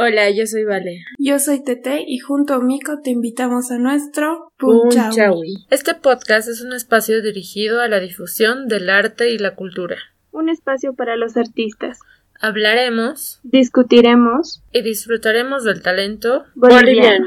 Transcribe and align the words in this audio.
Hola, 0.00 0.30
yo 0.30 0.46
soy 0.46 0.62
Vale. 0.62 1.04
Yo 1.18 1.40
soy 1.40 1.64
Tete 1.64 2.04
y 2.06 2.20
junto 2.20 2.54
a 2.54 2.60
Miko 2.60 3.00
te 3.02 3.10
invitamos 3.10 3.72
a 3.72 3.78
nuestro 3.78 4.52
Punchawi. 4.56 5.66
Este 5.70 5.92
podcast 5.94 6.48
es 6.48 6.60
un 6.60 6.72
espacio 6.72 7.20
dirigido 7.20 7.80
a 7.80 7.88
la 7.88 7.98
difusión 7.98 8.68
del 8.68 8.90
arte 8.90 9.30
y 9.30 9.38
la 9.38 9.56
cultura. 9.56 9.96
Un 10.30 10.50
espacio 10.50 10.94
para 10.94 11.16
los 11.16 11.36
artistas. 11.36 11.98
Hablaremos, 12.40 13.40
discutiremos 13.42 14.62
y 14.72 14.82
disfrutaremos 14.82 15.64
del 15.64 15.82
talento 15.82 16.44
boliviano. 16.54 17.26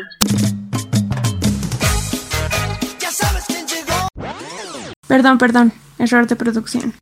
Perdón, 5.09 5.37
perdón, 5.37 5.73
error 5.99 6.25
de 6.25 6.37
producción. 6.37 6.93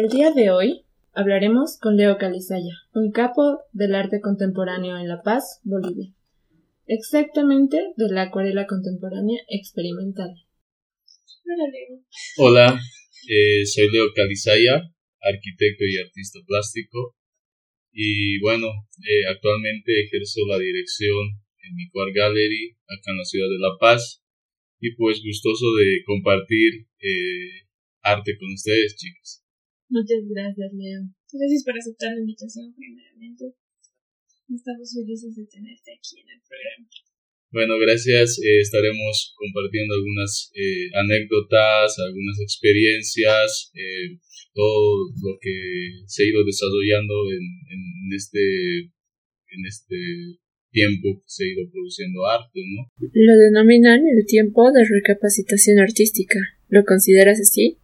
El 0.00 0.08
día 0.08 0.32
de 0.32 0.48
hoy 0.48 0.86
hablaremos 1.12 1.76
con 1.78 1.98
Leo 1.98 2.16
Calizaya, 2.16 2.72
un 2.94 3.12
capo 3.12 3.58
del 3.74 3.94
arte 3.94 4.22
contemporáneo 4.22 4.96
en 4.96 5.06
La 5.08 5.20
Paz, 5.20 5.60
Bolivia. 5.62 6.10
Exactamente 6.86 7.76
de 7.98 8.08
la 8.08 8.22
acuarela 8.22 8.66
contemporánea 8.66 9.42
experimental. 9.50 10.30
Hola, 11.44 11.66
Leo. 11.70 12.00
Hola, 12.38 12.80
eh, 13.28 13.66
soy 13.66 13.92
Leo 13.92 14.06
Calizaya, 14.14 14.90
arquitecto 15.20 15.84
y 15.84 15.98
artista 15.98 16.38
plástico. 16.46 17.14
Y 17.92 18.40
bueno, 18.40 18.68
eh, 19.04 19.26
actualmente 19.28 20.00
ejerzo 20.00 20.46
la 20.48 20.58
dirección 20.58 21.44
en 21.62 21.76
mi 21.76 21.90
Quart 21.90 22.14
Gallery, 22.14 22.74
acá 22.88 23.10
en 23.10 23.18
la 23.18 23.24
ciudad 23.26 23.48
de 23.50 23.58
La 23.58 23.76
Paz. 23.78 24.24
Y 24.80 24.94
pues 24.94 25.20
gustoso 25.22 25.66
de 25.76 26.02
compartir 26.06 26.86
eh, 27.00 27.68
arte 28.00 28.38
con 28.38 28.50
ustedes, 28.54 28.96
chicos. 28.96 29.39
Muchas 29.90 30.22
gracias, 30.22 30.70
Leo. 30.72 31.02
Gracias 31.34 31.64
por 31.66 31.74
aceptar 31.74 32.14
la 32.14 32.20
invitación, 32.20 32.72
primeramente. 32.78 33.58
Estamos 34.46 34.86
felices 34.94 35.34
de 35.34 35.46
tenerte 35.50 35.90
aquí 35.90 36.22
en 36.22 36.30
el 36.30 36.40
programa. 36.46 36.86
Bueno, 37.50 37.74
gracias. 37.82 38.38
Eh, 38.38 38.60
estaremos 38.62 39.34
compartiendo 39.34 39.94
algunas 39.94 40.52
eh, 40.54 40.94
anécdotas, 40.94 41.98
algunas 41.98 42.38
experiencias, 42.38 43.74
eh, 43.74 44.14
todo 44.54 45.10
lo 45.26 45.34
que 45.42 46.06
se 46.06 46.22
ha 46.22 46.30
ido 46.30 46.44
desarrollando 46.44 47.14
en, 47.34 47.42
en, 47.42 48.14
este, 48.14 48.94
en 49.50 49.66
este 49.66 50.38
tiempo 50.70 51.18
que 51.18 51.26
se 51.26 51.42
ha 51.42 51.50
ido 51.50 51.66
produciendo 51.68 52.26
arte, 52.30 52.62
¿no? 52.62 52.86
Lo 53.10 53.34
denominan 53.42 54.06
el 54.06 54.24
tiempo 54.24 54.70
de 54.70 54.86
recapacitación 54.86 55.80
artística. 55.80 56.38
¿Lo 56.68 56.84
consideras 56.84 57.40
así? 57.40 57.78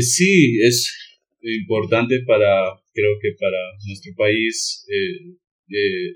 sí, 0.00 0.60
es 0.60 1.03
importante 1.44 2.20
para, 2.26 2.72
creo 2.92 3.18
que 3.20 3.36
para 3.38 3.58
nuestro 3.86 4.12
país 4.16 4.84
eh, 4.88 5.36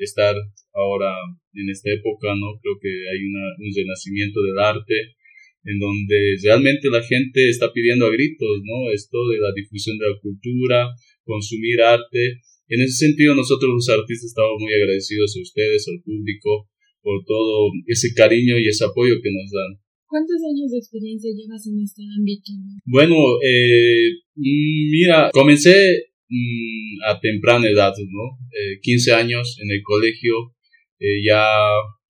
estar 0.00 0.34
ahora 0.74 1.12
en 1.54 1.68
esta 1.70 1.90
época, 1.92 2.34
¿no? 2.34 2.58
Creo 2.62 2.76
que 2.80 2.88
hay 2.88 3.20
una, 3.24 3.44
un 3.58 3.70
renacimiento 3.74 4.42
del 4.42 4.58
arte 4.58 5.18
en 5.64 5.78
donde 5.78 6.36
realmente 6.42 6.88
la 6.88 7.02
gente 7.02 7.48
está 7.48 7.72
pidiendo 7.72 8.06
a 8.06 8.12
gritos, 8.12 8.62
¿no? 8.64 8.92
Esto 8.92 9.18
de 9.28 9.38
la 9.38 9.52
difusión 9.54 9.98
de 9.98 10.08
la 10.08 10.16
cultura, 10.20 10.88
consumir 11.24 11.82
arte. 11.82 12.40
En 12.68 12.80
ese 12.80 13.06
sentido, 13.06 13.34
nosotros 13.34 13.70
los 13.72 13.88
artistas 13.88 14.28
estamos 14.32 14.60
muy 14.60 14.72
agradecidos 14.72 15.36
a 15.36 15.42
ustedes, 15.42 15.88
al 15.88 16.00
público, 16.02 16.68
por 17.02 17.24
todo 17.24 17.70
ese 17.86 18.14
cariño 18.14 18.58
y 18.58 18.68
ese 18.68 18.84
apoyo 18.84 19.14
que 19.22 19.32
nos 19.32 19.50
dan. 19.50 19.87
¿Cuántos 20.08 20.40
años 20.40 20.70
de 20.72 20.78
experiencia 20.78 21.30
llevas 21.36 21.66
en 21.66 21.80
este 21.82 22.02
ámbito? 22.16 22.52
Bueno, 22.86 23.14
eh, 23.44 24.08
mm, 24.34 24.90
mira, 24.90 25.30
comencé 25.32 26.08
mm, 26.28 27.04
a 27.06 27.20
temprana 27.20 27.68
edad, 27.68 27.92
¿no? 27.98 28.38
Eh, 28.50 28.80
15 28.80 29.12
años 29.12 29.58
en 29.62 29.70
el 29.70 29.82
colegio, 29.82 30.54
eh, 30.98 31.20
ya 31.26 31.44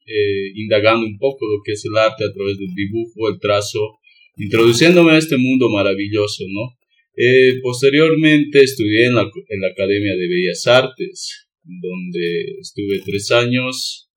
eh, 0.06 0.52
indagando 0.54 1.06
un 1.06 1.18
poco 1.18 1.44
lo 1.46 1.60
que 1.64 1.72
es 1.72 1.84
el 1.84 1.98
arte 1.98 2.24
a 2.24 2.32
través 2.32 2.56
del 2.58 2.72
dibujo, 2.72 3.28
el 3.28 3.40
trazo, 3.40 3.98
introduciéndome 4.36 5.12
a 5.12 5.18
este 5.18 5.36
mundo 5.36 5.68
maravilloso, 5.68 6.44
¿no? 6.48 6.78
Eh, 7.16 7.58
posteriormente 7.60 8.60
estudié 8.60 9.06
en 9.06 9.16
la, 9.16 9.22
en 9.22 9.60
la 9.60 9.68
Academia 9.68 10.14
de 10.14 10.28
Bellas 10.28 10.66
Artes, 10.68 11.48
donde 11.64 12.58
estuve 12.60 13.00
tres 13.04 13.32
años 13.32 14.07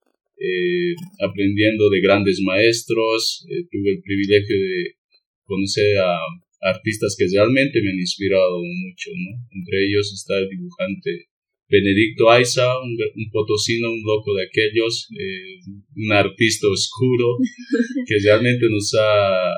eh, 0.42 0.94
aprendiendo 1.20 1.88
de 1.88 2.00
grandes 2.00 2.40
maestros, 2.42 3.46
eh, 3.48 3.62
tuve 3.70 3.92
el 3.92 4.02
privilegio 4.02 4.56
de 4.56 4.96
conocer 5.44 5.98
a 5.98 6.18
artistas 6.62 7.14
que 7.16 7.26
realmente 7.32 7.80
me 7.80 7.90
han 7.90 7.98
inspirado 8.00 8.58
mucho, 8.58 9.10
¿no? 9.14 9.38
Entre 9.52 9.86
ellos 9.86 10.12
está 10.12 10.36
el 10.38 10.48
dibujante 10.48 11.28
Benedicto 11.68 12.28
Aiza, 12.28 12.66
un, 12.80 12.98
potosino, 13.30 13.92
un 13.92 14.02
loco 14.02 14.34
de 14.34 14.46
aquellos, 14.46 15.06
eh, 15.16 15.60
un 15.94 16.12
artista 16.12 16.66
oscuro 16.66 17.36
que 18.06 18.16
realmente 18.24 18.66
nos 18.68 18.92
ha 18.98 19.48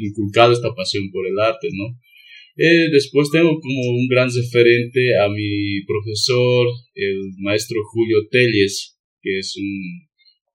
inculcado 0.00 0.54
esta 0.54 0.74
pasión 0.74 1.10
por 1.12 1.26
el 1.28 1.38
arte, 1.38 1.68
¿no? 1.72 1.96
después 2.90 3.30
tengo 3.30 3.60
como 3.60 3.80
un 3.90 4.08
gran 4.08 4.28
referente 4.34 5.16
a 5.22 5.28
mi 5.28 5.84
profesor, 5.86 6.66
el 6.94 7.34
maestro 7.38 7.78
Julio 7.92 8.26
Telles, 8.32 8.97
que 9.28 9.38
es 9.40 9.56
un, 9.56 10.08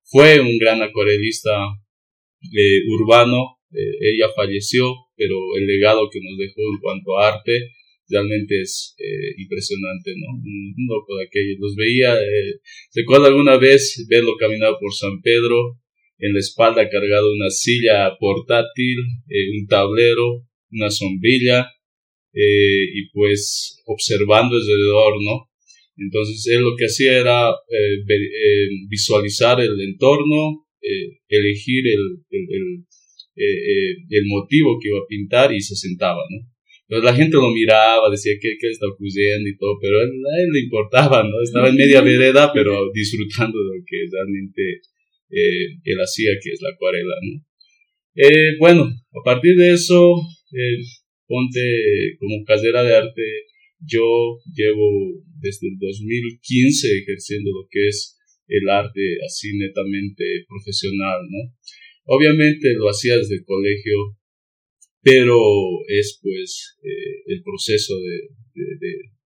fue 0.05 0.39
un 0.39 0.57
gran 0.57 0.81
acuarelista 0.81 1.51
eh, 2.41 2.81
urbano. 2.87 3.59
Eh, 3.71 4.13
ella 4.13 4.27
falleció, 4.35 4.93
pero 5.15 5.35
el 5.57 5.67
legado 5.67 6.09
que 6.11 6.19
nos 6.21 6.37
dejó 6.37 6.61
en 6.73 6.79
cuanto 6.81 7.17
a 7.17 7.35
arte 7.35 7.71
realmente 8.09 8.61
es 8.61 8.95
eh, 8.97 9.33
impresionante, 9.37 10.13
¿no? 10.17 10.37
Un, 10.37 10.75
loco 10.87 11.17
de 11.17 11.25
aquellos. 11.25 11.57
Los 11.59 11.75
veía, 11.75 12.15
recuerdo 12.93 13.25
alguna 13.27 13.57
vez 13.57 14.05
verlo 14.09 14.35
caminar 14.37 14.73
por 14.79 14.93
San 14.93 15.21
Pedro, 15.21 15.79
en 16.19 16.33
la 16.33 16.39
espalda 16.39 16.89
cargado 16.89 17.31
una 17.31 17.49
silla 17.49 18.15
portátil, 18.19 18.97
un 19.59 19.67
tablero, 19.67 20.45
una 20.71 20.91
sombrilla, 20.91 21.71
y 22.33 23.09
pues 23.09 23.81
observando 23.85 24.55
alrededor, 24.55 25.23
¿no? 25.23 25.52
Entonces 25.97 26.47
él 26.51 26.61
lo 26.61 26.75
que 26.75 26.85
hacía 26.85 27.19
era 27.19 27.49
eh, 27.49 28.01
eh, 28.07 28.67
visualizar 28.89 29.59
el 29.61 29.79
entorno, 29.79 30.65
eh, 30.81 31.19
elegir 31.27 31.85
el, 31.87 32.17
el, 32.31 32.85
el, 34.09 34.25
motivo 34.25 34.79
que 34.81 34.89
iba 34.89 34.99
a 34.99 35.07
pintar 35.07 35.53
y 35.53 35.61
se 35.61 35.75
sentaba, 35.75 36.21
¿no? 36.29 36.49
Entonces 36.87 37.11
la 37.11 37.15
gente 37.15 37.37
lo 37.37 37.51
miraba, 37.51 38.09
decía 38.09 38.33
qué, 38.41 38.55
qué 38.59 38.69
está 38.69 38.87
ocurriendo 38.87 39.49
y 39.49 39.57
todo, 39.57 39.77
pero 39.81 39.99
a 39.99 40.03
él, 40.03 40.09
a 40.09 40.43
él, 40.43 40.49
le 40.51 40.59
importaba, 40.61 41.23
¿no? 41.23 41.41
Estaba 41.41 41.69
en 41.69 41.75
media 41.75 42.01
vereda, 42.01 42.51
pero 42.53 42.91
disfrutando 42.93 43.57
de 43.57 43.77
lo 43.77 43.83
que 43.85 43.97
realmente 44.11 44.81
él 45.29 45.97
hacía, 45.97 46.29
que 46.43 46.51
es 46.51 46.61
la 46.61 46.69
acuarela, 46.69 47.15
¿no? 47.23 47.43
bueno, 48.59 48.83
a 48.83 49.23
partir 49.25 49.55
de 49.55 49.73
eso, 49.73 50.13
ponte 51.25 52.15
como 52.19 52.43
casera 52.45 52.83
de 52.83 52.95
arte, 52.95 53.23
yo 53.85 54.39
llevo 54.53 55.23
desde 55.39 55.67
el 55.67 55.77
2015 55.79 56.99
ejerciendo 56.99 57.51
lo 57.51 57.67
que 57.69 57.87
es 57.87 58.17
el 58.47 58.69
arte 58.69 59.17
así 59.25 59.57
netamente 59.57 60.45
profesional, 60.47 61.21
¿no? 61.29 61.53
Obviamente 62.05 62.73
lo 62.75 62.89
hacía 62.89 63.17
desde 63.17 63.35
el 63.35 63.45
colegio, 63.45 64.17
pero 65.01 65.39
es 65.87 66.19
pues 66.21 66.77
eh, 66.83 67.23
el 67.27 67.43
proceso 67.43 67.95
de, 67.99 68.29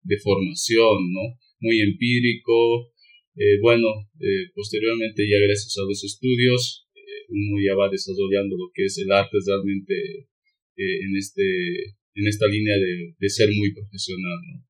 de, 0.04 0.18
formación, 0.20 1.12
¿no? 1.12 1.40
Muy 1.60 1.82
empírico. 1.82 2.92
Eh, 3.36 3.60
bueno, 3.62 3.88
eh, 4.20 4.52
posteriormente 4.54 5.28
ya 5.28 5.40
gracias 5.40 5.78
a 5.78 5.88
los 5.88 6.04
estudios, 6.04 6.88
uno 7.28 7.58
ya 7.66 7.76
va 7.76 7.90
desarrollando 7.90 8.56
lo 8.56 8.70
que 8.74 8.86
es 8.86 9.00
el 9.00 9.12
arte 9.12 9.38
realmente 9.46 10.28
en 10.78 11.16
este 11.18 11.96
en 12.16 12.28
esta 12.28 12.48
línea 12.48 12.78
de, 12.78 13.16
de 13.20 13.30
ser 13.30 13.50
muy 13.52 13.74
profesional, 13.74 14.40
¿no? 14.52 14.66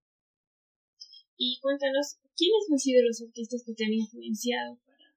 Y 1.37 1.59
cuéntanos, 1.61 2.17
¿quiénes 2.35 2.63
han 2.71 2.79
sido 2.79 3.03
los 3.03 3.21
artistas 3.21 3.63
que 3.65 3.73
te 3.73 3.85
han 3.85 3.93
influenciado 3.93 4.79
para, 4.85 5.07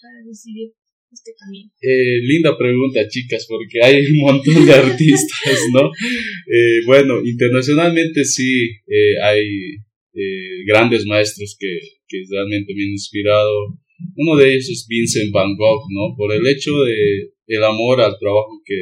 para 0.00 0.24
decidir 0.26 0.72
este 1.12 1.32
camino? 1.38 1.70
Eh, 1.80 2.20
linda 2.24 2.56
pregunta, 2.56 3.06
chicas, 3.08 3.46
porque 3.48 3.82
hay 3.82 4.06
un 4.06 4.20
montón 4.20 4.66
de 4.66 4.72
artistas, 4.72 5.58
¿no? 5.72 5.90
Eh, 6.48 6.80
bueno, 6.86 7.18
internacionalmente 7.24 8.24
sí 8.24 8.70
eh, 8.86 9.18
hay 9.20 9.44
eh, 10.14 10.64
grandes 10.64 11.04
maestros 11.04 11.56
que, 11.58 11.80
que 12.06 12.22
realmente 12.30 12.72
me 12.72 12.84
han 12.84 12.90
inspirado. 12.90 13.78
Uno 14.14 14.36
de 14.36 14.52
ellos 14.52 14.70
es 14.70 14.86
Vincent 14.88 15.32
Van 15.32 15.56
Gogh, 15.56 15.82
¿no? 15.90 16.14
Por 16.16 16.32
el 16.32 16.46
hecho 16.46 16.70
de 16.84 17.32
el 17.48 17.64
amor 17.64 18.00
al 18.00 18.16
trabajo 18.18 18.62
que, 18.64 18.76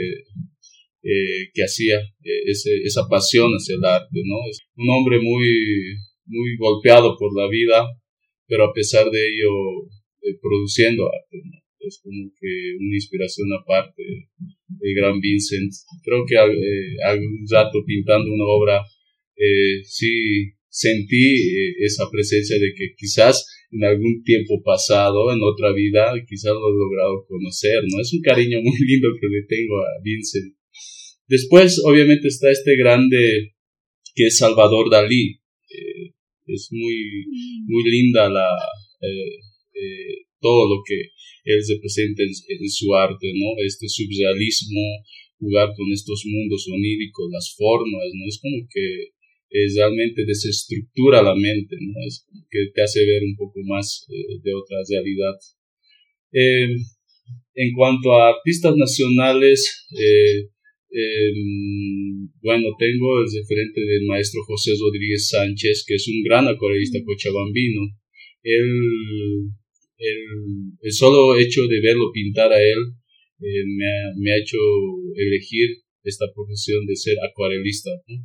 eh, 1.05 1.53
que 1.53 1.63
hacía, 1.63 2.01
eh, 2.01 2.49
esa 2.49 3.07
pasión 3.09 3.53
hacia 3.53 3.77
el 3.77 3.85
arte, 3.85 4.21
¿no? 4.25 4.37
Es 4.51 4.59
un 4.75 4.89
hombre 4.89 5.21
muy, 5.21 5.47
muy 6.25 6.57
golpeado 6.57 7.15
por 7.19 7.37
la 7.37 7.47
vida, 7.49 7.85
pero 8.49 8.65
a 8.65 8.73
pesar 8.73 9.11
de 9.11 9.21
ello 9.29 9.53
eh, 10.23 10.39
produciendo 10.41 11.05
arte, 11.05 11.37
Es 11.87 12.01
como 12.03 12.33
que 12.41 12.77
una 12.81 12.97
inspiración 12.97 13.49
aparte 13.53 14.03
de 14.03 14.95
gran 14.95 15.21
Vincent. 15.21 15.71
Creo 16.03 16.25
que 16.27 16.37
eh, 16.37 16.97
algún 17.05 17.45
rato 17.51 17.85
pintando 17.85 18.33
una 18.33 18.47
obra, 18.47 18.83
sí 19.85 20.55
sentí 20.69 21.27
esa 21.81 22.09
presencia 22.11 22.57
de 22.59 22.73
que 22.73 22.95
quizás 22.97 23.45
en 23.73 23.85
algún 23.85 24.23
tiempo 24.23 24.63
pasado, 24.63 25.33
en 25.33 25.41
otra 25.43 25.73
vida, 25.73 26.15
quizás 26.27 26.53
lo 26.53 26.69
he 26.71 26.79
logrado 26.79 27.27
conocer, 27.29 27.83
¿no? 27.91 28.01
Es 28.01 28.13
un 28.15 28.23
cariño 28.23 28.59
muy 28.63 28.79
lindo 28.87 29.09
que 29.21 29.27
le 29.27 29.43
tengo 29.47 29.77
a 29.81 30.01
Vincent. 30.03 30.55
Después, 31.29 31.81
obviamente, 31.85 32.29
está 32.29 32.51
este 32.51 32.77
grande 32.77 33.55
que 34.15 34.27
es 34.27 34.39
Salvador 34.39 34.91
Dalí. 34.91 35.41
Eh, 35.69 36.13
es 36.47 36.69
muy, 36.71 37.27
muy 37.67 37.91
linda 37.91 38.29
la, 38.29 38.49
eh, 39.01 39.39
eh, 39.75 40.27
todo 40.41 40.69
lo 40.69 40.83
que 40.87 41.11
él 41.45 41.61
representa 41.69 42.23
en, 42.23 42.31
en, 42.31 42.69
su 42.69 42.95
arte, 42.95 43.33
¿no? 43.35 43.65
Este 43.65 43.89
surrealismo, 43.89 44.81
jugar 45.39 45.71
con 45.77 45.91
estos 45.93 46.23
mundos 46.27 46.67
oníricos, 46.69 47.31
las 47.33 47.55
formas, 47.57 48.05
¿no? 48.15 48.29
Es 48.29 48.39
como 48.41 48.67
que 48.73 49.15
es 49.55 49.77
realmente 49.77 50.25
desestructura 50.27 51.23
la 51.23 51.35
mente, 51.35 51.77
¿no? 51.81 51.95
Es 52.07 52.27
como 52.27 52.45
que 52.51 52.71
te 52.75 52.83
hace 52.83 53.07
ver 53.07 53.23
un 53.23 53.37
poco 53.37 53.61
más 53.65 54.05
eh, 54.11 54.41
de 54.43 54.53
otra 54.53 54.79
realidad. 54.89 55.35
Eh, 56.33 56.75
en 57.55 57.73
cuanto 57.73 58.13
a 58.13 58.31
artistas 58.31 58.75
nacionales, 58.77 59.87
eh, 59.97 60.49
em, 60.95 62.31
bueno, 62.41 62.71
tengo 62.79 63.19
el 63.21 63.27
referente 63.27 63.81
del 63.81 64.07
maestro 64.07 64.41
José 64.47 64.73
Rodríguez 64.79 65.29
Sánchez, 65.29 65.85
que 65.87 65.97
es 65.97 66.07
un 66.09 66.23
gran 66.23 66.47
acuarelista 66.47 66.99
cochabambino. 67.05 67.83
El, 68.43 69.51
el, 69.99 70.93
solo 70.93 71.37
hecho 71.37 71.67
de 71.67 71.81
verlo 71.81 72.13
pintar 72.13 72.53
a 72.53 72.63
él 72.63 72.79
me 73.41 73.87
ha, 73.87 74.13
me, 74.17 74.33
ha, 74.33 74.39
hecho 74.39 74.59
elegir 75.17 75.69
esta 76.05 76.27
profesión 76.35 76.87
de 76.87 76.97
ser 76.97 77.17
acuarelista. 77.23 77.91
¿no? 78.07 78.17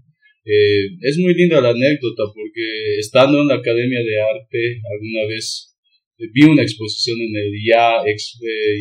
Eh, 0.45 0.97
es 1.01 1.17
muy 1.17 1.33
linda 1.35 1.61
la 1.61 1.69
anécdota 1.69 2.23
porque 2.33 2.97
estando 2.97 3.41
en 3.41 3.47
la 3.47 3.55
Academia 3.55 3.99
de 3.99 4.19
Arte 4.19 4.81
alguna 4.95 5.27
vez 5.27 5.75
eh, 6.17 6.25
vi 6.33 6.43
una 6.43 6.63
exposición 6.63 7.19
en 7.21 7.35
el 7.35 7.51
ya, 7.63 8.01
eh, 8.03 8.15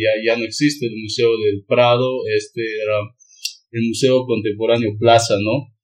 ya, 0.01 0.11
ya 0.25 0.39
no 0.39 0.45
existe 0.45 0.87
el 0.87 0.97
Museo 0.97 1.37
del 1.39 1.65
Prado, 1.67 2.27
este 2.35 2.63
era 2.63 3.01
el 3.71 3.83
Museo 3.89 4.25
Contemporáneo 4.27 4.97
Plaza, 4.99 5.35
¿no? 5.41 5.75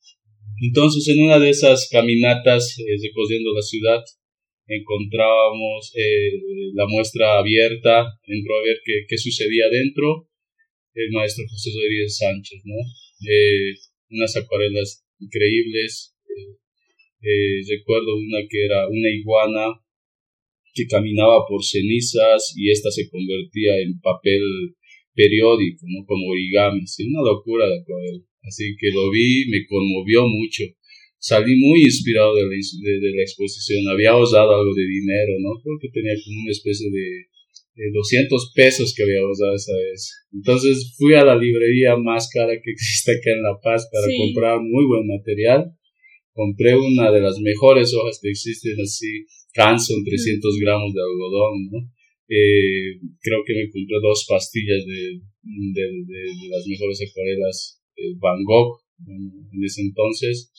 Entonces 0.63 1.09
en 1.09 1.25
una 1.25 1.39
de 1.39 1.51
esas 1.51 1.89
caminatas 1.91 2.77
recorriendo 3.03 3.53
la 3.53 3.63
ciudad 3.63 4.03
encontrábamos 4.67 5.93
la 6.73 6.87
muestra 6.87 7.39
abierta, 7.39 8.07
entró 8.27 8.57
a 8.57 8.63
ver 8.63 8.77
qué, 8.85 9.05
qué 9.07 9.19
sucedía 9.19 9.69
dentro 9.71 10.29
el 10.95 11.11
maestro 11.11 11.45
José 11.51 11.71
Rodríguez 11.75 12.17
Sánchez, 12.17 12.61
¿no? 12.65 12.77
unas 14.11 14.37
acuarelas 14.37 15.05
increíbles. 15.19 16.15
Eh, 16.29 16.57
eh, 17.23 17.63
recuerdo 17.69 18.17
una 18.17 18.47
que 18.49 18.65
era 18.65 18.87
una 18.89 19.11
iguana 19.11 19.81
que 20.73 20.87
caminaba 20.87 21.47
por 21.49 21.65
cenizas 21.65 22.55
y 22.57 22.71
esta 22.71 22.91
se 22.91 23.09
convertía 23.09 23.79
en 23.81 24.01
papel 24.01 24.43
periódico, 25.15 25.87
¿no? 25.89 26.05
Como 26.07 26.29
origami, 26.31 26.81
una 26.81 27.23
locura 27.23 27.67
de 27.69 27.81
acuarela. 27.81 28.23
Así 28.43 28.77
que 28.79 28.91
lo 28.91 29.11
vi, 29.11 29.47
me 29.49 29.65
conmovió 29.67 30.27
mucho. 30.29 30.65
Salí 31.19 31.57
muy 31.57 31.83
inspirado 31.83 32.35
de 32.35 32.43
la, 32.43 32.51
de, 32.51 33.11
la 33.17 33.23
exposición. 33.23 33.89
Había 33.89 34.11
ahorrado 34.11 34.61
algo 34.61 34.75
de 34.75 34.85
dinero, 34.85 35.33
¿no? 35.41 35.57
Creo 35.63 35.79
que 35.81 35.89
tenía 35.89 36.13
como 36.23 36.43
una 36.43 36.53
especie 36.53 36.91
de, 36.91 37.27
de 37.77 37.91
200 37.93 38.53
pesos 38.55 38.95
que 38.95 39.03
había 39.03 39.25
usado 39.25 39.55
esa 39.55 39.73
vez. 39.73 40.13
Entonces 40.33 40.95
fui 40.99 41.15
a 41.15 41.25
la 41.25 41.37
librería 41.37 41.97
más 41.97 42.29
cara 42.29 42.53
que 42.53 42.71
existe 42.71 43.13
acá 43.13 43.33
en 43.33 43.43
La 43.43 43.59
Paz 43.63 43.89
para 43.91 44.07
comprar 44.17 44.61
muy 44.61 44.85
buen 44.85 45.07
material. 45.07 45.73
Compré 46.33 46.77
una 46.77 47.13
de 47.13 47.21
las 47.21 47.39
mejores 47.39 47.95
hojas 47.95 48.19
que 48.21 48.31
existen 48.31 48.75
así, 48.83 49.25
Canson, 49.55 50.03
300 50.05 50.59
gramos 50.61 50.93
de 50.93 51.01
algodón, 51.01 51.71
¿no? 51.71 51.94
Eh, 52.29 53.01
creo 53.21 53.43
que 53.47 53.55
me 53.55 53.71
compré 53.71 53.97
dos 54.01 54.25
pastillas 54.29 54.85
de, 54.87 55.21
de, 55.43 55.83
de, 55.83 56.49
las 56.49 56.67
mejores 56.67 56.99
acuarelas 57.03 57.83
Van 58.19 58.43
Gogh 58.45 58.81
en 59.07 59.65
ese 59.65 59.83
entonces. 59.83 60.51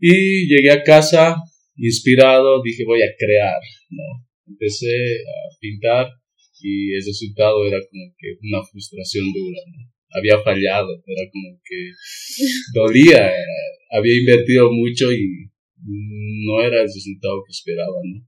Y 0.00 0.48
llegué 0.48 0.70
a 0.70 0.82
casa 0.82 1.36
inspirado, 1.76 2.62
dije 2.62 2.84
voy 2.84 3.02
a 3.02 3.14
crear, 3.16 3.60
¿no? 3.90 4.26
Empecé 4.46 4.90
a 4.90 5.56
pintar 5.60 6.08
y 6.60 6.94
el 6.94 7.04
resultado 7.04 7.66
era 7.66 7.78
como 7.90 8.14
que 8.18 8.36
una 8.42 8.62
frustración 8.64 9.24
dura, 9.32 9.60
¿no? 9.66 9.92
Había 10.14 10.38
fallado, 10.42 11.02
era 11.06 11.30
como 11.30 11.60
que 11.64 11.90
dolía, 12.74 13.32
había 13.90 14.18
invertido 14.18 14.70
mucho 14.70 15.12
y 15.12 15.50
no 15.84 16.62
era 16.62 16.82
el 16.82 16.88
resultado 16.88 17.42
que 17.46 17.52
esperaba, 17.52 17.96
¿no? 18.04 18.26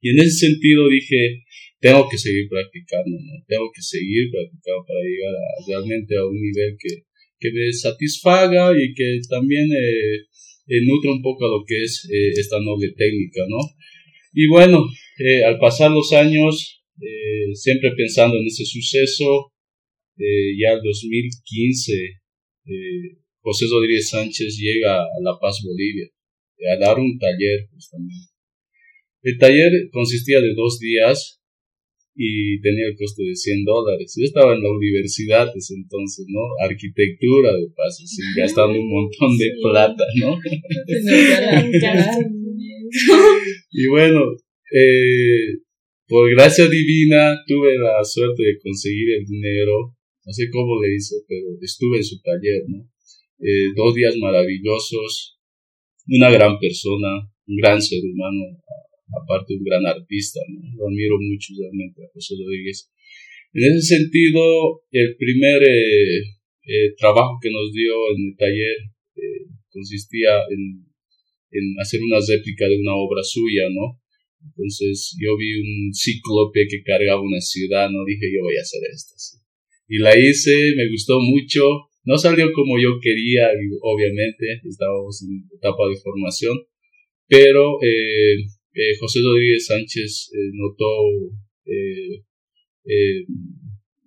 Y 0.00 0.10
en 0.10 0.18
ese 0.20 0.46
sentido 0.48 0.88
dije, 0.88 1.44
tengo 1.86 2.08
que 2.10 2.18
seguir 2.18 2.48
practicando, 2.48 3.14
¿no? 3.14 3.44
Tengo 3.46 3.70
que 3.72 3.82
seguir 3.82 4.30
practicando 4.30 4.82
para 4.86 5.00
llegar 5.06 5.34
realmente 5.68 6.16
a 6.16 6.26
un 6.26 6.34
nivel 6.34 6.76
que, 6.78 7.06
que 7.38 7.52
me 7.52 7.72
satisfaga 7.72 8.72
y 8.74 8.92
que 8.92 9.20
también 9.30 9.70
eh, 9.70 10.16
eh, 10.66 10.82
nutra 10.84 11.12
un 11.12 11.22
poco 11.22 11.46
a 11.46 11.48
lo 11.48 11.64
que 11.64 11.84
es 11.84 12.08
eh, 12.10 12.30
esta 12.34 12.58
noble 12.60 12.90
técnica, 12.96 13.42
¿no? 13.48 13.58
Y 14.32 14.48
bueno, 14.48 14.84
eh, 15.18 15.44
al 15.44 15.58
pasar 15.58 15.92
los 15.92 16.12
años, 16.12 16.82
eh, 17.00 17.54
siempre 17.54 17.92
pensando 17.96 18.36
en 18.36 18.46
ese 18.46 18.64
suceso, 18.64 19.52
eh, 20.18 20.58
ya 20.60 20.72
el 20.72 20.82
2015, 20.82 21.92
eh, 21.92 23.16
José 23.40 23.66
Rodríguez 23.70 24.08
Sánchez 24.08 24.58
llega 24.58 25.02
a 25.02 25.20
La 25.22 25.38
Paz, 25.40 25.62
Bolivia, 25.62 26.08
a 26.72 26.76
dar 26.78 26.98
un 26.98 27.16
taller 27.16 27.68
justamente. 27.70 28.32
El 29.22 29.38
taller 29.38 29.70
consistía 29.92 30.40
de 30.40 30.52
dos 30.54 30.80
días 30.80 31.40
y 32.16 32.60
tenía 32.60 32.88
el 32.88 32.96
costo 32.96 33.22
de 33.22 33.36
100 33.36 33.64
dólares. 33.64 34.14
Yo 34.16 34.24
estaba 34.24 34.54
en 34.54 34.62
la 34.62 34.70
universidad 34.70 35.52
ese 35.54 35.74
entonces, 35.74 36.24
¿no? 36.28 36.40
Arquitectura 36.64 37.52
de 37.52 37.68
paso, 37.76 38.02
así, 38.02 38.22
gastando 38.34 38.80
un 38.80 38.88
montón 38.88 39.36
de 39.36 39.52
plata, 39.62 40.04
¿no? 40.20 40.38
y 43.70 43.86
bueno, 43.88 44.32
eh, 44.72 45.58
por 46.08 46.30
gracia 46.30 46.66
divina 46.68 47.36
tuve 47.46 47.76
la 47.78 48.02
suerte 48.02 48.42
de 48.42 48.58
conseguir 48.62 49.10
el 49.18 49.26
dinero, 49.26 49.94
no 50.24 50.32
sé 50.32 50.48
cómo 50.50 50.80
le 50.80 50.94
hice, 50.96 51.16
pero 51.28 51.48
estuve 51.60 51.98
en 51.98 52.04
su 52.04 52.18
taller, 52.22 52.62
¿no? 52.68 52.88
Eh, 53.40 53.74
dos 53.76 53.94
días 53.94 54.16
maravillosos, 54.16 55.38
una 56.08 56.30
gran 56.30 56.58
persona, 56.58 57.30
un 57.46 57.56
gran 57.56 57.82
ser 57.82 58.02
humano, 58.02 58.62
aparte 59.12 59.54
un 59.54 59.64
gran 59.64 59.86
artista, 59.86 60.40
¿no? 60.48 60.60
Lo 60.76 60.88
admiro 60.88 61.16
mucho 61.20 61.54
realmente 61.58 62.02
a 62.02 62.12
José 62.12 62.34
Rodríguez. 62.38 62.90
En 63.52 63.64
ese 63.72 63.96
sentido, 63.96 64.82
el 64.90 65.16
primer 65.16 65.62
eh, 65.62 66.18
eh, 66.66 66.94
trabajo 66.98 67.38
que 67.40 67.50
nos 67.50 67.72
dio 67.72 67.94
en 68.14 68.30
el 68.30 68.36
taller 68.36 68.76
consistía 69.76 70.40
en, 70.48 70.88
en 71.52 71.64
hacer 71.80 72.00
una 72.00 72.16
réplica 72.16 72.64
de 72.66 72.80
una 72.80 72.96
obra 72.96 73.22
suya, 73.22 73.68
¿no? 73.68 74.00
Entonces 74.40 75.16
yo 75.20 75.36
vi 75.36 75.52
un 75.60 75.92
cíclope 75.92 76.66
que 76.68 76.82
cargaba 76.82 77.20
una 77.20 77.40
ciudad, 77.40 77.90
no 77.90 78.04
dije 78.04 78.32
yo 78.32 78.40
voy 78.42 78.56
a 78.56 78.64
hacer 78.64 78.80
esto. 78.88 79.14
Y 79.88 79.98
la 79.98 80.16
hice, 80.16 80.74
me 80.76 80.88
gustó 80.90 81.20
mucho, 81.20 81.62
no 82.04 82.16
salió 82.16 82.52
como 82.52 82.78
yo 82.78 82.98
quería, 83.00 83.48
obviamente, 83.82 84.60
estábamos 84.64 85.22
en 85.22 85.44
etapa 85.54 85.88
de 85.88 85.96
formación, 85.96 86.56
pero 87.28 87.78
eh, 87.82 88.36
eh, 88.76 88.92
José 89.00 89.20
Rodríguez 89.24 89.66
Sánchez 89.66 90.30
eh, 90.32 90.50
notó 90.52 91.32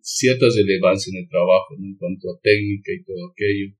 cierta 0.01 0.47
relevancia 0.49 1.11
en 1.11 1.23
el 1.23 1.29
trabajo 1.29 1.75
en 1.77 1.95
cuanto 1.97 2.29
a 2.29 2.39
técnica 2.41 2.91
y 2.93 3.03
todo 3.03 3.31
aquello. 3.31 3.73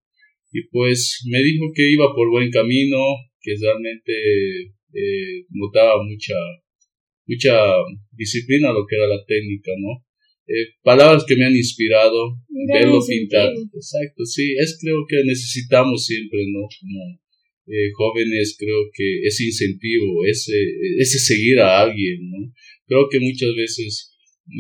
Y 0.52 0.68
pues 0.70 1.26
me 1.30 1.42
dijo 1.44 1.66
que 1.74 1.92
iba 1.92 2.14
por 2.16 2.30
buen 2.30 2.50
camino, 2.50 2.98
que 3.42 3.54
realmente 3.60 4.14
eh, 4.94 5.46
notaba 5.50 6.04
mucha, 6.04 6.34
mucha 7.26 7.54
disciplina 8.12 8.74
lo 8.74 8.86
que 8.88 8.96
era 8.96 9.08
la 9.08 9.24
técnica, 9.26 9.72
¿no? 9.78 10.06
Eh, 10.48 10.74
palabras 10.82 11.24
que 11.28 11.36
me 11.36 11.46
han 11.46 11.56
inspirado, 11.56 12.36
verlo 12.74 13.00
pintar. 13.08 13.54
Exacto, 13.74 14.26
sí, 14.26 14.56
es 14.58 14.80
creo 14.82 15.06
que 15.08 15.24
necesitamos 15.24 16.06
siempre, 16.06 16.40
¿no? 16.48 16.62
Como 16.82 17.20
eh, 17.70 17.92
jóvenes, 17.94 18.56
creo 18.58 18.90
que 18.94 19.22
ese 19.24 19.46
incentivo, 19.46 20.26
ese, 20.26 20.58
ese 20.98 21.20
seguir 21.20 21.60
a 21.60 21.82
alguien, 21.82 22.30
¿no? 22.30 22.52
Creo 22.88 23.08
que 23.10 23.20
muchas 23.20 23.54
veces 23.56 24.12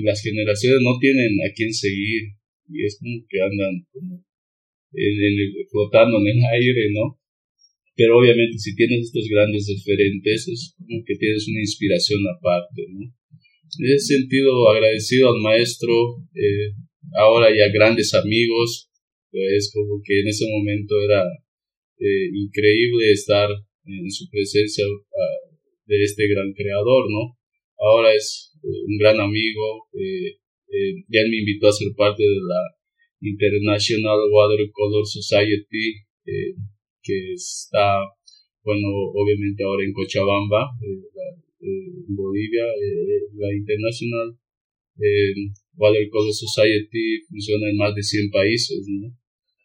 las 0.05 0.21
generaciones 0.21 0.79
no 0.81 0.97
tienen 1.01 1.33
a 1.41 1.51
quién 1.53 1.73
seguir 1.73 2.37
y 2.69 2.85
es 2.85 2.99
como 2.99 3.25
que 3.27 3.41
andan 3.41 3.85
como 3.91 4.23
en, 4.93 5.13
flotando 5.71 6.19
en 6.19 6.37
el 6.37 6.43
aire, 6.53 6.91
¿no? 6.93 7.19
pero 7.99 8.17
obviamente 8.17 8.57
si 8.57 8.73
tienes 8.75 9.07
estos 9.07 9.27
grandes 9.27 9.67
referentes 9.67 10.47
es 10.47 10.73
como 10.77 11.03
que 11.05 11.15
tienes 11.15 11.45
una 11.49 11.59
inspiración 11.59 12.21
aparte, 12.33 12.87
¿no? 12.95 13.11
En 13.77 13.85
ese 13.93 14.15
sentido, 14.15 14.69
agradecido 14.69 15.27
al 15.27 15.41
maestro, 15.41 15.91
eh, 16.33 16.71
ahora 17.19 17.49
ya 17.51 17.67
grandes 17.73 18.13
amigos, 18.13 18.89
es 19.33 19.69
como 19.73 20.01
que 20.01 20.21
en 20.21 20.29
ese 20.29 20.45
momento 20.49 20.95
era 21.03 21.25
eh, 21.99 22.29
increíble 22.33 23.11
estar 23.11 23.49
en 23.85 24.11
su 24.11 24.29
presencia 24.29 24.85
ah, 24.85 25.55
de 25.85 26.03
este 26.03 26.27
gran 26.27 26.53
creador, 26.53 27.11
¿no? 27.11 27.37
Ahora 27.77 28.13
es 28.13 28.55
eh, 28.63 28.67
un 28.87 28.97
gran 28.97 29.19
amigo, 29.19 29.87
ya 31.09 31.21
me 31.27 31.37
invitó 31.37 31.67
a 31.67 31.71
ser 31.71 31.87
parte 31.97 32.23
de 32.23 32.39
la 32.39 32.61
International 33.21 34.19
Watercolor 34.31 35.05
Society, 35.05 36.05
que 37.01 37.33
está, 37.33 37.99
bueno, 38.63 38.87
obviamente 39.15 39.63
ahora 39.63 39.83
en 39.83 39.93
Cochabamba, 39.93 40.69
en 41.59 42.15
Bolivia, 42.15 42.65
la 43.33 43.53
International 43.55 44.37
Watercolor 45.75 46.33
Society 46.33 47.21
funciona 47.27 47.69
en 47.69 47.77
más 47.77 47.95
de 47.95 48.03
100 48.03 48.31
países, 48.31 48.85
¿no? 48.87 49.07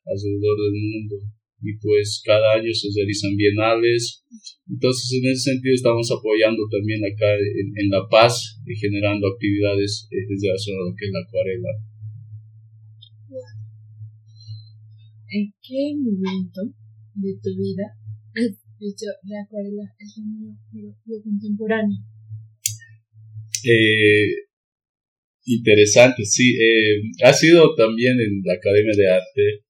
Alrededor 0.07 0.57
del 0.62 0.81
mundo. 0.81 1.17
Y 1.64 1.78
pues 1.80 2.21
cada 2.25 2.61
año 2.61 2.68
se 2.73 2.88
realizan 2.94 3.35
bienales. 3.37 4.23
Entonces, 4.68 5.09
en 5.16 5.33
ese 5.33 5.52
sentido, 5.52 5.75
estamos 5.75 6.12
apoyando 6.12 6.61
también 6.71 7.00
acá 7.00 7.33
en, 7.33 7.88
La 7.88 8.04
Paz 8.11 8.61
y 8.66 8.76
generando 8.76 9.26
actividades 9.26 10.06
desde 10.11 10.49
la 10.52 10.59
zona 10.59 10.92
que 10.92 11.06
es 11.06 11.12
la 11.12 11.25
acuarela. 11.25 11.73
¿En 15.33 15.52
qué 15.64 15.83
momento 15.97 16.61
de 17.16 17.33
tu 17.42 17.50
vida 17.56 17.97
has 18.37 18.52
dicho 18.78 19.06
la 19.25 19.40
acuarela 19.42 19.88
es 19.99 20.18
lo 20.18 20.25
mío, 20.25 20.52
pero 20.71 20.94
lo 21.06 21.23
contemporáneo? 21.23 21.97
Eh, 23.64 24.44
Interesante, 25.47 26.25
sí. 26.25 26.56
Eh, 26.56 27.02
ha 27.25 27.33
sido 27.33 27.75
también 27.75 28.18
en 28.18 28.40
la 28.44 28.54
Academia 28.54 28.92
de 28.97 29.11
Arte 29.11 29.64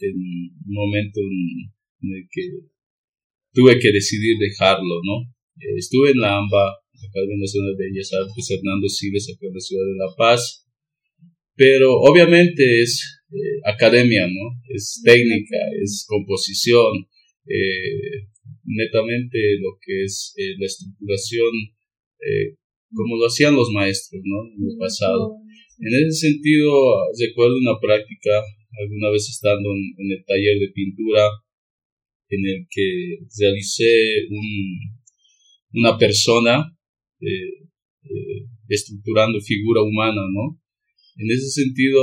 en 0.00 0.16
un 0.16 0.74
momento 0.74 1.20
en, 1.20 2.14
el 2.14 2.28
que 2.30 2.42
tuve 3.52 3.78
que 3.78 3.92
decidir 3.92 4.36
dejarlo, 4.38 5.00
¿no? 5.02 5.32
Eh, 5.60 5.76
estuve 5.78 6.10
en 6.10 6.20
la 6.20 6.38
AMBA, 6.38 6.64
Academia 7.08 7.36
Nacional 7.40 7.76
de 7.76 7.88
Bellas 7.88 8.10
Artes, 8.12 8.50
Hernando 8.50 8.88
Siles, 8.88 9.28
acá 9.30 9.46
en 9.46 9.54
la 9.54 9.60
ciudad 9.60 9.84
de 9.84 9.96
La 9.96 10.14
Paz, 10.16 10.66
pero 11.56 11.94
obviamente 12.00 12.82
es 12.82 13.22
eh, 13.32 13.60
academia, 13.64 14.26
¿no? 14.26 14.60
Es 14.68 15.00
técnica, 15.04 15.56
es 15.82 16.04
composición, 16.08 17.08
netamente 18.64 19.38
lo 19.60 19.78
que 19.80 20.02
es 20.02 20.34
la 20.58 20.66
estructuración 20.66 21.52
como 22.92 23.16
lo 23.16 23.26
hacían 23.26 23.54
los 23.54 23.70
maestros, 23.70 24.22
¿no? 24.24 24.48
En 24.56 24.70
el 24.70 24.76
pasado. 24.78 25.36
En 25.78 25.92
ese 25.92 26.32
sentido, 26.32 26.72
recuerdo 27.20 27.56
una 27.58 27.78
práctica, 27.80 28.42
alguna 28.82 29.10
vez 29.10 29.28
estando 29.28 29.70
en, 29.70 30.10
el 30.10 30.24
taller 30.24 30.58
de 30.58 30.72
pintura, 30.74 31.28
en 32.28 32.46
el 32.46 32.66
que 32.68 33.18
realicé 33.38 34.26
un, 34.30 35.80
una 35.80 35.96
persona 35.98 36.76
eh, 37.20 37.68
eh, 38.02 38.46
estructurando 38.68 39.40
figura 39.40 39.82
humana, 39.82 40.22
¿no? 40.32 40.60
En 41.16 41.30
ese 41.30 41.50
sentido, 41.50 42.02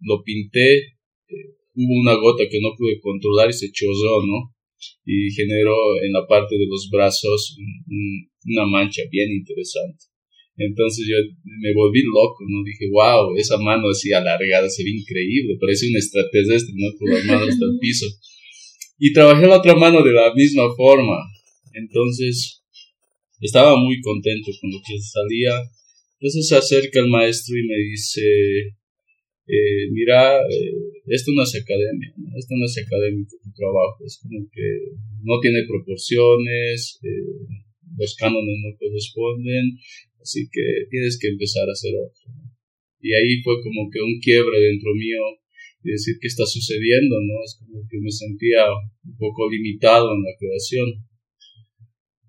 lo 0.00 0.22
pinté, 0.22 0.76
eh, 0.76 1.56
hubo 1.74 2.00
una 2.00 2.14
gota 2.14 2.44
que 2.50 2.60
no 2.60 2.74
pude 2.76 3.00
controlar 3.00 3.50
y 3.50 3.54
se 3.54 3.70
chorró, 3.72 4.26
¿no? 4.26 4.54
y 5.04 5.30
generó 5.32 5.74
en 6.02 6.12
la 6.12 6.26
parte 6.26 6.56
de 6.56 6.66
los 6.66 6.88
brazos 6.90 7.56
una 8.44 8.66
mancha 8.66 9.02
bien 9.10 9.30
interesante. 9.30 10.06
Entonces 10.56 11.06
yo 11.08 11.16
me 11.44 11.74
volví 11.74 12.02
loco, 12.02 12.44
¿no? 12.46 12.62
Dije, 12.64 12.86
wow, 12.90 13.36
esa 13.36 13.58
mano 13.58 13.88
así 13.90 14.12
alargada 14.12 14.68
se 14.68 14.84
ve 14.84 14.90
increíble, 14.90 15.56
parece 15.60 15.88
un 15.88 15.96
extraterrestre, 15.96 16.74
¿no? 16.76 16.96
Con 16.98 17.10
las 17.10 17.24
manos 17.24 17.48
hasta 17.48 17.64
el 17.64 17.78
piso. 17.80 18.06
Y 18.98 19.12
trabajé 19.12 19.46
la 19.46 19.58
otra 19.58 19.74
mano 19.74 20.02
de 20.02 20.12
la 20.12 20.32
misma 20.34 20.64
forma. 20.76 21.18
Entonces, 21.74 22.62
estaba 23.40 23.76
muy 23.76 24.00
contento 24.00 24.50
con 24.60 24.70
lo 24.70 24.78
que 24.78 24.94
salía. 25.00 25.60
Entonces 26.20 26.48
se 26.48 26.56
acerca 26.56 27.00
el 27.00 27.08
maestro 27.08 27.56
y 27.58 27.66
me 27.66 27.76
dice, 27.90 28.22
eh, 29.46 29.90
mira, 29.92 30.38
eh, 30.38 30.72
esto 31.06 31.32
no 31.34 31.42
es 31.42 31.54
academia, 31.54 32.14
esto 32.38 32.54
no 32.56 32.64
es 32.64 32.78
académico 32.78 33.36
tu 33.42 33.52
trabajo, 33.52 33.98
es 34.06 34.18
como 34.22 34.48
que 34.50 34.96
no 35.22 35.38
tiene 35.40 35.66
proporciones, 35.68 36.98
eh, 37.02 37.44
los 37.98 38.16
cánones 38.16 38.56
no 38.64 38.76
corresponden, 38.78 39.76
así 40.24 40.48
que 40.50 40.88
tienes 40.88 41.20
que 41.20 41.28
empezar 41.28 41.68
a 41.68 41.76
hacer 41.76 41.92
otro. 41.92 42.24
Y 43.04 43.12
ahí 43.12 43.44
fue 43.44 43.60
como 43.60 43.92
que 43.92 44.00
un 44.00 44.16
quiebre 44.24 44.58
dentro 44.58 44.96
mío 44.96 45.20
y 45.84 45.92
decir 45.92 46.16
qué 46.16 46.28
está 46.28 46.46
sucediendo, 46.48 47.20
¿no? 47.20 47.36
Es 47.44 47.60
como 47.60 47.84
que 47.84 48.00
me 48.00 48.10
sentía 48.10 48.64
un 49.04 49.16
poco 49.20 49.50
limitado 49.52 50.08
en 50.16 50.24
la 50.24 50.32
creación. 50.40 50.88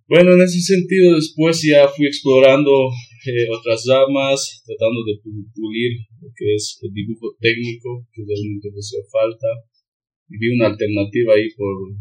Bueno, 0.07 0.35
en 0.35 0.41
ese 0.43 0.59
sentido 0.59 1.15
después 1.15 1.63
ya 1.63 1.87
fui 1.87 2.05
explorando 2.05 2.91
eh, 3.25 3.47
otras 3.49 3.87
ramas, 3.87 4.61
tratando 4.67 5.01
de 5.07 5.17
pulir 5.55 6.03
lo 6.19 6.29
que 6.35 6.53
es 6.53 6.77
el 6.83 6.91
dibujo 6.91 7.33
técnico, 7.39 8.05
que 8.11 8.21
realmente 8.27 8.69
me 8.69 8.83
hacía 8.83 8.99
falta. 9.09 9.47
Y 10.27 10.37
vi 10.37 10.53
una 10.53 10.67
alternativa 10.67 11.33
ahí 11.33 11.47
por, 11.55 11.95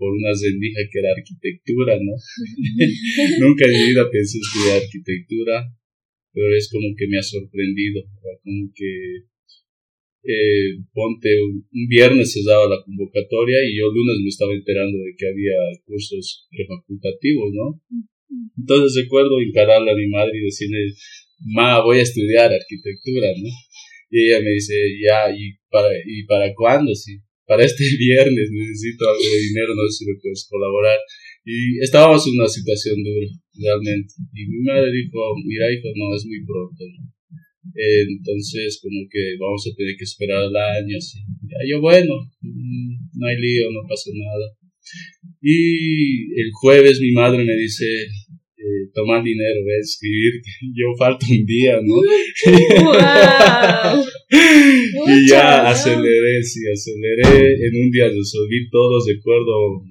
por 0.00 0.16
una 0.16 0.32
rendija 0.32 0.80
que 0.88 0.98
era 0.98 1.12
arquitectura, 1.12 2.00
¿no? 2.00 2.16
Nunca 3.44 3.68
en 3.68 3.72
mi 3.76 3.92
vida 3.92 4.08
pensé 4.08 4.40
estudiar 4.40 4.80
arquitectura, 4.80 5.68
pero 6.32 6.56
es 6.56 6.72
como 6.72 6.88
que 6.96 7.06
me 7.06 7.18
ha 7.18 7.22
sorprendido, 7.22 8.00
como 8.42 8.72
que 8.72 9.28
eh, 10.24 10.80
ponte 10.92 11.28
un, 11.44 11.68
viernes 11.88 12.32
se 12.32 12.40
daba 12.48 12.64
la 12.64 12.80
convocatoria 12.82 13.60
y 13.68 13.76
yo 13.76 13.92
lunes 13.92 14.24
me 14.24 14.28
estaba 14.32 14.54
enterando 14.56 14.96
de 14.96 15.12
que 15.16 15.28
había 15.28 15.56
cursos 15.84 16.48
prefacultativos, 16.48 17.52
¿no? 17.52 17.66
Entonces 18.56 19.04
recuerdo 19.04 19.36
encararle 19.40 19.90
a 19.92 20.00
mi 20.00 20.08
madre 20.08 20.32
y 20.38 20.44
decirle, 20.48 20.96
ma, 21.44 21.84
voy 21.84 21.98
a 21.98 22.08
estudiar 22.08 22.50
arquitectura, 22.52 23.28
¿no? 23.36 23.48
Y 24.10 24.28
ella 24.28 24.40
me 24.40 24.50
dice, 24.50 24.74
ya, 25.04 25.30
¿y 25.30 25.60
para, 25.70 25.88
¿y 26.04 26.24
para 26.24 26.54
cuándo? 26.54 26.94
Sí, 26.94 27.20
para 27.50 27.66
este 27.66 27.82
viernes 27.98 28.46
necesito 28.54 29.10
algo 29.10 29.26
de 29.26 29.42
dinero, 29.50 29.74
no 29.74 29.82
sé 29.90 29.98
si 29.98 30.04
me 30.06 30.14
puedes 30.22 30.46
colaborar. 30.46 30.98
Y 31.42 31.82
estábamos 31.82 32.22
en 32.28 32.38
una 32.38 32.46
situación 32.46 33.02
dura, 33.02 33.26
realmente. 33.58 34.14
Y 34.38 34.46
mi 34.46 34.62
madre 34.62 34.94
dijo, 34.94 35.18
mira, 35.44 35.66
hijo, 35.66 35.90
no, 35.98 36.14
es 36.14 36.24
muy 36.30 36.46
pronto, 36.46 36.84
entonces, 37.74 38.80
como 38.82 39.00
que 39.10 39.36
vamos 39.38 39.66
a 39.66 39.74
tener 39.76 39.94
que 39.96 40.04
esperar 40.04 40.42
al 40.42 40.56
año, 40.56 40.96
así. 40.96 41.18
Ya, 41.42 41.58
yo, 41.68 41.80
bueno, 41.80 42.14
mm, 42.40 43.18
no 43.18 43.26
hay 43.26 43.36
lío, 43.36 43.70
no 43.70 43.80
pasa 43.88 44.10
nada. 44.14 44.56
Y 45.42 46.40
el 46.40 46.50
jueves 46.52 47.00
mi 47.00 47.12
madre 47.12 47.44
me 47.44 47.56
dice, 47.56 47.84
eh, 48.90 48.92
toma 48.94 49.22
dinero, 49.22 49.64
ve 49.64 49.76
a 49.76 49.80
escribirte. 49.80 50.50
Yo 50.74 50.94
falto 50.98 51.26
un 51.30 51.46
día, 51.46 51.80
¿no? 51.82 51.94
y 55.14 55.28
ya 55.28 55.68
aceleré, 55.68 56.42
sí, 56.42 56.60
aceleré. 56.66 57.54
En 57.54 57.76
un 57.84 57.90
día 57.90 58.08
resolví 58.08 58.68
todo, 58.70 58.98
recuerdo 59.06 59.84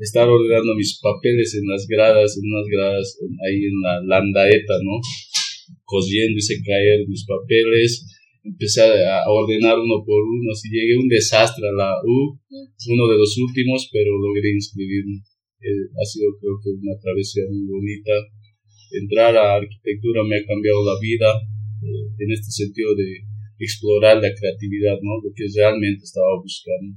estar 0.00 0.28
ordenando 0.28 0.74
mis 0.74 0.98
papeles 1.00 1.54
en 1.54 1.68
las 1.68 1.86
gradas, 1.86 2.36
en 2.38 2.44
unas 2.52 2.66
gradas 2.68 3.18
ahí 3.46 3.64
en 3.64 3.80
la 3.82 4.02
landaeta, 4.04 4.78
¿no? 4.82 5.00
Cosiendo, 5.84 6.38
hice 6.38 6.62
caer 6.64 7.06
mis 7.08 7.24
papeles 7.26 8.06
empecé 8.48 8.82
a 8.82 9.28
ordenar 9.28 9.78
uno 9.78 10.02
por 10.04 10.22
uno, 10.22 10.52
así 10.52 10.68
llegué 10.70 10.96
un 10.96 11.08
desastre 11.08 11.68
a 11.68 11.72
la 11.72 11.92
U, 12.04 12.38
uno 12.88 13.08
de 13.08 13.18
los 13.18 13.36
últimos, 13.38 13.88
pero 13.92 14.18
logré 14.18 14.52
inscribirme. 14.52 15.22
Eh, 15.60 15.90
ha 15.90 16.04
sido 16.06 16.30
creo 16.40 16.58
que 16.62 16.70
una 16.70 16.98
travesía 17.00 17.42
muy 17.50 17.66
bonita. 17.66 18.12
Entrar 18.92 19.36
a 19.36 19.56
arquitectura 19.56 20.24
me 20.24 20.36
ha 20.36 20.46
cambiado 20.46 20.84
la 20.84 20.98
vida 21.00 21.28
eh, 21.82 22.08
en 22.18 22.32
este 22.32 22.50
sentido 22.50 22.94
de 22.94 23.28
explorar 23.58 24.22
la 24.22 24.32
creatividad, 24.34 24.96
¿no? 25.02 25.20
Lo 25.22 25.30
que 25.34 25.44
realmente 25.54 26.04
estaba 26.04 26.40
buscando. 26.40 26.96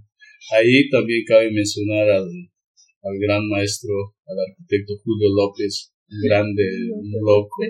Ahí 0.53 0.89
también 0.89 1.24
cabe 1.27 1.51
mencionar 1.51 2.10
al, 2.10 2.27
al 2.27 3.15
gran 3.19 3.48
maestro, 3.50 4.15
al 4.25 4.38
arquitecto 4.50 4.93
Julio 5.03 5.29
López, 5.36 5.93
un 6.10 6.21
grande, 6.27 6.63
un 6.93 7.12
loco. 7.24 7.63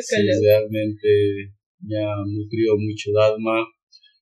Sí, 0.00 0.16
realmente 0.42 1.08
me 1.80 1.98
ha 1.98 2.16
nutrido 2.26 2.78
mucho 2.78 3.10
el 3.10 3.18
alma, 3.18 3.66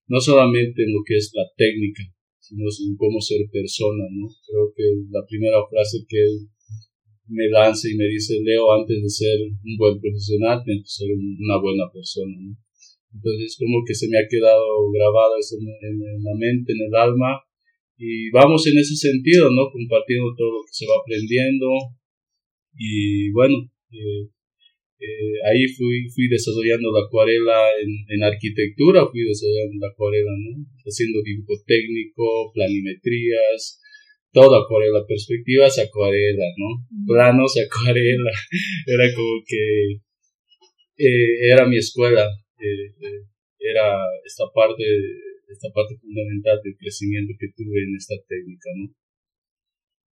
no 0.08 0.20
solamente 0.20 0.82
en 0.82 0.92
lo 0.92 1.00
que 1.06 1.16
es 1.16 1.30
la 1.34 1.44
técnica, 1.56 2.02
sino 2.38 2.64
en 2.64 2.96
cómo 2.96 3.20
ser 3.20 3.40
persona, 3.52 4.04
¿no? 4.10 4.28
Creo 4.46 4.72
que 4.74 4.84
la 5.10 5.24
primera 5.28 5.58
frase 5.70 5.98
que 6.08 6.18
él 6.18 6.48
me 7.30 7.48
lanza 7.48 7.88
y 7.88 7.94
me 7.94 8.06
dice, 8.10 8.34
Leo, 8.42 8.72
antes 8.74 9.02
de 9.02 9.08
ser 9.08 9.38
un 9.46 9.76
buen 9.78 10.00
profesional, 10.00 10.62
tienes 10.64 10.82
que 10.84 11.06
ser 11.06 11.08
una 11.14 11.62
buena 11.62 11.86
persona. 11.92 12.34
Entonces, 13.14 13.56
como 13.58 13.82
que 13.86 13.94
se 13.94 14.08
me 14.08 14.18
ha 14.18 14.26
quedado 14.28 14.90
grabado 14.90 15.38
eso 15.38 15.56
en, 15.58 16.22
la 16.22 16.34
mente, 16.38 16.72
en 16.74 16.82
el 16.86 16.94
alma, 16.94 17.42
y 17.96 18.30
vamos 18.30 18.66
en 18.66 18.78
ese 18.78 18.96
sentido, 18.96 19.50
¿no? 19.50 19.70
Compartiendo 19.70 20.34
todo 20.36 20.50
lo 20.50 20.62
que 20.66 20.72
se 20.72 20.86
va 20.86 20.94
aprendiendo 20.98 21.66
y 22.74 23.30
bueno, 23.32 23.56
eh, 23.90 24.30
eh, 25.00 25.36
ahí 25.48 25.66
fui, 25.68 26.08
fui 26.14 26.28
desarrollando 26.28 26.92
la 26.92 27.06
acuarela 27.06 27.72
en, 27.82 27.90
en, 28.08 28.22
arquitectura, 28.22 29.06
fui 29.10 29.22
desarrollando 29.22 29.76
la 29.80 29.92
acuarela, 29.92 30.30
¿no? 30.38 30.64
Haciendo 30.84 31.22
dibujo 31.22 31.54
técnico, 31.66 32.52
planimetrías, 32.54 33.79
todo 34.32 34.62
acuarela, 34.62 35.04
perspectivas 35.06 35.78
acuarela, 35.78 36.46
¿no? 36.56 36.86
Planos 37.06 37.56
acuarela, 37.58 38.30
era 38.86 39.14
como 39.14 39.42
que 39.46 40.00
eh, 41.00 41.50
era 41.50 41.66
mi 41.66 41.78
escuela, 41.78 42.28
eh, 42.58 42.86
eh, 43.00 43.24
era 43.58 43.96
esta 44.24 44.44
parte, 44.54 44.84
esta 45.48 45.68
parte 45.74 45.96
fundamental 45.96 46.60
del 46.62 46.76
crecimiento 46.76 47.32
que 47.38 47.48
tuve 47.56 47.82
en 47.82 47.96
esta 47.96 48.14
técnica, 48.28 48.70
¿no? 48.76 48.94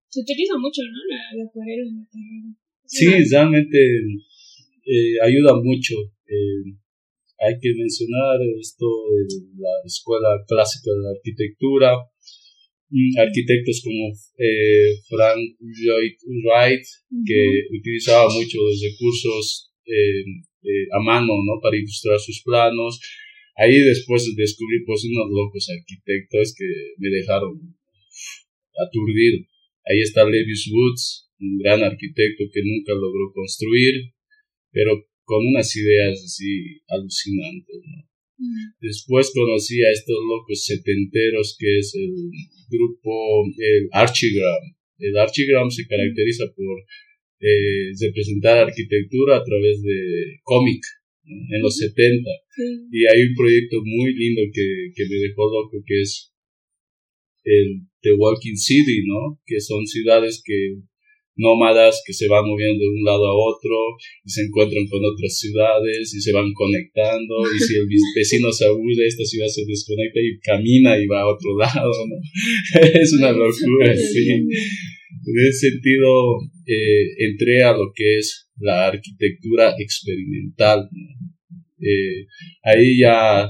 Se 0.08 0.20
utiliza 0.20 0.56
mucho, 0.56 0.80
¿no? 0.82 0.98
La, 1.10 1.44
acuarela 1.44 1.82
en 1.82 1.96
la 1.98 2.06
carrera. 2.06 2.48
Sí, 2.86 3.06
realmente 3.30 3.78
ayuda 5.22 5.60
mucho. 5.60 5.94
Hay 7.38 7.58
que 7.60 7.74
mencionar 7.74 8.38
esto 8.60 8.86
de 9.10 9.60
la 9.60 9.82
Escuela 9.84 10.28
Clásica 10.46 10.90
de 10.92 11.02
la 11.02 11.10
Arquitectura, 11.18 11.98
mm, 12.90 13.18
arquitectos 13.18 13.82
como 13.82 14.12
eh, 14.38 15.00
Frank 15.08 15.40
Lloyd 15.60 16.16
Wright, 16.44 16.84
que 17.26 17.62
utilizaba 17.76 18.28
mucho 18.32 18.58
los 18.62 18.80
recursos 18.82 19.72
a 20.92 20.98
mano 20.98 21.32
¿no? 21.46 21.60
para 21.62 21.76
ilustrar 21.76 22.18
sus 22.18 22.42
planos. 22.42 23.00
Ahí 23.56 23.78
después 23.78 24.34
descubrí 24.36 24.84
pues 24.84 25.04
unos 25.04 25.30
locos 25.30 25.68
arquitectos 25.70 26.54
que 26.58 26.66
me 26.98 27.08
dejaron 27.08 27.76
aturdido. 28.76 29.46
Ahí 29.88 30.00
está 30.00 30.28
Levis 30.28 30.68
Woods, 30.72 31.30
un 31.40 31.58
gran 31.58 31.82
arquitecto 31.82 32.44
que 32.52 32.60
nunca 32.64 32.92
logró 32.94 33.32
construir, 33.32 34.12
pero 34.72 35.06
con 35.24 35.46
unas 35.46 35.74
ideas 35.76 36.22
así 36.24 36.80
alucinantes, 36.88 37.80
¿no? 37.84 38.15
Mm. 38.38 38.76
Después 38.80 39.32
conocí 39.34 39.82
a 39.82 39.92
estos 39.92 40.16
locos 40.28 40.64
setenteros 40.64 41.56
que 41.58 41.78
es 41.78 41.94
el 41.94 42.12
grupo, 42.68 43.44
el 43.58 43.88
Archigram. 43.92 44.62
El 44.98 45.16
Archigram 45.16 45.70
se 45.70 45.86
caracteriza 45.86 46.44
por 46.54 46.80
eh, 47.40 47.92
representar 48.00 48.58
arquitectura 48.58 49.36
a 49.36 49.44
través 49.44 49.82
de 49.82 50.40
cómic 50.42 50.82
en 51.26 51.62
los 51.62 51.76
70. 51.76 52.30
Y 52.90 53.06
hay 53.06 53.22
un 53.22 53.34
proyecto 53.34 53.76
muy 53.84 54.14
lindo 54.14 54.42
que, 54.52 54.92
que 54.94 55.04
me 55.08 55.16
dejó 55.16 55.50
loco 55.50 55.82
que 55.86 56.00
es 56.00 56.32
el 57.44 57.82
The 58.00 58.14
Walking 58.14 58.56
City, 58.56 59.02
¿no? 59.06 59.40
Que 59.44 59.60
son 59.60 59.86
ciudades 59.86 60.42
que 60.44 60.76
nómadas 61.36 62.02
que 62.06 62.12
se 62.12 62.28
van 62.28 62.44
moviendo 62.46 62.82
de 62.82 62.88
un 62.88 63.04
lado 63.04 63.26
a 63.26 63.36
otro 63.36 63.76
y 64.24 64.30
se 64.30 64.42
encuentran 64.42 64.86
con 64.88 65.04
otras 65.04 65.38
ciudades 65.38 66.14
y 66.14 66.20
se 66.20 66.32
van 66.32 66.52
conectando 66.54 67.34
y 67.54 67.58
si 67.60 67.76
el 67.76 67.86
vecino 68.16 68.50
se 68.52 68.64
aburre 68.64 69.06
esta 69.06 69.24
ciudad 69.24 69.46
se 69.46 69.64
desconecta 69.66 70.20
y 70.20 70.38
camina 70.40 70.98
y 70.98 71.06
va 71.06 71.20
a 71.20 71.28
otro 71.28 71.56
lado 71.58 71.92
¿no? 72.08 72.80
es 72.80 73.12
una 73.12 73.32
locura 73.32 73.94
sí. 73.96 74.30
en 74.30 75.46
ese 75.48 75.70
sentido 75.70 76.40
eh, 76.66 77.28
entré 77.28 77.62
a 77.62 77.72
lo 77.72 77.92
que 77.94 78.18
es 78.18 78.48
la 78.58 78.86
arquitectura 78.86 79.74
experimental 79.78 80.88
eh, 81.78 82.26
ahí 82.62 82.98
ya 82.98 83.46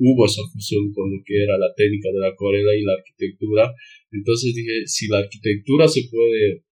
hubo 0.00 0.24
esa 0.24 0.42
fusión 0.52 0.90
con 0.92 1.12
lo 1.12 1.22
que 1.24 1.44
era 1.44 1.58
la 1.58 1.72
técnica 1.76 2.08
de 2.10 2.18
la 2.18 2.28
acuarela 2.28 2.74
y 2.74 2.82
la 2.82 2.94
arquitectura. 2.94 3.70
Entonces 4.10 4.54
dije 4.54 4.86
si 4.86 5.08
la 5.08 5.18
arquitectura 5.18 5.86
se 5.86 6.08
puede 6.10 6.64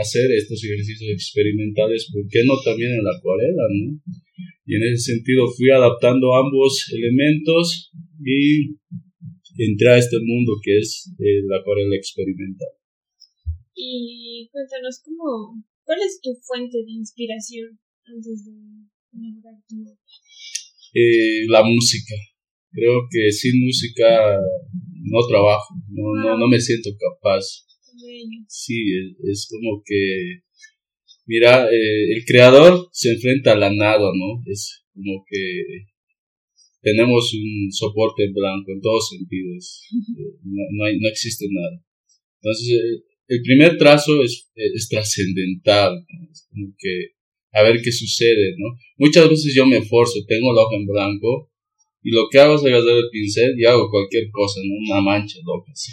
hacer 0.00 0.32
estos 0.32 0.64
ejercicios 0.64 1.10
experimentales, 1.12 2.08
¿por 2.12 2.26
qué 2.28 2.44
no 2.44 2.54
también 2.64 2.92
en 2.92 3.04
la 3.04 3.16
acuarela? 3.16 3.64
¿no? 3.68 4.00
Y 4.66 4.76
en 4.76 4.82
ese 4.84 5.14
sentido 5.14 5.50
fui 5.56 5.70
adaptando 5.70 6.34
ambos 6.34 6.90
elementos 6.92 7.90
y 8.24 8.76
entré 9.58 9.88
a 9.88 9.98
este 9.98 10.16
mundo 10.22 10.52
que 10.62 10.78
es 10.78 11.12
eh, 11.18 11.42
la 11.46 11.58
acuarela 11.58 11.96
experimental. 11.96 12.68
Y 13.74 14.48
cuéntanos, 14.52 15.02
¿cómo, 15.04 15.62
¿cuál 15.84 15.98
es 16.06 16.20
tu 16.20 16.30
fuente 16.42 16.78
de 16.78 16.92
inspiración 16.92 17.78
antes 18.06 18.44
de 18.44 18.52
elaborar 19.12 19.60
tu 19.68 19.76
eh, 20.94 21.46
La 21.48 21.62
música. 21.62 22.14
Creo 22.72 23.02
que 23.10 23.30
sin 23.32 23.64
música 23.64 24.38
no 25.02 25.26
trabajo, 25.28 25.74
no, 25.88 26.22
no, 26.22 26.38
no 26.38 26.46
me 26.46 26.60
siento 26.60 26.90
capaz 26.98 27.66
Sí, 28.48 28.82
es, 29.24 29.48
como 29.50 29.82
que, 29.84 30.42
mira, 31.26 31.66
eh, 31.70 32.12
el 32.12 32.24
creador 32.24 32.88
se 32.92 33.12
enfrenta 33.12 33.52
a 33.52 33.56
la 33.56 33.72
nada, 33.72 34.10
¿no? 34.14 34.42
Es 34.46 34.84
como 34.94 35.24
que 35.28 35.86
tenemos 36.82 37.34
un 37.34 37.72
soporte 37.72 38.24
en 38.24 38.32
blanco 38.32 38.72
en 38.72 38.80
todos 38.80 39.10
sentidos, 39.10 39.82
eh, 40.18 40.38
no, 40.44 40.84
hay, 40.84 40.98
no 40.98 41.08
existe 41.08 41.46
nada. 41.50 41.84
Entonces, 42.42 42.72
eh, 42.72 43.04
el 43.28 43.42
primer 43.42 43.76
trazo 43.78 44.22
es, 44.22 44.50
es 44.54 44.88
trascendental, 44.88 46.04
es 46.32 46.46
como 46.50 46.74
que 46.78 47.20
a 47.52 47.62
ver 47.62 47.80
qué 47.82 47.92
sucede, 47.92 48.54
¿no? 48.58 48.76
Muchas 48.96 49.28
veces 49.28 49.54
yo 49.54 49.66
me 49.66 49.78
esfuerzo, 49.78 50.24
tengo 50.26 50.52
la 50.52 50.62
hoja 50.62 50.76
en 50.76 50.86
blanco 50.86 51.50
y 52.02 52.10
lo 52.12 52.28
que 52.30 52.38
hago 52.38 52.54
es 52.54 52.64
agarrar 52.64 52.96
el 52.96 53.10
pincel 53.10 53.54
y 53.58 53.64
hago 53.64 53.90
cualquier 53.90 54.30
cosa, 54.30 54.60
¿no? 54.64 54.94
Una 54.94 55.00
mancha 55.00 55.38
loca, 55.44 55.70
así 55.72 55.92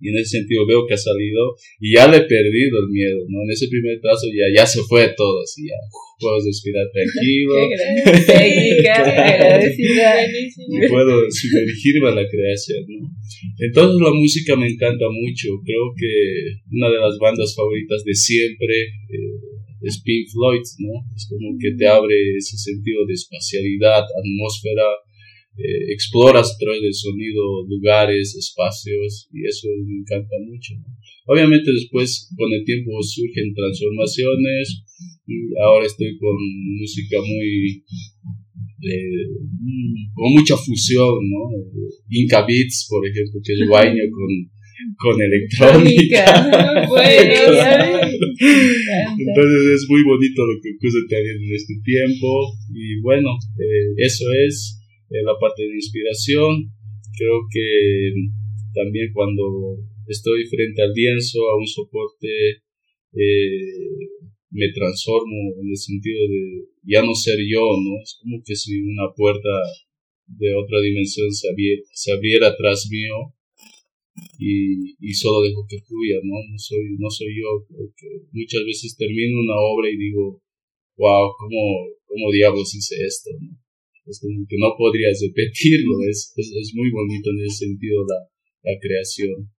y 0.00 0.08
en 0.10 0.18
ese 0.18 0.38
sentido 0.38 0.66
veo 0.66 0.86
que 0.86 0.94
ha 0.94 0.98
salido 0.98 1.56
y 1.80 1.94
ya 1.94 2.08
le 2.08 2.18
he 2.18 2.22
perdido 2.22 2.80
el 2.80 2.88
miedo, 2.90 3.24
¿no? 3.28 3.42
En 3.42 3.50
ese 3.50 3.68
primer 3.68 4.00
trazo 4.00 4.26
ya, 4.28 4.46
ya 4.54 4.66
se 4.66 4.82
fue 4.82 5.12
todo, 5.16 5.42
así 5.42 5.66
ya 5.66 5.74
puedo 6.18 6.38
respirar 6.44 6.86
tranquilo. 6.92 7.54
y 10.68 10.88
puedo 10.88 11.30
sumergirme 11.30 12.08
a 12.08 12.14
la 12.14 12.28
creación, 12.28 12.84
¿no? 12.88 13.08
Entonces 13.58 14.00
la 14.00 14.12
música 14.12 14.56
me 14.56 14.68
encanta 14.68 15.06
mucho, 15.10 15.48
creo 15.64 15.92
que 15.96 16.56
una 16.72 16.90
de 16.90 17.00
las 17.00 17.16
bandas 17.18 17.54
favoritas 17.54 18.04
de 18.04 18.14
siempre 18.14 18.82
eh, 18.82 19.40
es 19.82 20.00
Pink 20.02 20.28
Floyd, 20.32 20.62
¿no? 20.78 21.04
Es 21.14 21.28
como 21.28 21.56
que 21.60 21.72
te 21.76 21.86
abre 21.86 22.36
ese 22.36 22.56
sentido 22.56 23.04
de 23.06 23.12
espacialidad, 23.14 24.02
atmósfera, 24.02 24.86
eh, 25.58 25.92
exploras 25.92 26.52
a 26.52 26.58
través 26.58 26.82
del 26.82 26.92
sonido 26.92 27.64
lugares, 27.66 28.36
espacios 28.36 29.28
y 29.32 29.46
eso 29.46 29.68
me 29.86 30.00
encanta 30.00 30.36
mucho. 30.44 30.74
Obviamente 31.26 31.72
después 31.72 32.28
con 32.36 32.52
el 32.52 32.62
tiempo 32.64 33.02
surgen 33.02 33.54
transformaciones, 33.54 34.84
ahora 35.64 35.86
estoy 35.86 36.18
con 36.18 36.36
música 36.78 37.16
muy... 37.20 37.82
Eh, 38.82 39.32
con 40.14 40.32
mucha 40.34 40.56
fusión, 40.56 41.16
¿no? 41.30 41.48
Inca 42.10 42.44
Beats, 42.46 42.86
por 42.88 43.06
ejemplo, 43.08 43.40
que 43.42 43.54
es 43.54 43.60
guaño 43.68 44.04
con, 44.12 44.50
con 44.98 45.20
electrónica. 45.22 46.24
Entonces 49.18 49.62
es 49.74 49.86
muy 49.88 50.02
bonito 50.04 50.44
lo 50.44 50.60
que 50.60 50.76
ocurre 50.76 51.02
también 51.08 51.36
en 51.42 51.54
este 51.54 51.74
tiempo. 51.82 52.52
Y 52.72 53.00
bueno, 53.00 53.30
eh, 53.58 53.94
eso 53.96 54.24
es 54.46 54.85
la 55.10 55.38
parte 55.40 55.62
de 55.62 55.74
inspiración. 55.74 56.72
Creo 57.16 57.40
que 57.50 58.12
también 58.74 59.12
cuando 59.12 59.78
estoy 60.06 60.46
frente 60.46 60.82
al 60.82 60.92
lienzo, 60.92 61.38
a 61.48 61.56
un 61.56 61.66
soporte, 61.66 62.62
eh, 63.12 63.96
me 64.50 64.72
transformo 64.72 65.54
en 65.60 65.70
el 65.70 65.76
sentido 65.76 66.20
de 66.28 66.68
ya 66.82 67.02
no 67.02 67.14
ser 67.14 67.38
yo, 67.48 67.60
¿no? 67.60 68.02
Es 68.02 68.18
como 68.20 68.42
que 68.44 68.54
si 68.54 68.80
una 68.82 69.12
puerta 69.14 69.50
de 70.26 70.54
otra 70.54 70.80
dimensión 70.80 71.32
se, 71.32 71.48
abriera, 71.48 71.82
se 71.92 72.12
abriera 72.12 72.56
mío 72.90 73.34
y, 74.38 74.96
y, 74.98 75.12
solo 75.14 75.42
dejo 75.42 75.66
que 75.68 75.80
fluya, 75.80 76.16
¿no? 76.22 76.36
No 76.50 76.58
soy, 76.58 76.96
no 76.98 77.10
soy 77.10 77.36
yo. 77.36 77.66
muchas 78.32 78.64
veces 78.64 78.96
termino 78.96 79.40
una 79.40 79.56
obra 79.60 79.90
y 79.90 79.96
digo, 79.96 80.42
wow, 80.96 81.32
¿cómo, 81.38 81.88
cómo 82.06 82.32
diablos 82.32 82.74
hice 82.74 82.96
esto? 83.04 83.30
¿no? 83.40 83.65
Es 84.06 84.20
como 84.20 84.46
que 84.48 84.56
no 84.58 84.70
podrías 84.78 85.18
repetirlo, 85.20 85.94
es, 86.10 86.32
es, 86.36 86.72
muy 86.74 86.90
bonito 86.90 87.30
en 87.30 87.46
ese 87.46 87.66
sentido 87.66 88.04
la, 88.06 88.22
la 88.70 88.78
creación. 88.80 89.50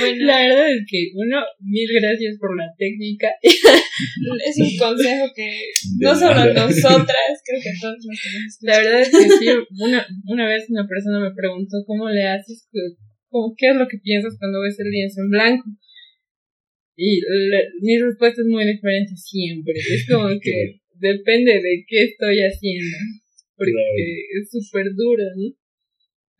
bueno, 0.00 0.24
la 0.26 0.38
verdad 0.46 0.70
es 0.70 0.84
que 0.88 1.10
uno, 1.14 1.42
mil 1.60 1.88
gracias 2.00 2.36
por 2.38 2.56
la 2.56 2.66
técnica. 2.76 3.28
es 3.42 4.58
un 4.58 4.76
consejo 4.78 5.26
que 5.34 5.60
no 5.98 6.14
solo 6.14 6.52
nosotras, 6.52 7.32
creo 7.44 7.60
que 7.62 7.72
todos 7.80 7.96
nos 8.06 8.22
tenemos. 8.22 8.58
La 8.62 8.78
verdad 8.78 9.00
es 9.02 9.10
que 9.10 9.28
sí, 9.38 9.46
una, 9.80 10.06
una 10.26 10.48
vez 10.48 10.66
una 10.68 10.86
persona 10.86 11.20
me 11.20 11.34
preguntó 11.34 11.78
cómo 11.86 12.08
le 12.08 12.24
haces, 12.26 12.68
cómo, 13.28 13.54
qué 13.56 13.70
es 13.70 13.76
lo 13.76 13.88
que 13.88 13.98
piensas 13.98 14.36
cuando 14.38 14.60
ves 14.62 14.78
el 14.78 14.90
lienzo 14.90 15.22
en 15.22 15.30
blanco. 15.30 15.64
Y 16.98 17.22
mi 17.80 17.94
respuesta 17.96 18.42
es 18.42 18.48
muy 18.48 18.66
diferente 18.66 19.14
siempre. 19.14 19.74
Es 19.94 20.02
como 20.10 20.28
que 20.42 20.82
depende 20.98 21.52
de 21.62 21.84
qué 21.86 22.10
estoy 22.10 22.42
haciendo. 22.42 22.96
porque 23.56 23.70
es 24.34 24.50
súper 24.50 24.86
duro, 24.94 25.22
¿no? 25.36 25.54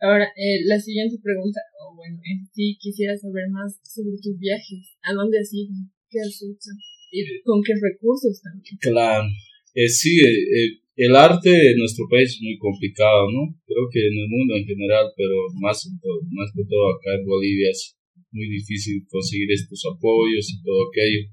Ahora, 0.01 0.25
eh, 0.35 0.63
la 0.65 0.79
siguiente 0.79 1.15
pregunta, 1.23 1.59
o 1.79 1.95
bueno, 1.95 2.19
sí 2.53 2.77
quisiera 2.79 3.15
saber 3.17 3.49
más 3.49 3.79
sobre 3.83 4.17
tus 4.21 4.37
viajes. 4.37 4.99
¿A 5.03 5.13
dónde 5.13 5.39
has 5.39 5.53
ido? 5.53 5.71
¿Qué 6.09 6.19
has 6.19 6.41
hecho? 6.43 6.71
¿Y 7.11 7.41
con 7.43 7.63
qué 7.63 7.73
recursos 7.79 8.41
también? 8.41 8.77
Claro. 8.79 9.27
Eh, 9.75 9.87
sí, 9.87 10.19
eh, 10.19 10.27
eh, 10.27 10.69
el 10.95 11.15
arte 11.15 11.71
en 11.71 11.77
nuestro 11.77 12.05
país 12.09 12.35
es 12.35 12.41
muy 12.41 12.57
complicado, 12.57 13.31
¿no? 13.31 13.55
Creo 13.65 13.87
que 13.91 14.07
en 14.07 14.17
el 14.19 14.27
mundo 14.27 14.55
en 14.55 14.65
general, 14.65 15.07
pero 15.15 15.35
más, 15.55 15.87
más 16.31 16.51
que 16.55 16.63
todo 16.67 16.89
acá 16.91 17.15
en 17.15 17.25
Bolivia 17.25 17.69
es 17.71 17.98
muy 18.31 18.47
difícil 18.49 19.05
conseguir 19.09 19.51
estos 19.51 19.83
apoyos 19.85 20.49
y 20.53 20.63
todo 20.63 20.89
aquello. 20.89 21.29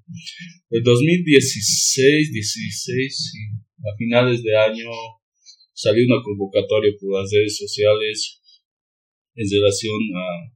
El 0.71 0.83
2016, 0.83 2.33
16, 2.33 3.33
a 3.81 3.97
finales 3.97 4.43
de 4.43 4.57
año 4.57 4.91
salió 5.73 6.05
una 6.07 6.23
convocatoria 6.23 6.93
por 6.99 7.21
las 7.21 7.31
redes 7.31 7.57
sociales 7.59 8.41
en 9.35 9.47
relación 9.51 10.01
a, 10.17 10.53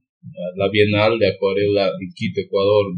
la 0.55 0.69
Bienal 0.69 1.17
de 1.17 1.27
Acuarela 1.27 1.87
en 1.87 2.13
Quito, 2.13 2.41
Ecuador, 2.41 2.93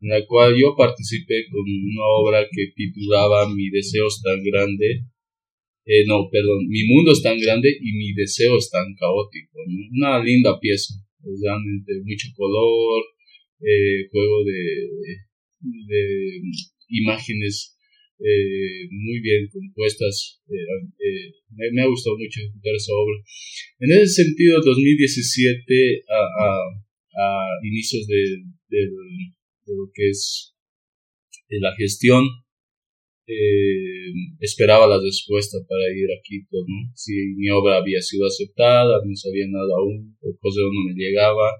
en 0.00 0.08
la 0.08 0.26
cual 0.26 0.54
yo 0.60 0.74
participé 0.76 1.46
con 1.50 1.60
una 1.62 2.04
obra 2.20 2.46
que 2.50 2.72
titulaba 2.74 3.48
Mi 3.48 3.70
deseo 3.70 4.06
es 4.06 4.20
tan 4.22 4.42
grande, 4.42 5.04
eh, 5.86 6.04
no, 6.06 6.28
perdón, 6.30 6.68
Mi 6.68 6.84
mundo 6.84 7.12
es 7.12 7.22
tan 7.22 7.38
grande 7.38 7.70
y 7.80 7.92
mi 7.92 8.12
deseo 8.12 8.58
es 8.58 8.68
tan 8.70 8.94
caótico, 8.94 9.58
una 9.92 10.22
linda 10.22 10.60
pieza, 10.60 10.94
realmente 11.24 12.00
mucho 12.04 12.28
color, 12.36 13.02
eh, 13.60 14.08
juego 14.10 14.44
de, 14.44 14.88
de 15.60 16.40
imágenes 16.88 17.76
eh, 18.22 18.84
muy 18.90 19.20
bien 19.20 19.48
compuestas. 19.48 20.42
Eh, 20.48 20.54
eh, 20.54 21.32
me, 21.72 21.82
ha 21.82 21.86
gustado 21.86 22.18
mucho 22.18 22.40
ejecutar 22.40 22.74
esa 22.74 22.92
obra. 22.92 23.16
En 23.78 23.92
ese 23.92 24.24
sentido, 24.24 24.60
2017, 24.62 26.04
a, 26.06 26.20
a, 27.16 27.48
inicios 27.64 28.06
de, 28.06 28.44
de, 28.68 28.86
lo 29.66 29.90
que 29.94 30.10
es 30.10 30.54
la 31.48 31.74
gestión, 31.76 32.24
esperaba 34.40 34.86
la 34.86 35.00
respuesta 35.00 35.58
para 35.68 35.84
ir 35.94 36.10
a 36.10 36.20
Quito, 36.22 36.58
¿no? 36.66 36.92
Si 36.94 37.12
mi 37.36 37.50
obra 37.50 37.78
había 37.78 38.00
sido 38.00 38.26
aceptada, 38.26 39.00
no 39.04 39.14
sabía 39.14 39.46
nada 39.48 39.74
aún, 39.78 40.16
el 40.22 40.34
correo 40.40 40.68
no 40.72 40.88
me 40.88 40.94
llegaba, 40.94 41.50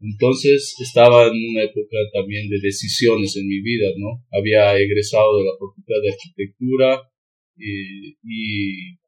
entonces 0.00 0.74
estaba 0.80 1.28
en 1.28 1.36
una 1.36 1.64
época 1.64 1.98
también 2.12 2.48
de 2.48 2.58
decisiones 2.60 3.36
en 3.36 3.46
mi 3.46 3.60
vida, 3.60 3.88
¿no? 3.98 4.24
Había 4.32 4.78
egresado 4.78 5.38
de 5.38 5.44
la 5.44 5.52
Facultad 5.52 6.00
de 6.02 6.12
Arquitectura 6.12 7.10
y, 7.56 8.16
y 8.24 8.98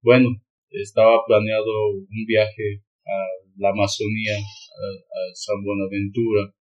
bueno, 0.00 0.30
estaba 0.70 1.24
planeado 1.26 1.90
un 1.90 2.24
viaje 2.26 2.82
a 3.04 3.16
la 3.56 3.70
Amazonía, 3.70 4.36
a, 4.38 5.34
San 5.34 5.62
Buenaventura. 5.64 6.54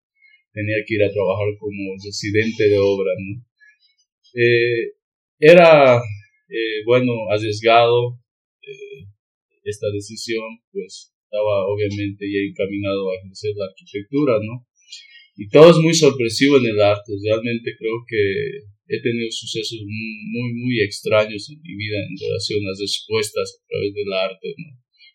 Tenía 0.53 0.77
que 0.87 0.95
ir 0.95 1.03
a 1.03 1.11
trabajar 1.11 1.47
como 1.59 1.95
residente 2.01 2.69
de 2.69 2.79
obra, 2.79 3.11
¿no? 3.19 3.43
Eh, 4.35 4.91
era, 5.39 5.95
eh, 5.95 6.79
bueno, 6.85 7.11
arriesgado 7.31 8.19
eh, 8.61 9.07
esta 9.63 9.87
decisión, 9.91 10.43
pues 10.71 11.13
estaba 11.23 11.67
obviamente 11.71 12.27
ya 12.27 12.39
encaminado 12.43 13.11
a 13.11 13.15
ejercer 13.15 13.55
la 13.55 13.65
arquitectura, 13.71 14.39
¿no? 14.43 14.67
Y 15.37 15.47
todo 15.47 15.71
es 15.71 15.77
muy 15.77 15.93
sorpresivo 15.93 16.57
en 16.57 16.67
el 16.67 16.79
arte, 16.81 17.11
realmente 17.23 17.75
creo 17.79 18.03
que 18.07 18.21
he 18.87 19.01
tenido 19.01 19.31
sucesos 19.31 19.79
muy, 19.83 20.53
muy 20.53 20.81
extraños 20.83 21.49
en 21.49 21.59
mi 21.61 21.75
vida 21.75 21.97
en 22.03 22.15
relación 22.19 22.59
a 22.63 22.69
las 22.69 22.79
respuestas 22.79 23.47
a 23.55 23.67
través 23.67 23.93
del 23.93 24.11
arte, 24.13 24.47
¿no? 24.57 24.69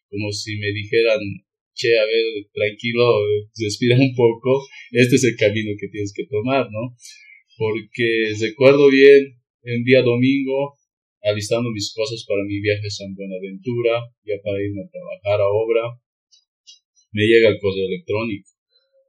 Como 0.09 0.33
si 0.33 0.57
me 0.57 0.73
dijeran, 0.73 1.21
che, 1.75 1.97
a 1.97 2.05
ver, 2.05 2.25
tranquilo, 2.53 3.05
respira 3.57 3.97
un 3.97 4.15
poco, 4.15 4.67
este 4.91 5.17
es 5.17 5.25
el 5.25 5.37
camino 5.37 5.71
que 5.79 5.89
tienes 5.89 6.13
que 6.17 6.27
tomar, 6.27 6.69
¿no? 6.71 6.97
Porque 7.61 8.33
recuerdo 8.41 8.89
bien, 8.89 9.37
el 9.65 9.85
día 9.85 10.01
domingo, 10.01 10.81
alistando 11.21 11.69
mis 11.69 11.93
cosas 11.93 12.25
para 12.27 12.41
mi 12.49 12.59
viaje 12.59 12.87
a 12.87 12.91
San 12.91 13.13
Buenaventura, 13.15 14.01
ya 14.25 14.41
para 14.43 14.65
irme 14.65 14.81
a 14.81 14.89
trabajar 14.89 15.45
a 15.45 15.53
obra, 15.53 15.85
me 17.13 17.29
llega 17.29 17.51
el 17.51 17.61
correo 17.61 17.85
electrónico 17.85 18.49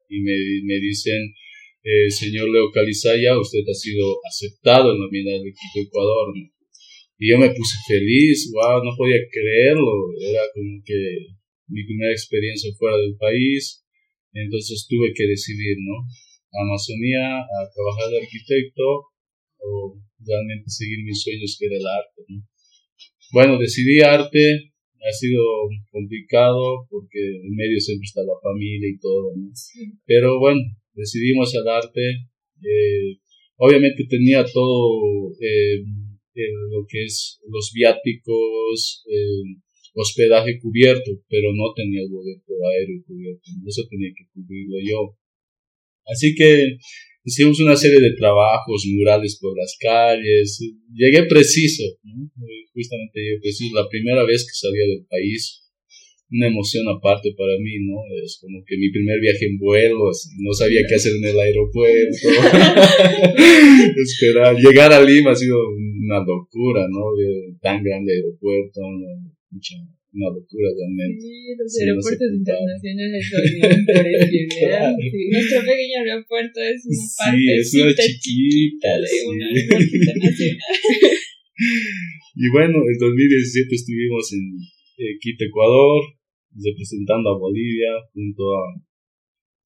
y 0.10 0.20
me, 0.20 0.36
me 0.68 0.84
dicen, 0.84 1.32
eh, 1.82 2.12
señor 2.12 2.50
Leo 2.50 2.70
Calizaya, 2.76 3.40
usted 3.40 3.64
ha 3.64 3.74
sido 3.74 4.20
aceptado 4.28 4.92
en 4.92 5.00
la 5.00 5.08
Bienal 5.10 5.40
de 5.48 5.56
Quito, 5.56 5.88
Ecuador. 5.88 6.36
Y 7.20 7.32
yo 7.32 7.38
me 7.38 7.56
puse 7.56 7.78
feliz, 7.88 8.52
wow, 8.52 8.84
no 8.84 8.92
podía 8.98 9.24
creerlo, 9.32 10.12
era 10.28 10.44
como 10.54 10.84
que 10.84 11.00
mi 11.70 11.86
primera 11.86 12.12
experiencia 12.12 12.70
fuera 12.78 12.98
del 12.98 13.16
país, 13.16 13.86
entonces 14.34 14.86
tuve 14.90 15.14
que 15.16 15.24
decidir, 15.24 15.78
¿no? 15.80 16.04
Amazonía, 16.52 17.40
a 17.40 17.60
trabajar 17.74 18.12
de 18.12 18.22
arquitecto 18.22 18.84
o 19.60 19.98
realmente 20.20 20.70
seguir 20.70 21.04
mis 21.04 21.22
sueños 21.22 21.56
que 21.60 21.66
era 21.66 21.78
el 21.78 21.88
arte, 21.88 22.22
¿no? 22.28 22.44
Bueno, 23.32 23.58
decidí 23.58 24.02
arte, 24.02 24.72
ha 25.02 25.14
sido 25.14 25.42
complicado 25.90 26.86
porque 26.90 27.20
en 27.20 27.56
medio 27.56 27.80
siempre 27.80 28.06
está 28.06 28.22
la 28.22 28.38
familia 28.42 28.90
y 28.90 29.00
todo, 29.00 29.34
¿no? 29.36 29.50
Pero 30.06 30.40
bueno, 30.40 30.62
decidimos 30.94 31.54
el 31.56 31.68
arte. 31.68 32.02
Eh, 32.62 33.18
obviamente 33.58 34.06
tenía 34.10 34.44
todo 34.46 35.32
eh, 35.40 35.82
lo 36.36 36.86
que 36.88 37.06
es 37.06 37.40
los 37.48 37.72
viáticos, 37.74 39.04
eh, 39.10 39.58
hospedaje 39.94 40.60
cubierto, 40.60 41.12
pero 41.30 41.54
no 41.54 41.74
tenía 41.76 42.02
el 42.02 42.10
boleto 42.10 42.54
aéreo 42.70 43.04
cubierto. 43.06 43.50
Eso 43.68 43.84
tenía 43.90 44.12
que 44.16 44.26
cubrirlo 44.34 44.78
yo. 44.84 45.18
Así 46.06 46.34
que 46.36 46.78
hicimos 47.24 47.60
una 47.60 47.76
serie 47.76 48.00
de 48.00 48.16
trabajos, 48.16 48.86
murales 48.88 49.38
por 49.40 49.58
las 49.58 49.76
calles. 49.80 50.60
Llegué 50.94 51.24
preciso, 51.24 51.84
¿no? 52.04 52.30
justamente 52.74 53.20
llegué 53.20 53.40
preciso. 53.42 53.76
La 53.76 53.90
primera 53.90 54.24
vez 54.26 54.46
que 54.46 54.54
salía 54.54 54.88
del 54.88 55.06
país, 55.10 55.62
una 56.32 56.48
emoción 56.48 56.88
aparte 56.88 57.34
para 57.38 57.58
mí, 57.60 57.76
¿no? 57.86 58.00
Es 58.24 58.40
como 58.40 58.64
que 58.66 58.78
mi 58.78 58.90
primer 58.90 59.20
viaje 59.20 59.46
en 59.46 59.58
vuelo, 59.58 60.10
no 60.40 60.54
sabía 60.54 60.82
qué 60.88 60.96
hacer 60.96 61.12
en 61.14 61.26
el 61.26 61.40
aeropuerto. 61.40 62.28
Esperar, 63.98 64.56
llegar 64.56 64.94
a 64.94 65.04
Lima 65.04 65.32
ha 65.32 65.36
sido 65.36 65.58
una 66.02 66.24
locura, 66.24 66.88
¿no? 66.90 67.04
Tan 67.62 67.84
grande 67.84 68.14
aeropuerto, 68.14 68.80
mucha 69.50 69.76
una 70.12 70.30
locura 70.36 70.70
también. 70.76 71.16
Sí, 71.16 71.56
los 71.56 71.72
aeropuertos 71.80 72.30
internacionales 72.36 73.24
son 73.32 73.44
impresionantes. 73.80 75.08
sí. 75.12 75.22
Nuestro 75.32 75.60
pequeño 75.64 75.96
aeropuerto 76.04 76.58
es 76.60 76.80
una 76.84 77.06
parte 77.16 77.64
sí, 77.64 77.80
es 77.80 77.80
una 77.80 77.96
chiquita, 77.96 78.92
de 79.00 79.08
sí. 79.08 79.24
una 79.24 79.48
internacional. 79.56 80.68
y 82.36 82.46
bueno, 82.52 82.78
en 82.84 82.98
2017 83.00 83.76
estuvimos 83.76 84.34
en 84.36 84.44
eh, 85.00 85.16
Quito, 85.20 85.46
Ecuador, 85.48 86.04
representando 86.60 87.32
a 87.32 87.40
Bolivia 87.40 87.96
junto 88.12 88.44
a 88.52 88.84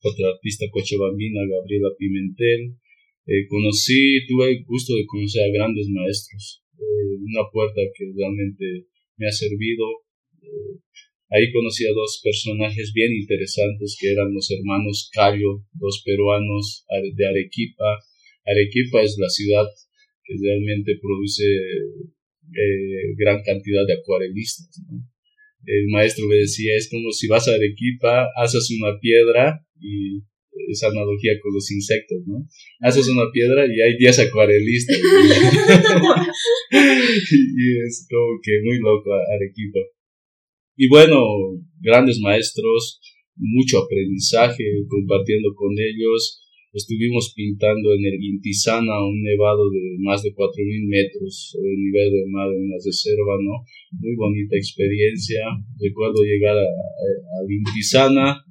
otra 0.06 0.30
artista 0.30 0.70
cochabambina, 0.70 1.42
Gabriela 1.42 1.90
Pimentel. 1.98 2.78
Eh, 3.26 3.50
conocí, 3.50 4.22
tuve 4.30 4.54
el 4.54 4.64
gusto 4.66 4.94
de 4.94 5.06
conocer 5.08 5.50
a 5.50 5.54
grandes 5.54 5.90
maestros, 5.90 6.62
eh, 6.78 7.18
una 7.18 7.50
puerta 7.52 7.82
que 7.98 8.14
realmente 8.14 8.86
me 9.18 9.26
ha 9.26 9.32
servido 9.32 10.05
Ahí 11.30 11.52
conocí 11.52 11.86
a 11.86 11.94
dos 11.94 12.22
personajes 12.24 12.94
bien 12.94 13.12
interesantes 13.14 13.98
que 14.00 14.12
eran 14.12 14.34
los 14.34 14.50
hermanos 14.52 15.10
Cayo, 15.12 15.66
dos 15.74 16.02
peruanos 16.06 16.86
de 16.88 17.28
Arequipa. 17.28 18.00
Arequipa 18.46 19.02
es 19.02 19.18
la 19.20 19.30
ciudad 19.30 19.66
que 20.24 20.36
realmente 20.40 20.94
produce 21.02 21.44
eh, 21.46 23.16
gran 23.18 23.42
cantidad 23.44 23.86
de 23.88 23.94
acuarelistas. 23.94 24.70
El 25.66 25.88
maestro 25.88 26.28
me 26.28 26.36
decía, 26.36 26.78
es 26.78 26.90
como 26.90 27.12
si 27.12 27.28
vas 27.28 27.48
a 27.48 27.56
Arequipa, 27.56 28.28
haces 28.38 28.70
una 28.80 29.00
piedra 29.00 29.66
y 29.80 30.22
esa 30.70 30.88
analogía 30.88 31.34
con 31.42 31.54
los 31.54 31.72
insectos, 31.72 32.20
¿no? 32.28 32.48
Haces 32.82 33.08
una 33.10 33.32
piedra 33.32 33.66
y 33.66 33.82
hay 33.82 33.98
10 33.98 34.20
acuarelistas. 34.20 34.98
y 36.72 37.86
es 37.86 38.08
como 38.10 38.40
que 38.42 38.62
muy 38.64 38.80
loco 38.80 39.12
Arequipa. 39.14 39.80
Y 40.78 40.90
bueno, 40.90 41.18
grandes 41.80 42.20
maestros, 42.20 43.00
mucho 43.38 43.80
aprendizaje 43.80 44.64
compartiendo 44.90 45.54
con 45.56 45.72
ellos. 45.72 46.42
Estuvimos 46.74 47.32
pintando 47.34 47.94
en 47.94 48.04
el 48.04 48.22
Intizana 48.22 49.00
un 49.00 49.24
nevado 49.24 49.72
de 49.72 49.96
más 50.00 50.22
de 50.22 50.36
4.000 50.36 50.88
metros 50.88 51.52
sobre 51.54 51.72
el 51.72 51.80
nivel 51.80 52.12
del 52.12 52.28
mar 52.28 52.50
en 52.52 52.68
la 52.68 52.76
reserva, 52.76 53.40
¿no? 53.40 53.64
Muy 54.02 54.16
bonita 54.18 54.58
experiencia. 54.58 55.40
Recuerdo 55.80 56.22
llegar 56.24 56.58
al 56.58 57.48
Intizana, 57.50 58.44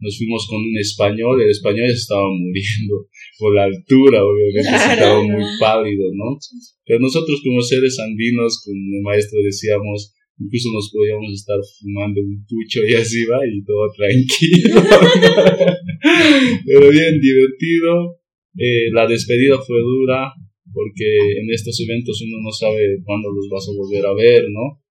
nos 0.00 0.18
fuimos 0.18 0.46
con 0.48 0.60
un 0.60 0.76
español, 0.76 1.40
el 1.40 1.48
español 1.48 1.88
estaba 1.88 2.28
muriendo 2.28 3.08
por 3.38 3.54
la 3.54 3.64
altura, 3.64 4.24
obviamente 4.24 4.68
estaba 4.68 5.22
muy 5.22 5.44
pálido, 5.58 6.12
¿no? 6.12 6.36
Pero 6.84 7.00
nosotros 7.00 7.40
como 7.42 7.62
seres 7.62 7.98
andinos, 7.98 8.60
con 8.64 8.76
el 8.76 9.00
maestro 9.02 9.40
decíamos, 9.42 10.12
incluso 10.40 10.68
nos 10.72 10.90
podíamos 10.90 11.32
estar 11.32 11.60
fumando 11.78 12.20
un 12.20 12.44
pucho 12.48 12.80
y 12.88 12.94
así 12.94 13.24
va, 13.26 13.38
y 13.46 13.62
todo 13.62 13.92
tranquilo. 13.92 14.80
Pero 16.66 16.90
bien 16.90 17.20
divertido. 17.20 18.16
Eh, 18.58 18.90
la 18.92 19.06
despedida 19.06 19.60
fue 19.62 19.78
dura, 19.78 20.32
porque 20.72 21.06
en 21.38 21.50
estos 21.52 21.78
eventos 21.80 22.20
uno 22.22 22.38
no 22.42 22.50
sabe 22.50 22.98
cuándo 23.04 23.30
los 23.30 23.48
vas 23.48 23.68
a 23.68 23.76
volver 23.76 24.04
a 24.06 24.14
ver, 24.14 24.44
¿no? 24.50 24.82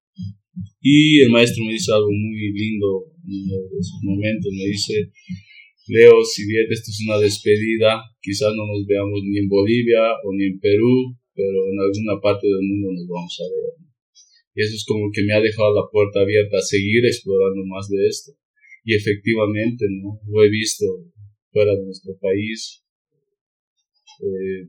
Y 0.81 1.19
el 1.19 1.29
maestro 1.29 1.65
me 1.65 1.73
dice 1.73 1.91
algo 1.91 2.11
muy 2.11 2.51
lindo 2.53 3.11
en 3.25 3.33
uno 3.43 3.55
de 3.69 3.79
esos 3.79 3.99
momentos, 4.01 4.51
me 4.53 4.65
dice, 4.65 5.11
Leo, 5.87 6.23
si 6.23 6.47
bien 6.47 6.65
esto 6.69 6.91
es 6.91 7.01
una 7.05 7.19
despedida, 7.19 8.01
quizás 8.21 8.53
no 8.55 8.65
nos 8.65 8.85
veamos 8.85 9.19
ni 9.23 9.39
en 9.39 9.49
Bolivia 9.49 10.13
o 10.23 10.33
ni 10.33 10.45
en 10.45 10.59
Perú, 10.59 11.17
pero 11.33 11.67
en 11.67 11.79
alguna 11.79 12.21
parte 12.21 12.47
del 12.47 12.61
mundo 12.61 12.93
nos 12.93 13.07
vamos 13.07 13.39
a 13.39 13.47
ver. 13.49 13.88
Y 14.59 14.61
eso 14.61 14.75
es 14.75 14.83
como 14.83 15.07
que 15.07 15.23
me 15.23 15.31
ha 15.31 15.39
dejado 15.39 15.71
la 15.71 15.87
puerta 15.87 16.19
abierta 16.19 16.57
a 16.57 16.61
seguir 16.61 17.05
explorando 17.05 17.63
más 17.63 17.87
de 17.87 18.05
esto. 18.05 18.35
Y 18.83 18.93
efectivamente, 18.93 19.87
¿no? 19.87 20.19
Lo 20.27 20.43
he 20.43 20.49
visto 20.49 20.83
fuera 21.49 21.71
de 21.71 21.85
nuestro 21.85 22.11
país. 22.19 22.83
Eh, 24.19 24.67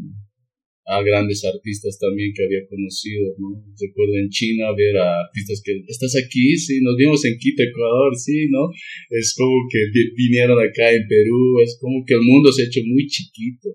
a 0.87 1.03
grandes 1.03 1.45
artistas 1.45 1.99
también 1.99 2.31
que 2.33 2.45
había 2.45 2.69
conocido, 2.69 3.35
¿no? 3.39 3.67
Recuerdo 3.83 4.15
en 4.15 4.31
China 4.31 4.71
ver 4.79 4.97
a 4.97 5.27
artistas 5.27 5.61
que, 5.65 5.83
¿estás 5.89 6.15
aquí? 6.15 6.57
Sí, 6.57 6.79
nos 6.83 6.95
vimos 6.97 7.25
en 7.25 7.37
Quito, 7.37 7.65
Ecuador, 7.65 8.15
sí, 8.15 8.47
¿no? 8.49 8.71
Es 9.11 9.35
como 9.37 9.67
que 9.71 9.91
vinieron 10.15 10.59
acá 10.59 10.95
en 10.95 11.03
Perú, 11.09 11.59
es 11.67 11.77
como 11.81 12.05
que 12.07 12.15
el 12.15 12.23
mundo 12.23 12.53
se 12.53 12.63
ha 12.63 12.67
hecho 12.67 12.81
muy 12.87 13.09
chiquito. 13.09 13.71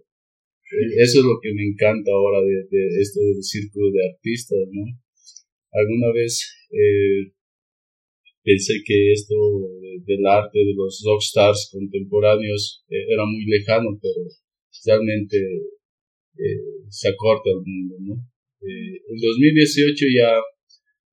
Eso 0.95 1.19
es 1.19 1.25
lo 1.25 1.39
que 1.43 1.54
me 1.54 1.67
encanta 1.67 2.10
ahora 2.12 2.39
de, 2.39 2.56
de 2.71 3.01
esto 3.01 3.19
del 3.19 3.43
círculo 3.43 3.91
de 3.91 3.99
artistas, 4.15 4.60
¿no? 4.71 5.04
Alguna 5.75 6.13
vez 6.13 6.39
eh, 6.71 7.33
pensé 8.43 8.75
que 8.85 9.11
esto 9.11 9.35
del 10.05 10.25
arte 10.25 10.59
de 10.59 10.73
los 10.73 11.03
rockstars 11.05 11.69
contemporáneos 11.71 12.85
eh, 12.89 13.05
era 13.11 13.25
muy 13.25 13.45
lejano, 13.45 13.99
pero 14.01 14.21
realmente 14.85 15.38
eh, 16.38 16.85
se 16.89 17.09
acorta 17.09 17.49
el 17.49 17.61
mundo, 17.65 17.95
¿no? 17.99 18.15
Eh, 18.61 19.01
en 19.09 19.17
2018 19.19 20.05
ya, 20.15 20.39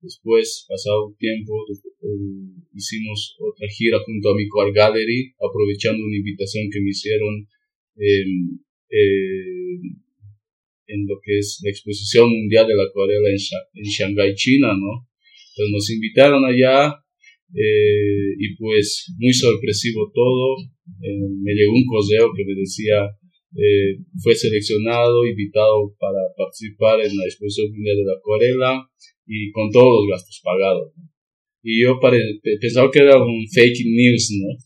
después, 0.01 0.65
pasado 0.67 1.07
un 1.07 1.17
tiempo, 1.17 1.53
eh, 1.69 2.63
hicimos 2.73 3.35
otra 3.39 3.67
gira 3.67 3.99
junto 4.05 4.29
a 4.29 4.35
mi 4.35 4.43
Art 4.43 4.73
Gallery, 4.73 5.33
aprovechando 5.39 6.03
una 6.03 6.17
invitación 6.17 6.69
que 6.71 6.81
me 6.81 6.89
hicieron 6.89 7.47
em, 7.97 8.59
en 10.87 11.05
lo 11.07 11.15
que 11.23 11.39
es 11.39 11.59
la 11.63 11.69
exposición 11.69 12.29
mundial 12.29 12.67
de 12.67 12.75
la 12.75 12.83
acuarela 12.83 13.29
en, 13.29 13.37
en 13.73 13.83
Shanghái, 13.83 14.35
China, 14.35 14.73
¿no? 14.75 15.07
Entonces 15.51 15.71
nos 15.71 15.89
invitaron 15.91 16.45
allá 16.45 16.95
y 17.55 18.55
pues 18.57 19.13
muy 19.19 19.31
sorpresivo 19.31 20.11
todo. 20.11 20.57
me 20.99 21.53
llegó 21.53 21.73
un 21.73 21.85
correo 21.85 22.31
que 22.35 22.45
me 22.45 22.55
decía 22.55 23.13
eh, 23.55 24.01
fue 24.23 24.33
seleccionado, 24.33 25.27
invitado 25.27 25.93
para 25.99 26.17
participar 26.35 27.01
en 27.01 27.15
la 27.15 27.25
exposición 27.25 27.71
mundial 27.71 27.97
de 27.97 28.03
la 28.05 28.17
acuarela 28.17 28.89
y 29.27 29.51
con 29.51 29.69
todos 29.71 30.01
los 30.01 30.09
gastos 30.09 30.41
pagados. 30.43 30.91
Y 31.65 31.81
yo 31.81 31.97
pensaba 32.59 32.91
que 32.91 32.99
era 32.99 33.15
un 33.23 33.47
fake 33.47 33.85
news, 33.85 34.31
¿no? 34.35 34.49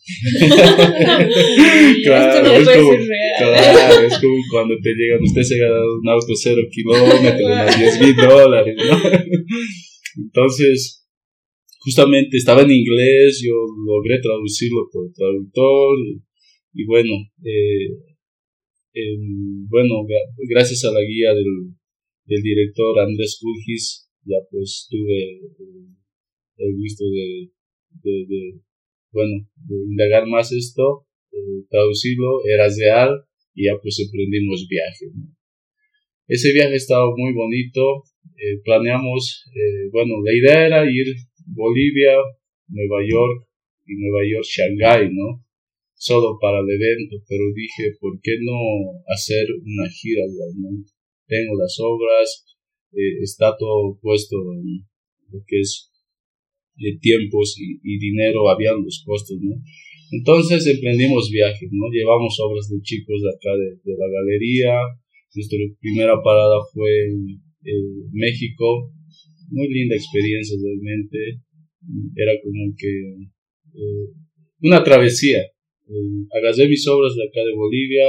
claro, 2.03 2.55
es 2.55 2.69
como, 2.69 2.91
claro, 3.37 4.07
es 4.07 4.17
como 4.17 4.41
cuando 4.51 4.75
te 4.81 4.95
llegan, 4.95 5.21
usted 5.21 5.43
se 5.43 5.59
gana 5.59 5.79
un 5.79 6.09
auto 6.09 6.33
cero 6.33 6.63
kilómetros, 6.71 7.51
a 7.51 7.77
10 7.77 8.01
mil 8.01 8.15
dólares, 8.15 8.75
¿no? 8.75 8.97
Entonces, 10.23 11.07
justamente 11.81 12.37
estaba 12.37 12.63
en 12.63 12.71
inglés, 12.71 13.43
yo 13.45 13.53
logré 13.85 14.19
traducirlo 14.19 14.89
por 14.91 15.05
el 15.05 15.13
traductor, 15.13 15.99
y 16.73 16.83
bueno, 16.85 17.13
eh, 17.43 17.89
bueno, 19.69 20.03
gracias 20.49 20.83
a 20.85 20.91
la 20.91 21.01
guía 21.01 21.35
del, 21.35 21.75
del 22.25 22.41
director 22.41 22.99
Andrés 22.99 23.37
Kulgis, 23.39 24.09
ya 24.25 24.37
pues 24.49 24.87
tuve 24.89 25.41
el, 26.57 26.75
gusto 26.77 27.05
de, 27.09 27.51
bueno, 29.11 29.47
de 29.55 29.75
indagar 29.89 30.27
más 30.27 30.51
esto, 30.51 31.07
eh, 31.31 31.65
traducirlo, 31.69 32.45
era 32.45 32.67
real 32.67 33.25
y 33.53 33.65
ya 33.65 33.73
pues 33.81 33.99
emprendimos 33.99 34.67
viaje. 34.69 35.05
Ese 36.27 36.51
viaje 36.53 36.75
estaba 36.75 37.07
muy 37.15 37.33
bonito, 37.33 38.03
eh, 38.35 38.59
planeamos, 38.63 39.45
eh, 39.55 39.89
bueno, 39.91 40.15
la 40.23 40.33
idea 40.33 40.67
era 40.67 40.91
ir 40.91 41.15
Bolivia, 41.45 42.17
Nueva 42.67 42.99
York 43.07 43.47
y 43.85 43.95
Nueva 43.95 44.23
York, 44.29 44.45
Shanghái, 44.45 45.09
¿no? 45.13 45.47
solo 45.97 46.37
para 46.39 46.59
el 46.59 46.69
evento, 46.69 47.17
pero 47.27 47.43
dije, 47.53 47.97
¿por 47.99 48.19
qué 48.21 48.37
no 48.41 49.01
hacer 49.07 49.47
una 49.65 49.89
gira 49.89 50.21
realmente? 50.29 50.91
Tengo 51.25 51.57
las 51.57 51.77
obras, 51.81 52.45
eh, 52.93 53.19
está 53.21 53.57
todo 53.57 53.97
puesto 53.99 54.37
en 54.53 54.85
lo 55.31 55.43
que 55.45 55.59
es 55.59 55.91
de 56.77 56.89
eh, 56.89 56.97
tiempos 57.01 57.55
y, 57.57 57.97
dinero, 57.97 58.49
habían 58.49 58.83
los 58.83 59.03
costos, 59.05 59.37
¿no? 59.41 59.55
Entonces 60.11 60.65
emprendimos 60.67 61.29
viajes, 61.29 61.69
¿no? 61.71 61.89
Llevamos 61.91 62.37
obras 62.39 62.69
de 62.69 62.79
chicos 62.81 63.21
de 63.21 63.29
acá 63.29 63.51
de, 63.57 63.93
la 63.97 64.07
galería, 64.07 64.73
nuestra 65.35 65.59
primera 65.81 66.15
parada 66.23 66.57
fue 66.73 66.89
en 67.09 67.41
México, 68.13 68.91
muy 69.49 69.67
linda 69.67 69.95
experiencia 69.95 70.57
realmente, 70.63 71.41
era 72.15 72.31
como 72.41 72.73
que 72.77 72.89
eh, 73.75 74.07
una 74.61 74.83
travesía, 74.83 75.43
agarré 76.31 76.67
mis 76.67 76.87
obras 76.87 77.15
de 77.15 77.23
acá 77.23 77.45
de 77.45 77.53
Bolivia, 77.53 78.07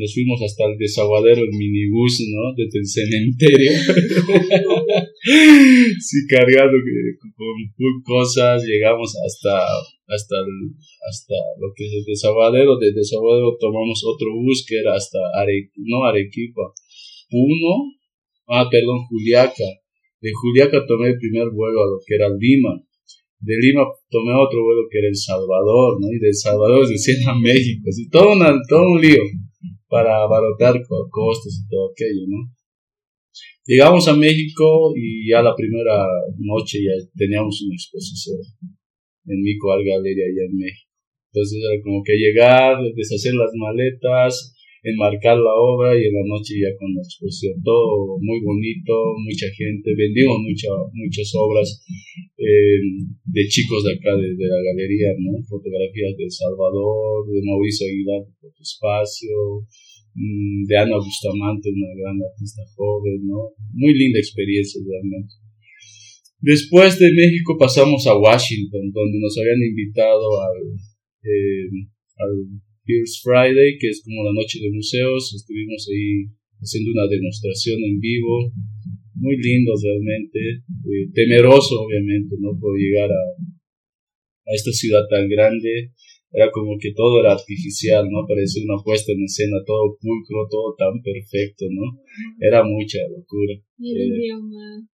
nos 0.00 0.14
fuimos 0.14 0.40
hasta 0.40 0.64
el 0.64 0.78
desaguadero 0.78 1.42
en 1.44 1.50
minibús, 1.52 2.24
¿no? 2.32 2.54
Desde 2.56 2.78
el 2.80 2.88
cementerio. 2.88 3.68
sí, 6.00 6.24
cargando 6.26 6.72
con 7.36 8.00
cosas, 8.02 8.64
llegamos 8.64 9.14
hasta, 9.26 9.60
hasta, 10.08 10.36
hasta 11.04 11.34
lo 11.60 11.68
que 11.76 11.84
es 11.84 11.92
el 12.00 12.08
desaguadero. 12.08 12.78
De 12.78 12.92
desaguadero 12.92 13.58
tomamos 13.60 14.02
otro 14.08 14.32
bus 14.40 14.64
que 14.66 14.78
era 14.78 14.94
hasta 14.96 15.18
no 15.76 16.04
Arequipa, 16.04 16.72
Puno, 17.28 17.92
ah, 18.48 18.70
perdón, 18.70 19.04
Juliaca. 19.10 19.68
De 20.22 20.30
Juliaca 20.32 20.86
tomé 20.88 21.08
el 21.08 21.18
primer 21.18 21.50
vuelo 21.52 21.84
a 21.84 21.90
lo 21.92 22.00
que 22.06 22.14
era 22.14 22.30
Lima 22.30 22.80
de 23.40 23.56
Lima 23.56 23.84
tomé 24.10 24.34
otro 24.34 24.62
vuelo 24.62 24.82
que 24.90 24.98
era 24.98 25.08
El 25.08 25.16
Salvador, 25.16 25.98
¿no? 25.98 26.12
Y 26.12 26.18
de 26.18 26.28
El 26.28 26.34
Salvador 26.34 26.86
decían 26.86 27.26
a 27.26 27.34
México, 27.40 27.88
todo, 28.12 28.34
todo 28.68 28.82
un 28.82 29.00
lío 29.00 29.22
para 29.90 30.22
abaratar 30.22 30.80
costos 31.10 31.60
y 31.60 31.68
todo 31.68 31.90
aquello, 31.90 32.24
¿no? 32.28 32.54
Llegamos 33.66 34.08
a 34.08 34.16
México 34.16 34.92
y 34.96 35.28
ya 35.28 35.42
la 35.42 35.54
primera 35.54 36.06
noche 36.38 36.78
ya 36.78 36.94
teníamos 37.14 37.60
una 37.62 37.74
exposición 37.74 38.38
en 39.26 39.42
Mico 39.42 39.72
Art 39.72 39.82
Gallery 39.84 40.22
allá 40.22 40.44
en 40.48 40.56
México. 40.56 40.90
Entonces 41.32 41.58
era 41.62 41.82
como 41.82 42.02
que 42.02 42.14
llegar, 42.16 42.78
deshacer 42.96 43.34
las 43.34 43.50
maletas, 43.54 44.56
enmarcar 44.82 45.36
la 45.36 45.52
obra 45.52 45.92
y 45.92 46.08
en 46.08 46.14
la 46.14 46.24
noche 46.24 46.56
ya 46.56 46.72
con 46.78 46.94
la 46.94 47.02
exposición. 47.02 47.60
Todo 47.62 48.16
muy 48.20 48.40
bonito, 48.40 48.92
mucha 49.20 49.48
gente, 49.52 49.92
vendimos 49.92 50.40
mucha, 50.40 50.72
muchas 50.92 51.28
obras 51.36 51.84
eh, 52.38 52.80
de 53.24 53.42
chicos 53.48 53.84
de 53.84 53.92
acá, 53.92 54.16
de, 54.16 54.32
la 54.32 54.60
galería, 54.72 55.12
¿no? 55.20 55.36
Fotografías 55.44 56.16
de 56.16 56.30
Salvador, 56.30 57.28
de 57.28 57.40
Mauricio 57.44 57.86
Aguilar 57.86 58.24
de 58.24 58.32
Fotoespacio, 58.40 59.68
mm, 60.16 60.64
de 60.64 60.74
Ana 60.76 60.96
Bustamante, 60.96 61.68
una 61.68 61.92
gran 62.00 62.16
artista 62.16 62.62
joven, 62.76 63.26
¿no? 63.26 63.52
Muy 63.74 63.92
linda 63.92 64.18
experiencia 64.18 64.80
realmente. 64.80 65.34
Después 66.40 66.98
de 66.98 67.12
México 67.12 67.58
pasamos 67.58 68.06
a 68.06 68.16
Washington, 68.16 68.90
donde 68.92 69.20
nos 69.20 69.36
habían 69.36 69.60
invitado 69.60 70.40
al, 70.40 70.72
eh, 71.20 71.68
al 72.16 72.32
Pierce 72.90 73.22
Friday, 73.22 73.78
que 73.78 73.88
es 73.88 74.02
como 74.02 74.24
la 74.24 74.34
noche 74.34 74.58
de 74.58 74.70
museos. 74.74 75.32
Estuvimos 75.34 75.86
ahí 75.86 76.26
haciendo 76.58 76.90
una 76.90 77.06
demostración 77.06 77.78
en 77.84 78.00
vivo, 78.00 78.50
muy 79.14 79.36
lindo 79.38 79.72
realmente, 79.78 80.66
eh, 80.66 81.06
temeroso 81.14 81.82
obviamente, 81.86 82.34
¿no? 82.40 82.58
Por 82.58 82.76
llegar 82.76 83.10
a, 83.10 83.24
a 83.38 84.52
esta 84.54 84.72
ciudad 84.72 85.06
tan 85.08 85.28
grande, 85.28 85.92
era 86.32 86.50
como 86.50 86.78
que 86.78 86.92
todo 86.94 87.20
era 87.20 87.32
artificial, 87.32 88.08
¿no? 88.10 88.26
Parecía 88.26 88.62
una 88.64 88.82
puesta 88.82 89.12
en 89.12 89.24
escena, 89.24 89.56
todo 89.66 89.96
pulcro, 90.00 90.46
todo 90.50 90.74
tan 90.76 91.00
perfecto, 91.02 91.66
¿no? 91.70 92.02
Era 92.40 92.62
mucha 92.64 92.98
locura. 93.08 93.54
¿Y 93.78 93.90
el 93.94 94.12
eh, 94.12 94.16
idioma? 94.16 94.88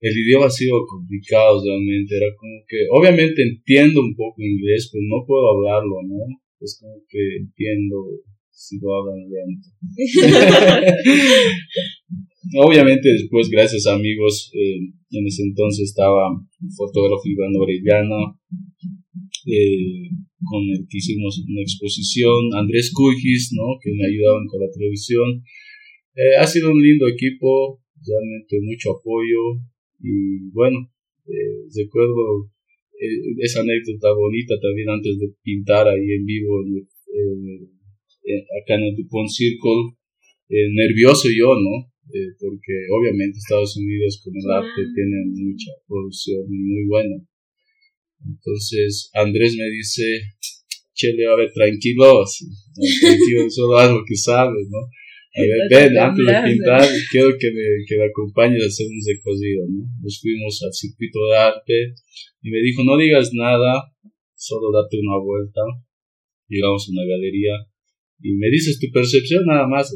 El 0.00 0.16
idioma 0.16 0.46
ha 0.46 0.50
sido 0.50 0.78
complicado 0.86 1.64
realmente, 1.64 2.16
era 2.16 2.30
como 2.36 2.62
que, 2.68 2.76
obviamente 2.90 3.42
entiendo 3.42 4.00
un 4.00 4.14
poco 4.14 4.40
inglés, 4.42 4.90
pero 4.92 5.02
no 5.08 5.26
puedo 5.26 5.44
hablarlo, 5.50 5.96
¿no? 6.06 6.47
Es 6.60 6.78
como 6.80 7.02
que 7.08 7.36
entiendo 7.40 8.04
si 8.50 8.78
lo 8.80 8.94
hablan 8.94 9.30
lento. 9.30 9.68
obviamente 12.56 13.12
después, 13.12 13.50
gracias 13.50 13.86
amigos, 13.86 14.50
eh, 14.54 14.78
en 15.10 15.26
ese 15.26 15.42
entonces 15.42 15.90
estaba 15.90 16.30
un 16.30 16.70
fotógrafo 16.76 17.22
Iván 17.24 17.54
Orellana, 17.56 18.38
eh, 19.46 20.10
con 20.44 20.62
el 20.70 20.86
que 20.88 20.98
hicimos 20.98 21.44
una 21.48 21.62
exposición, 21.62 22.54
Andrés 22.54 22.92
Cujis, 22.94 23.52
¿no? 23.52 23.78
que 23.82 23.92
me 23.92 24.06
ayudaban 24.06 24.46
con 24.46 24.60
la 24.60 24.70
televisión. 24.72 25.42
Eh, 26.14 26.36
ha 26.38 26.46
sido 26.46 26.70
un 26.72 26.80
lindo 26.82 27.06
equipo, 27.08 27.80
realmente 28.04 28.60
mucho 28.62 28.92
apoyo 28.92 29.60
y 30.00 30.50
bueno, 30.50 30.90
eh, 31.26 31.66
recuerdo 31.76 32.50
esa 33.38 33.60
anécdota 33.60 34.12
bonita 34.12 34.54
también 34.60 34.88
antes 34.90 35.18
de 35.18 35.28
pintar 35.42 35.88
ahí 35.88 36.12
en 36.12 36.24
vivo 36.24 36.60
acá 38.62 38.74
en 38.74 38.82
el 38.82 38.96
Dupont 38.96 39.28
Circle, 39.28 39.96
nervioso 40.48 41.28
yo, 41.30 41.54
¿no? 41.54 41.90
porque 42.40 42.74
obviamente 42.90 43.38
Estados 43.38 43.76
Unidos 43.76 44.20
con 44.24 44.32
el 44.34 44.50
arte 44.50 44.80
tiene 44.94 45.28
mucha 45.28 45.72
producción 45.86 46.44
muy 46.48 46.86
buena. 46.88 47.16
Entonces 48.26 49.10
Andrés 49.14 49.54
me 49.56 49.68
dice, 49.70 50.22
chele, 50.94 51.26
a 51.26 51.36
ver, 51.36 51.52
tranquilos, 51.52 52.44
tranquilo, 53.00 53.50
solo 53.50 53.78
haz 53.78 53.90
lo 53.90 54.04
que 54.06 54.16
sabes, 54.16 54.66
¿no? 54.70 54.78
A 54.78 55.40
ver, 55.40 55.60
ven, 55.70 55.98
antes 55.98 56.24
de 56.24 56.50
pintar, 56.50 56.88
quiero 57.12 57.36
que 57.38 57.52
me, 57.52 57.62
que 57.86 57.96
me 57.98 58.06
acompañes 58.06 58.62
a 58.62 58.66
hacer 58.66 58.86
un 58.86 59.00
recorrido, 59.06 59.66
¿no? 59.68 59.86
Nos 60.02 60.20
fuimos 60.20 60.60
al 60.64 60.72
circuito 60.72 61.26
de 61.26 61.36
arte 61.36 61.94
y 62.42 62.50
me 62.50 62.60
dijo, 62.60 62.84
no 62.84 62.96
digas 62.96 63.30
nada, 63.32 63.92
solo 64.34 64.70
date 64.72 64.98
una 64.98 65.18
vuelta. 65.18 65.60
Llegamos 66.48 66.88
a 66.88 66.92
una 66.92 67.04
galería 67.04 67.54
y 68.20 68.32
me 68.34 68.48
dices 68.50 68.78
tu 68.80 68.88
percepción 68.92 69.44
nada 69.44 69.66
más, 69.68 69.90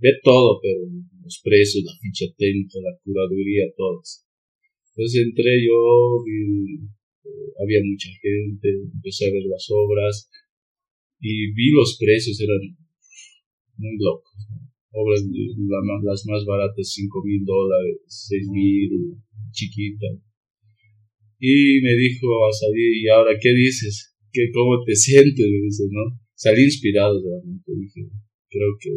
ve 0.00 0.10
todo, 0.22 0.60
pero 0.62 0.80
los 1.22 1.40
precios, 1.42 1.84
la 1.84 1.92
ficha 2.00 2.26
técnica, 2.36 2.78
la 2.80 2.96
curaduría, 3.02 3.64
todos. 3.76 4.24
Entonces 4.94 5.26
entré 5.26 5.60
yo, 5.66 6.24
y 6.24 6.88
había 7.60 7.80
mucha 7.84 8.08
gente, 8.22 8.68
empecé 8.94 9.26
a 9.26 9.32
ver 9.32 9.44
las 9.44 9.66
obras 9.70 10.30
y 11.20 11.52
vi 11.52 11.70
los 11.70 11.98
precios, 11.98 12.40
eran 12.40 12.76
muy 13.76 13.96
locos. 13.98 14.32
Obras 14.92 15.22
las 15.22 16.24
más 16.26 16.44
baratas, 16.46 16.92
5 16.92 17.22
mil 17.24 17.44
dólares, 17.44 18.00
6 18.06 18.48
mil, 18.48 19.16
chiquitas. 19.50 20.25
Y 21.38 21.80
me 21.82 21.94
dijo 21.96 22.26
a 22.46 22.52
salir, 22.52 22.96
¿y 23.02 23.08
ahora 23.08 23.36
qué 23.40 23.52
dices? 23.52 24.16
¿Qué, 24.32 24.50
¿Cómo 24.52 24.82
te 24.84 24.94
sientes? 24.96 25.46
Me 25.46 25.60
dice, 25.64 25.84
¿no? 25.90 26.18
Salí 26.34 26.64
inspirado 26.64 27.20
realmente, 27.22 27.72
dije, 27.72 28.08
creo 28.50 28.76
que 28.80 28.90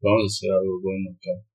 vamos 0.00 0.24
a 0.24 0.26
hacer 0.26 0.50
algo 0.52 0.80
bueno 0.80 1.10
acá. 1.10 1.48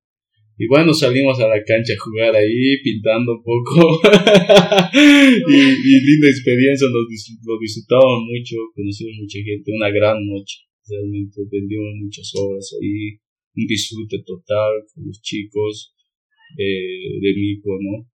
Y 0.56 0.68
bueno, 0.68 0.94
salimos 0.94 1.40
a 1.40 1.48
la 1.48 1.64
cancha 1.64 1.94
a 1.94 2.04
jugar 2.04 2.36
ahí, 2.36 2.78
pintando 2.84 3.34
un 3.34 3.44
poco. 3.44 4.00
y, 4.94 5.94
linda 6.06 6.30
experiencia, 6.30 6.88
nos, 6.94 7.10
lo 7.42 7.58
disfrutamos 7.60 8.22
mucho, 8.30 8.56
conocimos 8.76 9.18
mucha 9.20 9.40
gente, 9.42 9.72
una 9.74 9.90
gran 9.90 10.24
noche. 10.24 10.62
Realmente 10.88 11.42
vendimos 11.50 11.96
muchas 11.98 12.32
obras 12.36 12.70
ahí, 12.80 13.18
un 13.56 13.66
disfrute 13.66 14.22
total 14.24 14.86
con 14.94 15.08
los 15.08 15.20
chicos 15.22 15.96
eh, 16.58 17.18
de 17.20 17.34
Mico, 17.34 17.72
¿no? 17.82 18.08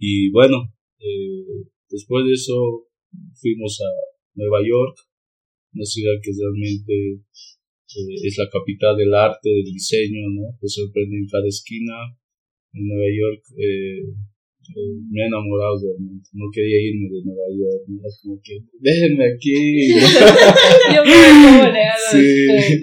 Y 0.00 0.30
bueno, 0.30 0.74
eh, 0.98 1.68
después 1.90 2.26
de 2.26 2.32
eso 2.32 2.88
fuimos 3.34 3.80
a 3.80 3.90
Nueva 4.34 4.60
York, 4.60 4.96
una 5.72 5.84
ciudad 5.84 6.14
que 6.22 6.32
realmente 6.32 7.22
eh, 7.96 8.16
es 8.24 8.36
la 8.38 8.48
capital 8.50 8.96
del 8.96 9.14
arte, 9.14 9.48
del 9.48 9.72
diseño, 9.72 10.20
¿no? 10.34 10.58
Te 10.60 10.68
sorprende 10.68 11.16
en 11.16 11.28
cada 11.28 11.46
esquina. 11.46 11.94
En 12.72 12.88
Nueva 12.88 13.08
York 13.08 13.42
eh, 13.56 14.02
eh, 14.74 14.98
me 15.10 15.22
he 15.22 15.26
enamorado 15.26 15.76
realmente. 15.82 16.28
No 16.32 16.46
quería 16.52 16.80
irme 16.82 17.08
de 17.12 17.20
Nueva 17.22 17.48
York. 17.52 17.82
Era 17.86 18.10
como 18.22 18.40
que, 18.42 18.54
déjenme 18.80 19.24
aquí. 19.30 19.92
Yo 20.94 21.02
me 21.04 21.16
sí. 22.10 22.82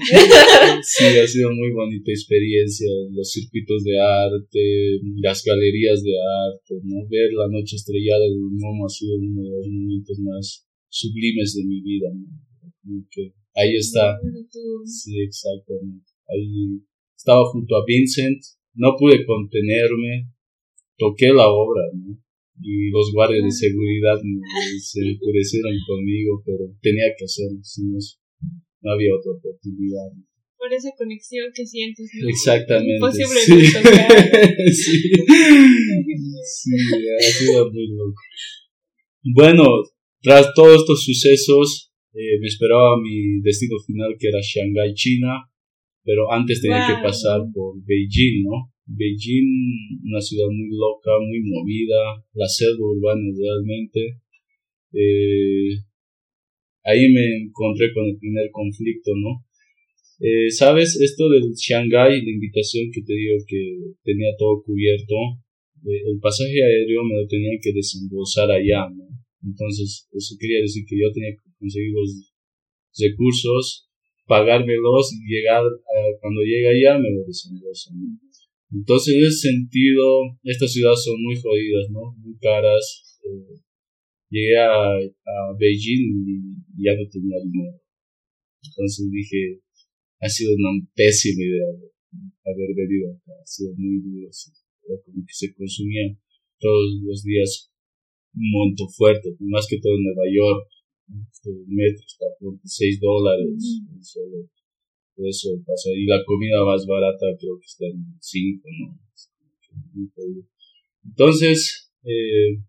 sí, 0.82 1.06
ha 1.18 1.28
sido 1.28 1.52
muy 1.52 1.72
bonita 1.72 2.12
experiencia. 2.12 2.88
Los 3.12 3.32
circuitos 3.32 3.84
de 3.84 4.00
arte, 4.00 5.00
las 5.22 5.44
galerías 5.44 6.04
de 6.04 6.14
arte, 6.48 6.74
¿no? 6.84 7.08
Ver 7.10 7.32
la 7.34 7.48
noche 7.50 7.76
estrellada 7.76 8.24
del 8.24 8.52
MoMA 8.52 8.86
ha 8.86 8.90
sido 8.90 9.16
uno 9.18 9.42
de 9.44 9.50
los 9.50 9.68
momentos 9.68 10.20
más 10.20 10.68
sublimes 10.90 11.56
de 11.56 11.64
mi 11.66 11.82
vida, 11.82 12.10
¿no? 12.14 12.28
Como 12.82 13.08
que 13.10 13.34
Ahí 13.56 13.76
está. 13.76 14.18
Sí, 14.86 15.22
exactamente. 15.22 16.12
Ahí 16.28 16.82
estaba 17.16 17.46
junto 17.52 17.76
a 17.76 17.86
Vincent, 17.86 18.42
no 18.74 18.96
pude 18.98 19.26
contenerme, 19.26 20.30
toqué 20.98 21.28
la 21.34 21.48
obra, 21.48 21.82
¿no? 21.94 22.18
Y 22.62 22.90
los 22.92 23.12
guardias 23.14 23.44
de 23.44 23.52
seguridad 23.52 24.16
se 24.80 25.02
enfurecieron 25.02 25.74
conmigo, 25.88 26.42
pero 26.46 26.66
tenía 26.82 27.10
que 27.18 27.26
hacerlo, 27.26 27.60
si 27.64 27.84
no, 27.86 27.98
no 28.82 28.92
había 28.92 29.16
otra 29.16 29.32
oportunidad. 29.34 30.12
Por 30.58 30.72
esa 30.72 30.92
conexión 30.98 31.52
que 31.54 31.66
sientes, 31.66 32.10
¿no? 32.14 32.30
Exactamente. 32.30 32.96
Imposible 32.96 33.40
sí. 33.42 33.66
sí. 34.72 35.12
sí, 36.46 36.72
ha 37.18 37.32
sido 37.32 37.72
muy 37.72 37.88
loco. 37.88 38.22
Bueno, 39.24 39.64
tras 40.22 40.54
todos 40.54 40.82
estos 40.82 41.04
sucesos, 41.04 41.92
eh, 42.14 42.40
me 42.40 42.48
esperaba 42.48 43.02
mi 43.02 43.42
destino 43.42 43.76
final 43.86 44.16
que 44.20 44.28
era 44.28 44.40
Shanghái, 44.40 44.94
China, 44.94 45.50
pero 46.04 46.32
antes 46.32 46.62
tenía 46.62 46.88
que 46.88 47.02
pasar 47.02 47.42
por 47.54 47.76
Beijing, 47.84 48.44
¿no? 48.44 48.73
Beijing, 48.86 50.02
una 50.04 50.20
ciudad 50.20 50.48
muy 50.52 50.70
loca, 50.72 51.12
muy 51.22 51.42
movida, 51.42 52.24
la 52.34 52.48
selva 52.48 52.86
urbana 52.86 53.24
realmente. 53.32 54.20
Eh, 54.94 55.74
ahí 56.84 57.12
me 57.12 57.44
encontré 57.44 57.94
con 57.94 58.06
el 58.06 58.18
primer 58.18 58.50
conflicto, 58.52 59.12
¿no? 59.16 59.46
Eh, 60.20 60.52
Sabes, 60.52 61.00
esto 61.02 61.30
del 61.30 61.54
Shanghái, 61.54 62.24
la 62.24 62.32
invitación 62.32 62.92
que 62.94 63.02
te 63.02 63.14
digo 63.14 63.36
que 63.48 63.94
tenía 64.04 64.36
todo 64.38 64.62
cubierto, 64.64 65.16
el 65.86 66.20
pasaje 66.22 66.64
aéreo 66.64 67.04
me 67.04 67.22
lo 67.22 67.28
tenían 67.28 67.58
que 67.62 67.74
desembolsar 67.74 68.50
allá, 68.52 68.88
¿no? 68.90 69.04
Entonces, 69.44 70.08
eso 70.14 70.36
quería 70.40 70.62
decir 70.62 70.86
que 70.88 70.96
yo 70.98 71.12
tenía 71.12 71.32
que 71.32 71.52
conseguir 71.60 71.92
los 71.92 72.32
recursos, 72.98 73.90
pagármelos 74.26 75.12
y 75.14 75.28
llegar, 75.28 75.64
cuando 76.22 76.42
llegue 76.42 76.70
allá 76.70 76.98
me 76.98 77.12
lo 77.12 77.26
desembolsan. 77.26 77.96
Entonces, 78.74 79.14
en 79.14 79.22
ese 79.22 79.54
sentido, 79.54 80.34
estas 80.44 80.74
ciudades 80.74 81.04
son 81.06 81.22
muy 81.22 81.36
jodidas, 81.38 81.86
¿no? 81.92 82.18
Muy 82.18 82.36
caras. 82.42 83.20
Eh, 83.22 83.62
llegué 84.30 84.58
a, 84.58 84.98
a, 84.98 85.36
Beijing 85.60 86.26
y 86.26 86.84
ya 86.84 86.98
no 86.98 87.08
tenía 87.08 87.38
dinero. 87.46 87.78
Entonces 88.66 89.12
dije, 89.12 89.62
ha 90.22 90.30
sido 90.30 90.56
una 90.56 90.72
pésima 90.96 91.44
idea 91.44 91.70
haber 92.46 92.72
venido 92.76 93.14
acá. 93.14 93.34
Ha 93.42 93.46
sido 93.46 93.74
muy 93.78 94.02
duro. 94.02 94.30
Era 94.90 94.98
como 95.06 95.22
que 95.22 95.34
se 95.34 95.54
consumía 95.54 96.18
todos 96.60 97.00
los 97.04 97.24
días 97.24 97.72
un 98.34 98.50
monto 98.52 98.88
fuerte, 98.90 99.36
más 99.40 99.68
que 99.70 99.80
todo 99.80 99.94
en 99.94 100.04
Nueva 100.04 100.26
York. 100.34 100.68
El 101.46 101.68
metro 101.68 102.04
está 102.08 102.26
por 102.40 102.58
6 102.64 103.00
dólares, 103.00 103.84
solo 104.02 104.50
eso 105.18 105.50
pasa. 105.66 105.90
Y 105.96 106.06
la 106.06 106.24
comida 106.26 106.64
más 106.66 106.86
barata 106.86 107.26
creo 107.40 107.60
que 107.60 107.66
está 107.66 107.86
en 107.86 108.18
5, 108.20 108.70
¿no? 108.80 109.00
Entonces, 111.06 111.92
eh, 112.04 112.60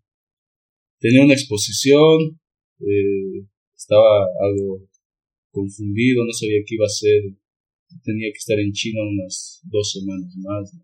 tenía 0.98 1.24
una 1.24 1.34
exposición, 1.34 2.40
eh, 2.80 3.46
estaba 3.76 4.26
algo 4.40 4.88
confundido, 5.50 6.24
no 6.24 6.32
sabía 6.32 6.64
qué 6.66 6.74
iba 6.74 6.84
a 6.84 6.86
hacer, 6.86 7.22
tenía 8.02 8.28
que 8.32 8.38
estar 8.38 8.58
en 8.58 8.72
China 8.72 9.00
unas 9.02 9.60
dos 9.64 9.92
semanas 9.92 10.34
más. 10.36 10.74
¿no? 10.74 10.82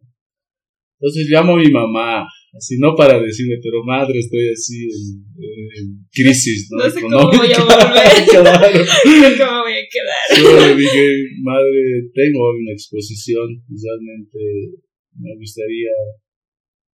Entonces 1.00 1.28
llamo 1.30 1.54
a 1.54 1.56
mi 1.56 1.70
mamá, 1.70 2.26
así 2.52 2.78
no 2.78 2.94
para 2.96 3.20
decirle, 3.20 3.58
pero 3.62 3.84
madre, 3.84 4.18
estoy 4.18 4.50
así 4.50 4.88
en, 4.88 6.06
crisis, 6.10 6.68
¿no? 6.70 6.84
No 6.84 6.90
sé 6.90 7.00
cómo 7.00 7.30
voy 7.30 7.52
a 7.52 7.62
volver. 7.62 8.10
claro. 8.30 8.78
no 8.84 9.28
sé 9.30 9.38
cómo 9.38 9.58
voy 9.62 9.76
a 9.78 9.86
quedar. 9.86 10.24
Yo 10.34 10.50
le 10.58 10.74
dije, 10.74 11.04
madre, 11.42 12.10
tengo 12.14 12.50
una 12.50 12.72
exposición, 12.72 13.62
realmente 13.68 14.40
me 15.14 15.36
gustaría, 15.38 15.94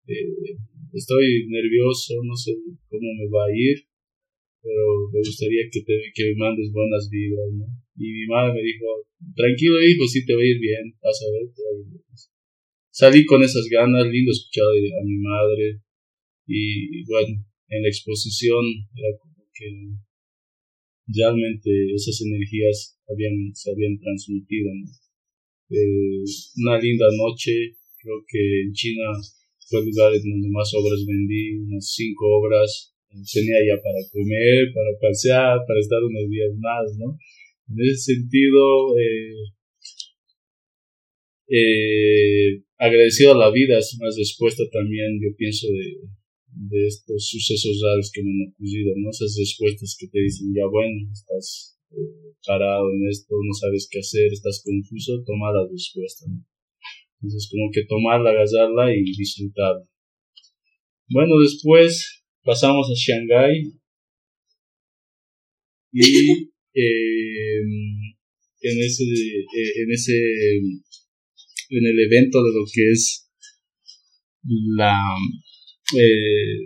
eh, 0.08 0.58
estoy 0.94 1.46
nervioso, 1.48 2.14
no 2.24 2.36
sé 2.36 2.52
cómo 2.90 3.08
me 3.14 3.28
va 3.30 3.46
a 3.46 3.54
ir, 3.54 3.78
pero 4.62 5.10
me 5.12 5.20
gustaría 5.20 5.70
que, 5.72 5.82
te, 5.82 5.94
que 6.16 6.34
me 6.34 6.36
mandes 6.40 6.72
buenas 6.72 7.10
vibras, 7.12 7.52
¿no? 7.54 7.66
Y 7.96 8.10
mi 8.10 8.26
madre 8.26 8.58
me 8.58 8.64
dijo, 8.64 9.06
tranquilo 9.36 9.78
hijo, 9.86 10.08
sí 10.08 10.26
te 10.26 10.34
va 10.34 10.42
a 10.42 10.46
ir 10.46 10.60
bien, 10.60 10.98
vas 11.02 11.20
a 11.22 11.30
ver, 11.30 11.46
te 11.54 11.62
va 11.62 11.70
a 11.70 11.78
ir 11.78 11.86
bien 11.92 12.04
salí 12.94 13.26
con 13.26 13.42
esas 13.42 13.66
ganas, 13.70 14.06
lindo 14.06 14.32
escuchar 14.32 14.70
a 14.70 15.04
mi 15.04 15.18
madre 15.18 15.82
y 16.46 17.04
bueno, 17.10 17.34
en 17.68 17.82
la 17.82 17.90
exposición 17.90 18.64
era 18.94 19.18
como 19.18 19.50
que 19.54 19.68
realmente 21.08 21.70
esas 21.94 22.22
energías 22.22 22.98
habían, 23.10 23.52
se 23.54 23.72
habían 23.72 23.98
transmitido. 23.98 24.70
Eh, 25.70 26.24
una 26.58 26.78
linda 26.80 27.08
noche 27.18 27.76
Creo 28.04 28.20
que 28.28 28.68
en 28.68 28.74
China 28.74 29.16
fue 29.70 29.80
el 29.80 29.86
lugar 29.88 30.12
en 30.12 30.28
donde 30.28 30.50
más 30.52 30.68
obras 30.76 31.00
vendí, 31.08 31.56
unas 31.56 31.88
cinco 31.88 32.28
obras. 32.36 32.92
Tenía 33.32 33.64
ya 33.64 33.80
para 33.80 34.04
comer, 34.12 34.74
para 34.76 34.92
pasear, 35.00 35.64
para 35.66 35.80
estar 35.80 36.04
unos 36.04 36.28
días 36.30 36.52
más, 36.60 36.92
¿no? 37.00 37.16
En 37.72 37.80
ese 37.80 38.12
sentido, 38.12 39.00
eh, 39.00 39.56
eh, 41.54 42.64
agradecido 42.78 43.34
a 43.34 43.38
la 43.38 43.52
vida 43.52 43.78
es 43.78 43.96
una 44.00 44.10
respuesta 44.18 44.64
también, 44.72 45.20
yo 45.22 45.36
pienso, 45.38 45.68
de, 45.68 46.88
estos 46.88 47.30
sucesos 47.30 47.80
raros 47.84 48.12
que 48.14 48.24
me 48.24 48.30
han 48.30 48.50
ocurrido, 48.50 48.94
¿no? 48.98 49.10
Esas 49.10 49.36
respuestas 49.38 49.96
que 50.00 50.08
te 50.08 50.20
dicen, 50.20 50.54
ya 50.56 50.66
bueno, 50.66 51.12
estás 51.12 51.78
eh, 51.92 52.34
parado 52.46 52.90
en 52.92 53.08
esto, 53.08 53.36
no 53.36 53.54
sabes 53.54 53.88
qué 53.90 54.00
hacer, 54.00 54.34
estás 54.34 54.64
confuso, 54.66 55.24
toma 55.26 55.54
la 55.54 55.68
respuesta. 55.70 56.26
Entonces, 57.22 57.50
como 57.52 57.70
que 57.72 57.86
tomarla, 57.86 58.32
agarrarla 58.32 58.96
y 58.96 59.04
disfrutarla. 59.04 59.86
Bueno, 61.10 61.40
después 61.40 62.24
pasamos 62.44 62.90
a 62.90 62.94
Shanghái 62.96 63.74
y 65.92 66.02
eh, 66.74 67.62
en 68.62 68.82
ese, 68.82 69.04
eh, 69.04 69.84
en 69.84 69.92
ese, 69.92 70.14
en 71.78 71.86
el 71.86 72.00
evento 72.00 72.44
de 72.44 72.52
lo 72.54 72.64
que 72.72 72.92
es 72.92 73.30
la, 74.78 75.00
eh, 75.98 76.60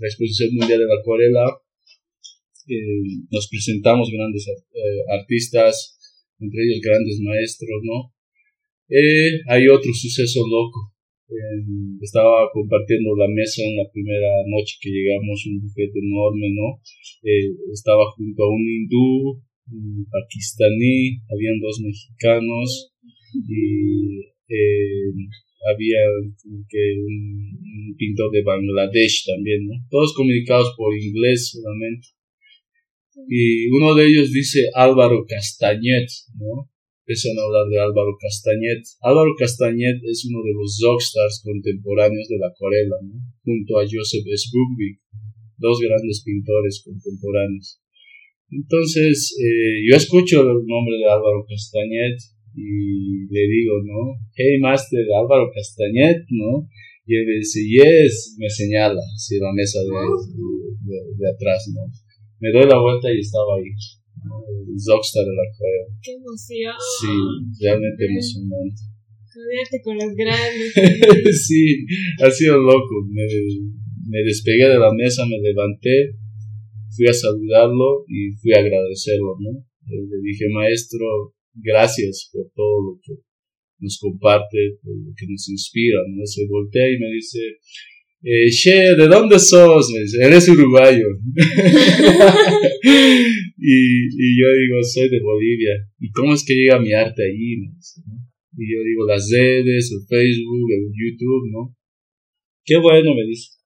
la 0.00 0.06
exposición 0.06 0.54
mundial 0.54 0.78
de 0.80 0.86
la 0.86 1.00
acuarela, 1.00 1.44
nos 3.30 3.48
presentamos 3.48 4.10
grandes 4.12 4.46
artistas, 5.08 5.98
entre 6.38 6.64
ellos 6.64 6.80
grandes 6.84 7.18
maestros, 7.20 7.80
¿no? 7.82 8.12
Eh, 8.88 9.40
hay 9.48 9.68
otro 9.68 9.92
suceso 9.92 10.40
loco. 10.48 10.94
estaba 12.00 12.48
compartiendo 12.52 13.14
la 13.16 13.28
mesa 13.28 13.60
en 13.62 13.76
la 13.76 13.84
primera 13.92 14.32
noche 14.48 14.76
que 14.80 14.88
llegamos, 14.88 15.44
un 15.46 15.60
bufete 15.60 15.98
enorme, 15.98 16.48
¿no? 16.56 16.80
Eh, 17.22 17.52
estaba 17.72 18.04
junto 18.16 18.44
a 18.44 18.48
un 18.48 18.64
hindú, 18.64 19.42
un 19.70 20.06
pakistaní, 20.08 21.20
habían 21.28 21.60
dos 21.60 21.80
mexicanos 21.84 22.94
y 23.34 24.20
eh, 24.48 25.12
había 25.66 25.98
que 26.68 26.94
un, 27.04 27.96
pintor 27.96 28.30
de 28.30 28.42
Bangladesh 28.42 29.24
también, 29.26 29.66
¿no? 29.66 29.74
Todos 29.90 30.14
comunicados 30.14 30.72
por 30.76 30.96
inglés 30.96 31.50
solamente. 31.50 32.06
Y 33.28 33.66
uno 33.70 33.94
de 33.96 34.06
ellos 34.06 34.32
dice 34.32 34.70
Álvaro 34.74 35.24
Castañet, 35.26 36.08
¿no? 36.38 36.70
empiezan 37.02 37.38
a 37.38 37.44
hablar 37.48 37.66
de 37.72 37.80
Álvaro 37.80 38.14
Castañet. 38.20 38.84
Álvaro 39.00 39.32
Castañet 39.36 39.98
es 40.04 40.28
uno 40.28 40.44
de 40.44 40.52
los 40.52 40.78
rockstars 40.84 41.40
contemporáneos 41.42 42.28
de 42.28 42.38
la 42.38 42.48
acuarela, 42.48 42.96
¿no? 43.02 43.16
junto 43.42 43.80
a 43.80 43.82
Joseph 43.82 44.28
S. 44.28 44.52
dos 45.56 45.80
grandes 45.80 46.22
pintores 46.22 46.82
contemporáneos. 46.84 47.80
Entonces, 48.50 49.34
eh, 49.40 49.88
yo 49.88 49.96
escucho 49.96 50.42
el 50.42 50.64
nombre 50.66 50.96
de 50.98 51.06
Álvaro 51.06 51.44
Castañet 51.48 52.20
y 52.58 53.30
le 53.30 53.42
digo, 53.46 53.74
¿no? 53.86 54.18
Hey, 54.34 54.58
master, 54.60 55.06
Álvaro 55.14 55.50
Castañet, 55.54 56.26
¿no? 56.30 56.66
Y 57.06 57.16
él 57.16 57.24
dice, 57.38 57.62
yes, 57.62 58.36
me 58.38 58.50
señala 58.50 59.00
hacia 59.00 59.38
la 59.40 59.52
mesa 59.54 59.78
de, 59.80 59.94
de, 60.84 60.98
de 61.16 61.26
atrás, 61.30 61.70
¿no? 61.72 61.86
Me 62.40 62.50
doy 62.50 62.68
la 62.68 62.80
vuelta 62.80 63.12
y 63.12 63.18
estaba 63.18 63.56
ahí. 63.56 63.70
Zogstar 64.78 65.24
de 65.24 65.34
la 65.34 65.46
cueva. 65.56 65.84
¡Qué 66.02 66.12
emoción! 66.12 66.74
Sí, 67.00 67.64
realmente 67.64 68.04
emocionante. 68.04 68.82
Joderte 69.32 69.80
con 69.82 69.96
las 69.96 70.14
grandes. 70.14 70.74
sí, 71.46 71.86
ha 72.22 72.30
sido 72.30 72.58
loco. 72.58 73.06
Me, 73.10 73.24
me 74.08 74.18
despegué 74.24 74.68
de 74.68 74.78
la 74.78 74.92
mesa, 74.92 75.24
me 75.26 75.38
levanté, 75.40 76.14
fui 76.94 77.06
a 77.06 77.12
saludarlo 77.12 78.04
y 78.08 78.32
fui 78.40 78.52
a 78.52 78.60
agradecerlo, 78.60 79.36
¿no? 79.40 79.50
Eh, 79.86 80.02
le 80.08 80.18
dije, 80.22 80.46
maestro, 80.52 81.34
gracias 81.62 82.30
por 82.32 82.50
todo 82.54 82.80
lo 82.82 83.00
que 83.02 83.14
nos 83.80 83.98
comparte, 83.98 84.78
por 84.82 84.96
lo 84.96 85.12
que 85.16 85.26
nos 85.28 85.48
inspira, 85.48 85.98
¿no? 86.10 86.26
Se 86.26 86.46
voltea 86.48 86.90
y 86.90 86.98
me 86.98 87.12
dice, 87.14 87.38
eh, 88.22 88.50
che, 88.50 88.96
¿de 88.96 89.06
dónde 89.06 89.38
sos? 89.38 89.92
Me 89.92 90.00
dice, 90.00 90.18
eres 90.22 90.48
uruguayo. 90.48 91.06
y, 93.56 93.76
y, 94.08 94.40
yo 94.40 94.46
digo, 94.54 94.82
soy 94.82 95.08
de 95.08 95.20
Bolivia. 95.20 95.74
¿Y 96.00 96.10
cómo 96.10 96.34
es 96.34 96.44
que 96.44 96.54
llega 96.54 96.80
mi 96.80 96.92
arte 96.92 97.22
ahí? 97.22 97.54
Y 98.56 98.74
yo 98.74 98.82
digo, 98.82 99.06
las 99.06 99.30
redes, 99.30 99.92
el 99.92 100.00
Facebook, 100.08 100.72
el 100.72 100.90
YouTube, 100.92 101.50
¿no? 101.52 101.76
Qué 102.64 102.76
bueno, 102.78 103.14
me 103.14 103.24
dice. 103.24 103.57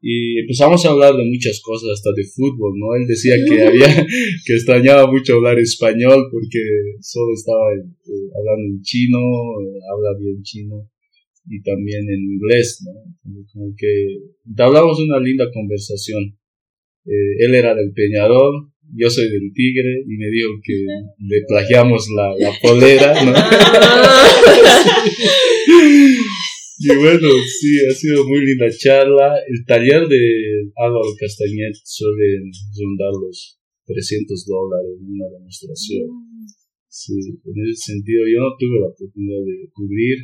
Y 0.00 0.38
empezamos 0.38 0.84
a 0.84 0.90
hablar 0.90 1.16
de 1.16 1.24
muchas 1.24 1.60
cosas, 1.60 1.90
hasta 1.94 2.10
de 2.14 2.22
fútbol, 2.24 2.78
¿no? 2.78 2.94
Él 2.94 3.08
decía 3.08 3.34
que 3.48 3.62
había, 3.66 3.88
que 3.88 4.54
extrañaba 4.54 5.10
mucho 5.10 5.34
hablar 5.34 5.58
español 5.58 6.28
porque 6.30 6.60
solo 7.00 7.34
estaba 7.34 7.74
eh, 7.74 8.30
hablando 8.38 8.74
en 8.74 8.82
chino, 8.82 9.18
eh, 9.18 9.80
habla 9.92 10.16
bien 10.20 10.40
chino 10.42 10.88
y 11.50 11.60
también 11.62 12.08
en 12.08 12.20
inglés, 12.20 12.84
¿no? 12.84 12.92
Como 13.52 13.74
que 13.76 14.18
hablamos 14.56 15.00
una 15.00 15.18
linda 15.18 15.50
conversación. 15.52 16.38
Eh, 17.04 17.44
él 17.44 17.54
era 17.54 17.74
del 17.74 17.92
Peñarol, 17.92 18.70
yo 18.94 19.10
soy 19.10 19.28
del 19.30 19.52
Tigre 19.52 20.04
y 20.06 20.16
me 20.16 20.30
dijo 20.30 20.50
que 20.62 20.74
le 21.18 21.42
plagiamos 21.48 22.08
la, 22.14 22.36
la 22.38 22.52
polera, 22.60 23.24
¿no? 23.24 23.32
y 26.78 26.96
bueno, 26.96 27.28
sí, 27.60 27.78
ha 27.86 27.92
sido 27.92 28.24
muy 28.26 28.44
linda 28.46 28.66
charla. 28.70 29.34
El 29.48 29.64
taller 29.66 30.06
de 30.06 30.70
Álvaro 30.76 31.10
Castañet 31.18 31.74
suele 31.84 32.50
rondar 32.78 33.12
los 33.20 33.58
300 33.86 34.46
dólares 34.46 34.98
en 35.00 35.10
una 35.12 35.26
demostración. 35.38 36.08
Sí, 36.88 37.14
en 37.44 37.68
ese 37.68 37.92
sentido 37.92 38.22
yo 38.26 38.40
no 38.40 38.56
tuve 38.58 38.80
la 38.80 38.88
oportunidad 38.88 39.44
de 39.44 39.70
cubrir, 39.72 40.18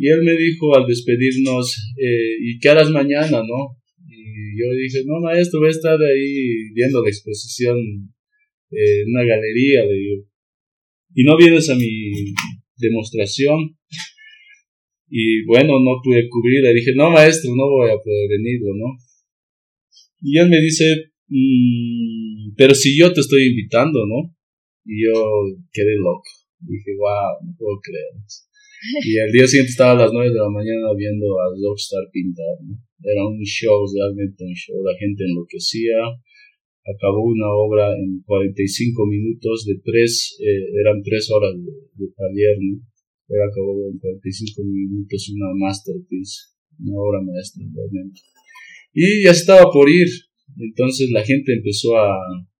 y 0.00 0.08
él 0.08 0.22
me 0.22 0.32
dijo 0.34 0.74
al 0.74 0.86
despedirnos, 0.86 1.76
eh, 1.98 2.36
¿y 2.40 2.58
qué 2.58 2.70
harás 2.70 2.90
mañana, 2.90 3.42
no? 3.42 3.76
Y 4.08 4.58
yo 4.58 4.72
le 4.72 4.82
dije, 4.84 5.02
no, 5.04 5.20
maestro, 5.20 5.60
voy 5.60 5.68
a 5.68 5.72
estar 5.72 5.98
ahí 6.00 6.72
viendo 6.72 7.02
la 7.02 7.10
exposición 7.10 7.76
eh, 8.70 9.02
en 9.02 9.08
una 9.10 9.24
galería, 9.24 9.84
le 9.84 9.92
digo. 9.92 10.24
¿Y 11.14 11.24
no 11.24 11.36
vienes 11.36 11.68
a 11.68 11.74
mi 11.74 12.32
demostración? 12.78 13.76
Y 15.10 15.44
bueno, 15.44 15.80
no 15.80 16.00
pude 16.02 16.28
cubrir, 16.28 16.62
le 16.62 16.72
dije, 16.72 16.92
no, 16.94 17.10
maestro, 17.10 17.50
no 17.56 17.68
voy 17.68 17.90
a 17.90 17.98
poder 17.98 18.28
venirlo, 18.30 18.70
¿no? 18.76 18.96
Y 20.22 20.38
él 20.38 20.48
me 20.48 20.60
dice, 20.60 21.10
mm, 21.26 22.54
pero 22.56 22.74
si 22.74 22.96
yo 22.96 23.12
te 23.12 23.20
estoy 23.20 23.48
invitando, 23.48 24.06
¿no? 24.06 24.34
Y 24.84 25.04
yo 25.04 25.12
quedé 25.72 25.96
loco. 25.96 26.30
Dije, 26.60 26.92
wow, 26.96 27.42
no 27.44 27.54
puedo 27.58 27.80
creer. 27.82 28.14
Y 29.04 29.18
el 29.18 29.32
día 29.32 29.46
siguiente 29.46 29.72
estaba 29.72 29.92
a 29.92 30.02
las 30.06 30.12
9 30.12 30.30
de 30.30 30.40
la 30.40 30.48
mañana 30.48 30.94
viendo 30.96 31.26
a 31.40 31.52
Rockstar 31.52 32.08
pintar, 32.12 32.56
¿no? 32.64 32.80
Era 33.02 33.26
un 33.26 33.40
show, 33.42 33.84
realmente 33.92 34.44
un 34.44 34.54
show. 34.54 34.76
La 34.84 34.96
gente 34.98 35.24
enloquecía. 35.24 36.00
Acabó 36.84 37.24
una 37.24 37.52
obra 37.52 37.92
en 37.92 38.22
45 38.24 39.06
minutos 39.06 39.66
de 39.66 39.80
tres, 39.84 40.38
eh, 40.40 40.80
eran 40.80 41.02
tres 41.02 41.30
horas 41.30 41.52
de, 41.54 42.06
taller, 42.16 42.56
¿no? 42.58 42.80
Él 43.30 43.40
acabó 43.40 43.88
en 43.88 43.98
45 43.98 44.62
minutos 44.64 45.30
una 45.30 45.54
masterpiece, 45.54 46.50
una 46.78 46.98
obra 46.98 47.20
maestra 47.22 47.64
realmente. 47.72 48.20
Y 48.92 49.24
ya 49.24 49.30
estaba 49.30 49.70
por 49.70 49.88
ir. 49.88 50.08
Entonces 50.58 51.10
la 51.10 51.24
gente 51.24 51.54
empezó 51.54 51.96
a, 51.96 52.10
a 52.10 52.50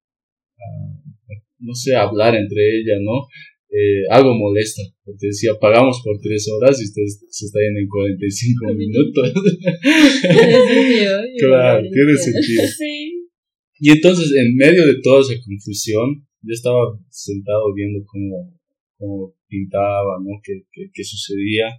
no 1.58 1.74
sé, 1.74 1.94
a 1.94 2.02
hablar 2.02 2.34
entre 2.34 2.78
ella, 2.78 2.96
¿no? 3.02 3.26
eh, 3.70 4.02
algo 4.10 4.34
molesta, 4.34 4.82
porque 5.04 5.28
decía, 5.28 5.52
pagamos 5.60 6.02
por 6.04 6.18
tres 6.18 6.48
horas 6.50 6.80
y 6.80 6.84
ustedes 6.84 7.24
se 7.30 7.46
está 7.46 7.60
yendo 7.60 7.80
en 7.80 7.88
45 7.88 8.74
minutos. 8.74 9.32
claro, 11.38 11.82
tiene 11.90 12.16
sentido. 12.16 12.62
Y 13.82 13.92
entonces, 13.92 14.30
en 14.36 14.56
medio 14.56 14.84
de 14.84 15.00
toda 15.02 15.22
esa 15.22 15.32
confusión, 15.42 16.26
yo 16.42 16.52
estaba 16.52 17.00
sentado 17.08 17.72
viendo 17.74 18.04
cómo, 18.04 18.52
cómo 19.00 19.32
pintaba, 19.48 20.20
¿no? 20.20 20.36
¿Qué, 20.44 20.60
qué, 20.70 21.04
sucedía? 21.04 21.72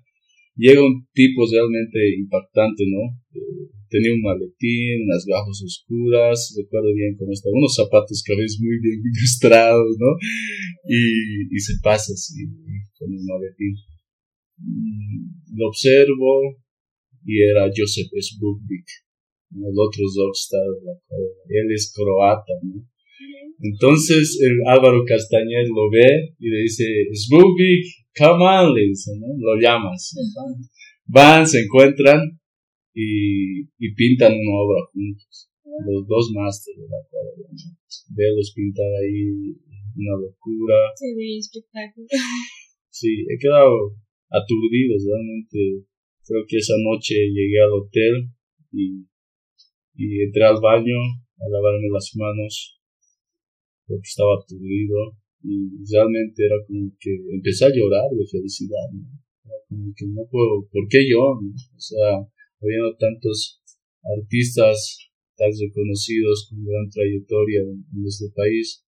Llega 0.58 0.82
un 0.82 1.06
tipo 1.14 1.46
realmente 1.46 2.18
impactante, 2.18 2.84
¿no? 2.90 3.16
Eh, 3.38 3.70
tenía 3.88 4.12
un 4.12 4.22
maletín, 4.26 5.06
unas 5.06 5.24
gafas 5.24 5.62
oscuras, 5.64 6.58
recuerdo 6.58 6.92
bien 6.94 7.16
cómo 7.16 7.32
estaba, 7.32 7.54
unos 7.56 7.76
zapatos 7.78 8.24
que 8.26 8.36
ves 8.36 8.58
muy 8.60 8.76
bien 8.82 9.00
ilustrados, 9.14 9.96
¿no? 10.02 10.12
Y, 10.90 11.56
y 11.56 11.60
se 11.62 11.78
pasa 11.82 12.12
así 12.12 12.50
con 12.98 13.14
el 13.14 13.24
maletín. 13.24 13.78
Mm, 14.58 15.56
lo 15.56 15.70
observo 15.70 16.58
y 17.24 17.42
era 17.42 17.70
Joseph 17.70 18.10
S. 18.18 18.36
Bukvik, 18.40 18.88
el 19.54 19.78
otro 19.78 20.04
rockstar 20.18 20.66
de 20.66 20.86
la 20.86 20.94
Él 21.50 21.72
es 21.74 21.94
croata. 21.94 22.54
Entonces 23.62 24.40
el 24.42 24.58
Álvaro 24.66 25.04
Castañer 25.06 25.68
lo 25.68 25.90
ve 25.92 26.34
y 26.40 26.50
le 26.50 26.64
dice, 26.64 26.86
Smubik, 27.14 27.86
come 28.18 28.44
on, 28.44 28.74
le 28.74 28.88
dice, 28.88 29.12
¿no? 29.20 29.28
Lo 29.38 29.62
llamas. 29.62 30.16
Van, 31.06 31.46
se 31.46 31.62
encuentran 31.62 32.40
y, 32.94 33.62
y 33.78 33.94
pintan 33.96 34.34
una 34.34 34.58
obra 34.58 34.82
juntos. 34.92 35.50
Los 35.86 36.08
dos 36.08 36.32
másteres 36.34 36.82
de 36.82 36.90
la 36.90 36.98
acuarela. 37.06 37.48
¿no? 37.54 38.16
Verlos 38.16 38.52
pintar 38.56 38.92
ahí, 39.04 39.56
una 39.96 40.18
locura. 40.20 40.76
Sí, 40.96 41.14
muy 41.14 41.38
espectáculo. 41.38 42.08
Sí, 42.90 43.24
he 43.30 43.38
quedado 43.40 43.96
aturdido 44.30 44.96
realmente. 44.98 45.86
Creo 46.26 46.44
que 46.48 46.58
esa 46.58 46.74
noche 46.78 47.16
llegué 47.16 47.62
al 47.62 47.72
hotel 47.72 48.30
y, 48.72 49.06
y 49.96 50.24
entré 50.24 50.44
al 50.44 50.60
baño 50.62 50.98
a 51.40 51.50
lavarme 51.50 51.88
las 51.92 52.12
manos 52.16 52.81
porque 53.88 54.08
estaba 54.08 54.36
aturdido 54.36 55.18
y 55.44 55.84
realmente 55.92 56.46
era 56.46 56.56
como 56.68 56.92
que 57.00 57.12
empecé 57.34 57.66
a 57.66 57.74
llorar 57.74 58.10
de 58.12 58.26
felicidad, 58.28 58.88
¿no? 58.94 59.08
Era 59.46 59.58
como 59.68 59.94
que 59.96 60.06
no 60.08 60.22
puedo, 60.30 60.68
¿por 60.72 60.88
qué 60.88 61.10
yo? 61.10 61.42
O 61.42 61.80
sea, 61.80 62.22
habiendo 62.62 62.96
tantos 62.98 63.62
artistas 64.04 65.10
tan 65.36 65.50
reconocidos 65.50 66.48
con 66.50 66.64
gran 66.64 66.90
trayectoria 66.90 67.62
en, 67.62 67.86
en 67.94 68.02
nuestro 68.02 68.28
país, 68.36 68.86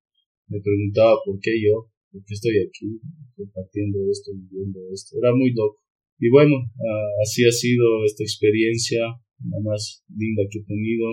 me 0.49 0.61
preguntaba 0.61 1.17
por 1.25 1.39
qué 1.41 1.53
yo, 1.61 1.91
por 2.11 2.25
qué 2.25 2.35
estoy 2.35 2.57
aquí 2.65 3.01
compartiendo 3.37 3.99
esto, 4.11 4.33
viviendo 4.35 4.81
esto. 4.93 5.17
Era 5.21 5.35
muy 5.35 5.53
loco. 5.53 5.81
Y 6.19 6.31
bueno, 6.31 6.57
ah, 6.57 7.11
así 7.23 7.45
ha 7.47 7.53
sido 7.53 8.05
esta 8.05 8.25
experiencia, 8.25 9.01
la 9.39 9.61
más 9.63 10.03
linda 10.09 10.43
que 10.51 10.59
he 10.59 10.65
tenido. 10.65 11.07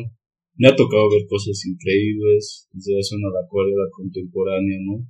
Me 0.58 0.68
ha 0.70 0.76
tocado 0.76 1.10
ver 1.10 1.28
cosas 1.28 1.60
increíbles, 1.66 2.70
en 2.74 2.80
relación 2.80 3.20
a 3.26 3.34
la 3.34 3.45
acuarela 3.45 3.88
contemporánea, 3.91 4.80
¿no? 4.88 5.03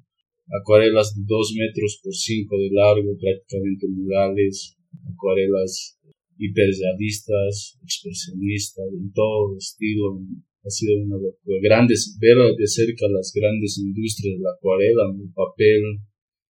Acuarelas 0.62 1.14
de 1.16 1.22
2 1.26 1.54
metros 1.58 2.00
por 2.04 2.14
5 2.14 2.58
de 2.58 2.70
largo, 2.72 3.18
prácticamente 3.18 3.88
murales, 3.88 4.78
acuarelas 5.06 6.00
hiperrealistas, 6.38 7.78
expresionistas, 7.82 8.86
en 8.92 9.12
todo 9.14 9.58
estilo. 9.58 10.22
Ha 10.66 10.70
sido 10.70 10.98
una 11.06 11.18
locura. 11.18 11.60
Grandes, 11.62 12.18
ver 12.20 12.38
de 12.58 12.68
cerca 12.68 13.06
las 13.08 13.32
grandes 13.34 13.78
industrias 13.78 14.38
de 14.38 14.42
la 14.42 14.50
acuarela, 14.50 15.14
el 15.14 15.32
papel, 15.34 16.02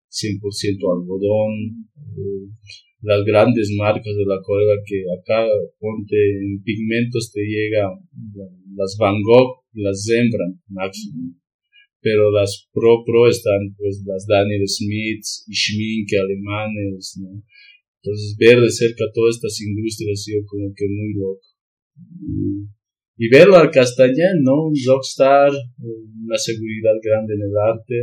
100% 0.07 0.39
algodón, 0.87 1.91
eh, 2.15 2.47
las 3.05 3.23
grandes 3.23 3.69
marcas 3.77 4.15
de 4.17 4.25
la 4.25 4.35
acuarela 4.41 4.81
que 4.85 5.05
acá 5.13 5.45
ponte 5.79 6.17
en 6.41 6.61
pigmentos 6.63 7.31
te 7.31 7.41
llega 7.41 7.83
la- 8.33 8.49
las 8.75 8.97
Van 8.99 9.21
Gogh, 9.21 9.61
las 9.73 10.05
Rembrandt 10.09 10.59
máximo. 10.69 11.33
Pero 12.01 12.31
las 12.31 12.67
pro 12.73 13.03
pro 13.05 13.27
están 13.29 13.73
pues 13.77 14.03
las 14.05 14.25
Daniel 14.27 14.67
Smith 14.67 15.23
y 15.47 15.53
Schminke 15.53 16.17
alemanes, 16.17 17.17
¿no? 17.21 17.41
Entonces 18.01 18.35
ver 18.37 18.61
de 18.61 18.69
cerca 18.69 19.05
todas 19.13 19.35
estas 19.35 19.59
industrias 19.61 20.11
ha 20.13 20.23
sido 20.23 20.41
como 20.45 20.73
que 20.75 20.85
muy 20.87 21.13
loco. 21.13 21.45
Y, 23.17 23.29
verlo 23.29 23.55
al 23.55 23.71
Castañán, 23.71 24.43
¿no? 24.43 24.67
Un 24.67 24.75
rockstar, 24.85 25.49
una 25.49 26.37
seguridad 26.37 26.97
grande 27.01 27.33
en 27.33 27.41
el 27.41 27.55
arte. 27.57 27.97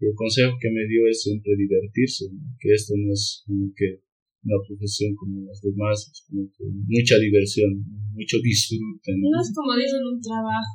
Y 0.00 0.06
el 0.06 0.14
consejo 0.14 0.52
que 0.60 0.70
me 0.70 0.86
dio 0.86 1.06
es 1.08 1.22
siempre 1.22 1.52
divertirse, 1.56 2.24
¿no? 2.32 2.40
que 2.58 2.72
esto 2.72 2.94
no 2.96 3.12
es 3.12 3.42
como 3.46 3.70
que 3.76 4.00
una 4.42 4.56
profesión 4.66 5.14
como 5.16 5.44
las 5.44 5.60
demás, 5.60 6.08
es 6.12 6.24
como 6.28 6.48
que 6.56 6.64
mucha 6.64 7.18
diversión, 7.18 7.70
mucho 8.14 8.36
disfrute. 8.42 9.12
¿no? 9.18 9.30
No 9.30 9.40
es 9.40 9.52
como 9.54 9.76
dicen 9.76 10.00
un 10.04 10.20
trabajo. 10.20 10.72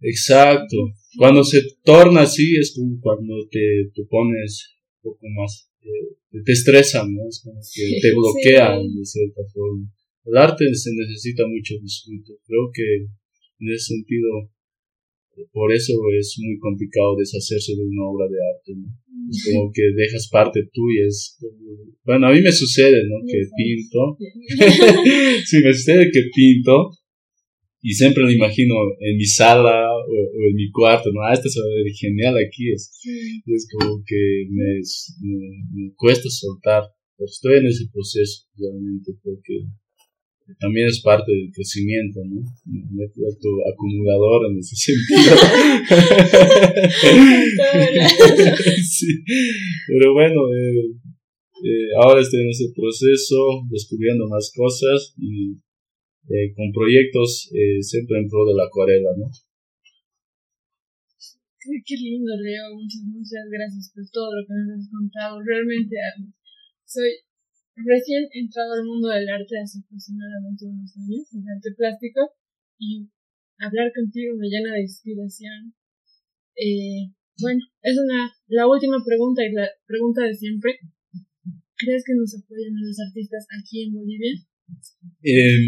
Exacto. 0.00 0.76
Cuando 1.16 1.44
se 1.44 1.60
torna 1.84 2.22
así 2.22 2.56
es 2.56 2.74
como 2.74 2.98
cuando 3.00 3.34
te, 3.50 3.90
te 3.94 4.02
pones 4.08 4.68
un 5.04 5.12
poco 5.12 5.26
más, 5.38 5.70
eh, 5.82 6.16
te- 6.30 6.42
te 6.42 6.52
estresa, 6.52 7.04
¿no? 7.06 7.28
Es 7.28 7.40
como 7.44 7.60
que 7.60 8.00
te 8.00 8.10
bloquea 8.12 8.80
Sí. 8.80 8.98
de 8.98 9.04
cierta 9.04 9.42
forma. 9.52 9.86
El 10.24 10.36
arte 10.36 10.64
se 10.74 10.90
necesita 10.94 11.44
mucho 11.46 11.74
disfrute. 11.82 12.32
Creo 12.46 12.70
que 12.72 13.04
en 13.60 13.68
ese 13.72 13.94
sentido, 13.94 14.50
por 15.52 15.72
eso 15.72 15.92
es 16.18 16.36
muy 16.40 16.58
complicado 16.58 17.16
deshacerse 17.16 17.74
de 17.76 17.82
una 17.82 18.04
obra 18.08 18.26
de 18.28 18.38
arte, 18.54 18.72
¿no? 18.76 18.88
Es 19.30 19.44
como 19.46 19.70
que 19.72 19.82
dejas 19.96 20.28
parte 20.30 20.60
tuya. 20.72 21.04
Es 21.06 21.36
como- 21.40 21.96
bueno, 22.04 22.26
a 22.26 22.32
mí 22.32 22.40
me 22.40 22.52
sucede, 22.52 23.02
¿no? 23.08 23.16
Que 23.26 23.38
pinto. 23.56 24.16
sí, 25.46 25.56
me 25.64 25.72
sucede 25.72 26.10
que 26.10 26.22
pinto 26.34 26.90
y 27.80 27.92
siempre 27.94 28.22
lo 28.22 28.30
imagino 28.30 28.74
en 29.00 29.16
mi 29.16 29.24
sala 29.24 29.90
o, 29.90 29.98
o 29.98 30.40
en 30.50 30.54
mi 30.54 30.70
cuarto, 30.70 31.10
¿no? 31.12 31.22
Ah, 31.22 31.32
esto 31.34 31.48
se 31.48 31.60
va 31.60 31.66
a 31.66 31.82
ver 31.82 31.92
genial 31.94 32.34
aquí. 32.38 32.70
Es, 32.72 32.90
y 33.04 33.54
es 33.54 33.66
como 33.72 34.02
que 34.06 34.46
me, 34.50 34.80
me, 35.20 35.48
me 35.72 35.92
cuesta 35.96 36.28
soltar, 36.28 36.84
pero 37.16 37.26
estoy 37.26 37.58
en 37.58 37.66
ese 37.66 37.86
proceso 37.92 38.46
realmente 38.56 39.12
porque 39.22 39.66
también 40.58 40.88
es 40.88 41.00
parte 41.00 41.32
del 41.32 41.50
crecimiento, 41.52 42.20
¿no? 42.24 42.42
Me 42.66 43.04
he 43.04 43.10
vuelto 43.14 43.48
acumulador 43.72 44.50
en 44.50 44.58
ese 44.58 44.74
sentido. 44.76 45.36
sí, 48.82 49.22
pero 49.88 50.12
bueno, 50.14 50.52
eh, 50.52 50.96
eh, 51.62 51.94
ahora 52.02 52.20
estoy 52.20 52.42
en 52.42 52.50
ese 52.50 52.72
proceso, 52.74 53.62
descubriendo 53.70 54.26
más 54.28 54.52
cosas 54.54 55.14
y 55.16 55.56
eh, 56.26 56.54
con 56.54 56.70
proyectos 56.72 57.50
eh, 57.54 57.82
siempre 57.82 58.18
en 58.18 58.28
pro 58.28 58.46
de 58.46 58.54
la 58.54 58.66
acuarela, 58.66 59.10
¿no? 59.18 59.30
Qué, 61.58 61.70
qué 61.86 61.94
lindo, 61.94 62.34
Leo. 62.34 62.74
Muchas, 62.74 63.02
muchas 63.06 63.46
gracias 63.46 63.92
por 63.94 64.02
todo 64.10 64.34
lo 64.34 64.42
que 64.46 64.54
nos 64.54 64.82
has 64.82 64.90
contado. 64.90 65.42
Realmente 65.42 65.94
ah, 65.98 66.18
soy 66.84 67.10
recién 67.76 68.28
entrado 68.32 68.74
al 68.74 68.84
mundo 68.84 69.08
del 69.08 69.28
arte 69.28 69.58
hace 69.62 69.80
aproximadamente 69.80 70.66
unos 70.66 70.92
años, 70.96 71.26
el 71.32 71.48
arte 71.48 71.70
plástico, 71.76 72.20
y 72.78 73.08
hablar 73.58 73.92
contigo 73.94 74.36
me 74.36 74.48
llena 74.48 74.74
de 74.74 74.82
inspiración. 74.82 75.74
Eh, 76.56 77.08
bueno, 77.40 77.60
es 77.82 77.96
una 77.96 78.30
la 78.48 78.68
última 78.68 79.02
pregunta 79.04 79.42
y 79.44 79.52
la 79.52 79.68
pregunta 79.86 80.24
de 80.24 80.34
siempre. 80.34 80.78
¿Crees 81.76 82.04
que 82.06 82.14
nos 82.14 82.34
apoyan 82.36 82.76
los 82.78 82.98
artistas 83.00 83.46
aquí 83.58 83.82
en 83.82 83.94
Bolivia? 83.94 84.34
Eh, 85.22 85.58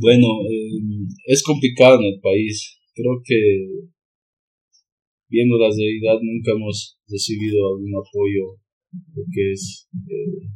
bueno, 0.00 0.26
eh, 0.50 1.08
es 1.26 1.42
complicado 1.42 1.98
en 1.98 2.14
el 2.14 2.20
país. 2.20 2.78
Creo 2.94 3.22
que 3.24 3.90
viendo 5.28 5.58
la 5.58 5.68
realidad 5.68 6.20
nunca 6.22 6.52
hemos 6.52 6.98
recibido 7.08 7.74
algún 7.74 7.92
apoyo 7.96 8.60
lo 9.14 9.22
que 9.32 9.52
es 9.52 9.88
eh, 9.94 10.48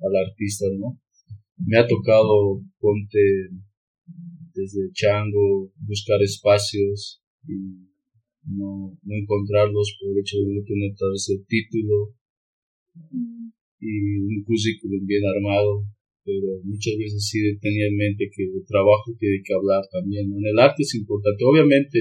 al 0.00 0.16
artista, 0.26 0.66
¿no? 0.78 1.00
Me 1.58 1.76
ha 1.76 1.86
tocado, 1.86 2.62
ponte 2.78 3.50
desde 4.54 4.92
Chango, 4.92 5.72
buscar 5.76 6.22
espacios 6.22 7.22
y 7.46 7.88
no, 8.44 8.96
no 9.02 9.14
encontrarlos 9.14 9.96
por 10.00 10.10
el 10.10 10.20
hecho 10.20 10.38
de 10.38 10.54
no 10.54 10.62
tener 10.64 10.94
tal 10.96 11.12
vez 11.12 11.28
el 11.30 11.44
título 11.46 12.14
y 13.80 14.18
un 14.18 14.42
currículum 14.42 15.06
bien 15.06 15.22
armado, 15.26 15.84
pero 16.24 16.60
muchas 16.64 16.94
veces 16.98 17.28
sí 17.28 17.38
tenía 17.60 17.86
en 17.86 17.96
mente 17.96 18.30
que 18.34 18.44
el 18.44 18.64
trabajo 18.66 19.14
tiene 19.18 19.40
que 19.44 19.54
hablar 19.54 19.82
también. 19.90 20.32
En 20.32 20.44
el 20.44 20.58
arte 20.58 20.82
es 20.82 20.94
importante, 20.94 21.44
obviamente 21.44 21.98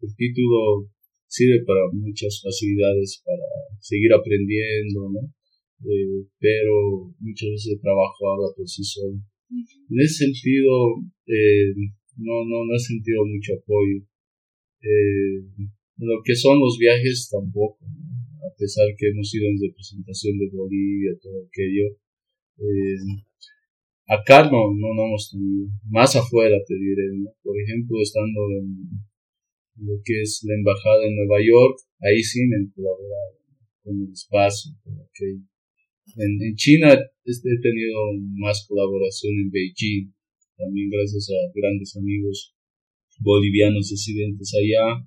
el 0.00 0.16
título 0.16 0.88
sirve 1.26 1.64
para 1.64 1.80
muchas 1.92 2.40
facilidades 2.42 3.22
para 3.24 3.46
seguir 3.82 4.12
aprendiendo, 4.14 5.10
¿no? 5.10 5.22
Eh, 5.82 6.24
pero 6.38 7.10
muchas 7.18 7.50
veces 7.50 7.74
el 7.74 7.80
trabajo 7.80 8.20
habla 8.30 8.48
por 8.56 8.68
sí 8.68 8.84
solo. 8.84 9.18
En 9.50 9.98
ese 10.00 10.24
sentido, 10.24 11.02
eh, 11.26 11.74
no, 12.16 12.44
no, 12.46 12.64
no 12.64 12.72
he 12.74 12.78
sentido 12.78 13.26
mucho 13.26 13.52
apoyo. 13.58 13.98
Eh, 14.80 15.42
en 15.98 16.06
lo 16.08 16.22
que 16.24 16.34
son 16.34 16.58
los 16.58 16.78
viajes 16.78 17.28
tampoco, 17.30 17.78
¿no? 17.82 18.46
a 18.46 18.54
pesar 18.58 18.86
que 18.96 19.08
hemos 19.08 19.32
ido 19.34 19.46
en 19.46 19.60
representación 19.60 20.38
de 20.38 20.50
Bolivia, 20.50 21.12
todo 21.20 21.46
aquello. 21.46 21.86
Eh, 22.58 23.22
acá 24.08 24.50
no, 24.50 24.74
no, 24.74 24.94
no 24.94 25.06
hemos 25.06 25.30
tenido. 25.30 25.68
Más 25.88 26.16
afuera 26.16 26.56
te 26.66 26.74
diré, 26.74 27.06
¿no? 27.14 27.30
Por 27.42 27.54
ejemplo, 27.60 28.00
estando 28.00 28.40
en 28.58 29.86
lo 29.86 29.94
que 30.04 30.22
es 30.22 30.42
la 30.46 30.54
embajada 30.54 31.06
en 31.06 31.16
Nueva 31.16 31.40
York, 31.40 31.78
ahí 32.00 32.22
sí 32.22 32.40
me 32.46 32.56
han 32.56 32.70
colaborado 32.70 33.11
con 33.82 34.00
el 34.00 34.12
espacio. 34.12 34.72
En, 36.16 36.54
China 36.56 36.94
este, 37.24 37.48
he 37.48 37.60
tenido 37.60 37.98
más 38.38 38.66
colaboración 38.66 39.32
en 39.38 39.50
Beijing, 39.50 40.12
también 40.56 40.90
gracias 40.90 41.28
a 41.30 41.52
grandes 41.54 41.96
amigos 41.96 42.54
bolivianos 43.20 43.88
residentes 43.90 44.52
allá. 44.54 45.06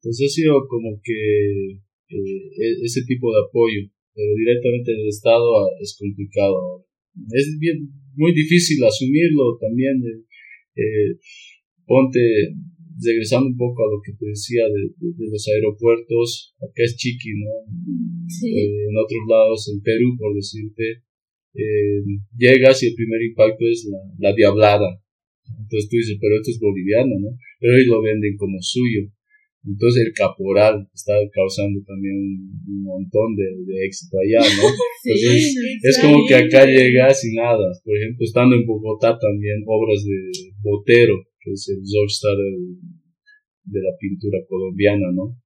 Entonces 0.00 0.26
ha 0.26 0.32
sido 0.34 0.66
como 0.68 1.00
que 1.02 1.78
eh, 2.08 2.72
ese 2.82 3.02
tipo 3.06 3.32
de 3.32 3.40
apoyo, 3.48 3.82
pero 4.14 4.30
directamente 4.34 4.92
del 4.92 5.08
Estado 5.08 5.46
ah, 5.58 5.70
es 5.80 5.96
complicado. 5.98 6.86
Es 7.32 7.56
muy 8.14 8.32
difícil 8.32 8.82
asumirlo 8.84 9.58
también. 9.60 10.02
Eh, 10.76 11.18
ponte, 11.86 12.20
regresando 13.02 13.48
un 13.48 13.56
poco 13.56 13.84
a 13.84 13.92
lo 13.92 14.00
que 14.02 14.12
te 14.12 14.26
decía 14.26 14.64
de, 14.66 14.88
de, 14.98 15.26
los 15.30 15.46
aeropuertos, 15.48 16.54
acá 16.60 16.82
es 16.84 16.96
chiqui, 16.96 17.32
¿no? 17.40 17.52
Eh, 18.46 18.88
en 18.88 18.96
otros 18.96 19.22
lados, 19.28 19.70
en 19.72 19.82
Perú, 19.82 20.16
por 20.18 20.34
decirte, 20.34 21.02
eh, 21.54 22.02
llegas 22.36 22.82
y 22.82 22.88
el 22.88 22.94
primer 22.94 23.22
impacto 23.22 23.64
es 23.66 23.88
la, 23.90 24.30
la 24.30 24.34
diablada. 24.34 25.00
Entonces 25.46 25.88
tú 25.88 25.96
dices, 25.96 26.18
pero 26.20 26.36
esto 26.36 26.50
es 26.50 26.58
boliviano, 26.58 27.14
¿no? 27.20 27.38
Pero 27.60 27.76
ellos 27.76 27.88
lo 27.88 28.02
venden 28.02 28.36
como 28.36 28.58
suyo. 28.60 29.08
Entonces 29.66 30.06
el 30.06 30.12
caporal 30.12 30.88
está 30.94 31.14
causando 31.32 31.82
también 31.84 32.14
un, 32.14 32.82
montón 32.86 33.34
de, 33.34 33.44
de, 33.66 33.84
éxito 33.84 34.16
allá, 34.22 34.38
¿no? 34.38 34.62
Entonces 35.04 35.56
es 35.82 35.98
como 35.98 36.24
que 36.26 36.36
acá 36.36 36.66
llega 36.66 37.12
sin 37.12 37.34
nada. 37.34 37.66
Por 37.84 37.96
ejemplo, 37.96 38.24
estando 38.24 38.54
en 38.54 38.64
Bogotá 38.64 39.18
también 39.18 39.64
obras 39.66 40.04
de 40.04 40.52
Botero, 40.62 41.16
que 41.46 41.52
es 41.52 41.68
el 41.70 41.78
rockstar 41.78 42.34
de 42.34 43.80
la 43.80 43.94
pintura 44.00 44.38
colombiana, 44.48 45.12
¿no? 45.14 45.38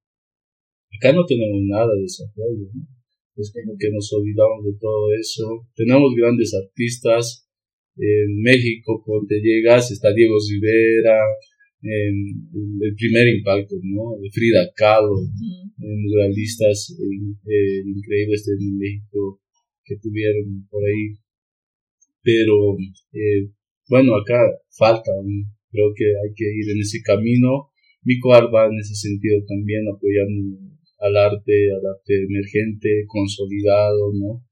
Acá 0.97 1.13
no 1.13 1.27
tenemos 1.27 1.61
nada 1.69 1.93
de 1.95 2.03
desarrollo, 2.09 2.73
¿no? 2.73 2.89
Es 3.37 3.53
como 3.53 3.77
que 3.79 3.91
nos 3.91 4.11
olvidamos 4.13 4.65
de 4.65 4.73
todo 4.81 5.13
eso. 5.13 5.69
Tenemos 5.77 6.13
grandes 6.17 6.53
artistas. 6.55 7.47
En 7.97 8.41
México, 8.41 9.03
cuando 9.05 9.27
te 9.29 9.41
llegas, 9.41 9.91
está 9.91 10.13
Diego 10.15 10.37
Rivera, 10.41 11.21
el 11.83 12.95
primer 12.97 13.29
impacto, 13.29 13.77
¿no? 13.83 14.17
De 14.21 14.31
Frida 14.31 14.71
Kahlo, 14.75 15.17
muralistas 15.77 16.97
eh, 16.99 17.83
increíbles 17.85 18.49
en 18.49 18.79
México 18.79 19.41
que 19.85 19.97
tuvieron 19.97 20.67
por 20.71 20.83
ahí. 20.83 21.19
Pero, 22.23 22.77
eh, 23.13 23.51
bueno, 23.89 24.17
acá 24.17 24.39
falta, 24.77 25.11
creo 25.71 25.93
que 25.95 26.05
hay 26.05 26.35
que 26.35 26.45
ir 26.45 26.71
en 26.71 26.81
ese 26.81 27.01
camino. 27.03 27.71
Mico 28.03 28.31
va 28.31 28.67
en 28.67 28.79
ese 28.79 28.95
sentido 28.95 29.45
también 29.47 29.87
apoyando 29.89 30.59
al 31.01 31.17
arte, 31.17 31.73
al 31.73 31.85
arte 31.87 32.25
emergente, 32.29 33.05
consolidado, 33.07 34.13
¿no? 34.15 34.45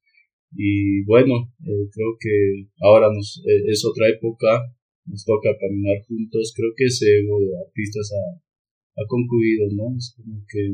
Y 0.53 1.05
bueno, 1.05 1.53
eh, 1.61 1.89
creo 1.93 2.17
que 2.19 2.69
ahora 2.81 3.09
nos, 3.13 3.43
es 3.45 3.85
otra 3.85 4.09
época, 4.09 4.65
nos 5.05 5.25
toca 5.25 5.57
caminar 5.59 6.05
juntos. 6.07 6.53
Creo 6.57 6.71
que 6.77 6.85
ese 6.87 7.21
ego 7.21 7.41
de 7.41 7.53
artistas 7.67 8.13
ha, 8.13 9.03
ha 9.03 9.07
concluido, 9.07 9.67
¿no? 9.73 9.97
Es 9.97 10.15
como 10.17 10.45
que 10.49 10.73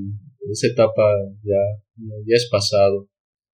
esa 0.51 0.69
etapa 0.69 1.15
ya, 1.43 1.61
ya 1.97 2.35
es 2.35 2.49
pasado. 2.51 3.09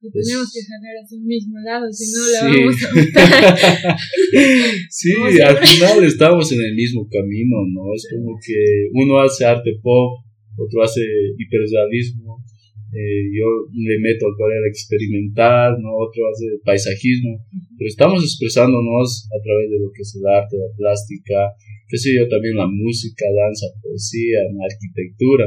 Tenemos 0.09 0.49
que 0.49 0.65
jalar 0.65 0.95
hacia 1.05 1.19
el 1.19 1.25
mismo 1.25 1.59
lado, 1.61 1.85
si 1.93 2.09
no 2.09 2.25
la 2.33 2.41
vamos 2.49 2.77
a 2.81 3.97
Sí, 4.89 5.13
al 5.45 5.59
final 5.59 6.05
estamos 6.05 6.53
en 6.53 6.61
el 6.61 6.75
mismo 6.75 7.07
camino, 7.09 7.57
¿no? 7.69 7.93
Es 7.95 8.09
como 8.09 8.39
que 8.41 8.89
uno 8.95 9.21
hace 9.21 9.45
arte 9.45 9.79
pop, 9.83 10.25
otro 10.57 10.83
hace 10.83 11.03
hiperrealismo, 11.37 12.43
eh, 12.91 13.23
yo 13.31 13.47
le 13.71 14.01
meto 14.03 14.27
al 14.27 14.67
experimental, 14.67 15.79
¿no? 15.79 15.95
otro 15.95 16.27
hace 16.27 16.59
paisajismo, 16.65 17.39
pero 17.79 17.87
estamos 17.87 18.25
expresándonos 18.25 19.31
a 19.31 19.39
través 19.39 19.71
de 19.71 19.79
lo 19.79 19.93
que 19.95 20.03
es 20.03 20.11
el 20.19 20.27
arte, 20.27 20.59
la 20.59 20.75
plástica, 20.75 21.55
qué 21.87 21.97
sé 21.97 22.17
yo, 22.17 22.27
también 22.27 22.57
la 22.57 22.67
música, 22.67 23.27
danza, 23.31 23.67
poesía, 23.81 24.43
la 24.59 24.67
arquitectura. 24.67 25.47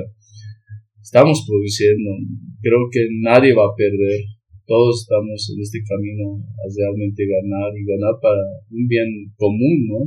Estamos 1.01 1.43
produciendo, 1.45 2.16
creo 2.62 2.88
que 2.89 3.08
nadie 3.20 3.54
va 3.54 3.68
a 3.68 3.76
perder, 3.76 4.24
todos 4.66 5.03
estamos 5.03 5.49
en 5.51 5.61
este 5.61 5.80
camino 5.84 6.39
a 6.39 6.66
realmente 6.70 7.24
ganar 7.26 7.72
y 7.76 7.84
ganar 7.86 8.16
para 8.22 8.43
un 8.72 8.88
bien 8.88 9.32
común, 9.36 9.78
¿no? 9.88 9.99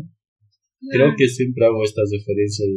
Creo 0.91 1.15
que 1.17 1.29
siempre 1.29 1.67
hago 1.67 1.83
estas 1.83 2.11
referencias 2.13 2.69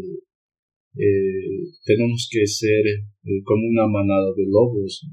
eh, 0.96 1.70
tenemos 1.86 2.28
que 2.32 2.46
ser 2.48 2.86
eh, 2.88 3.42
como 3.44 3.68
una 3.68 3.88
manada 3.88 4.34
de 4.36 4.46
lobos, 4.48 5.06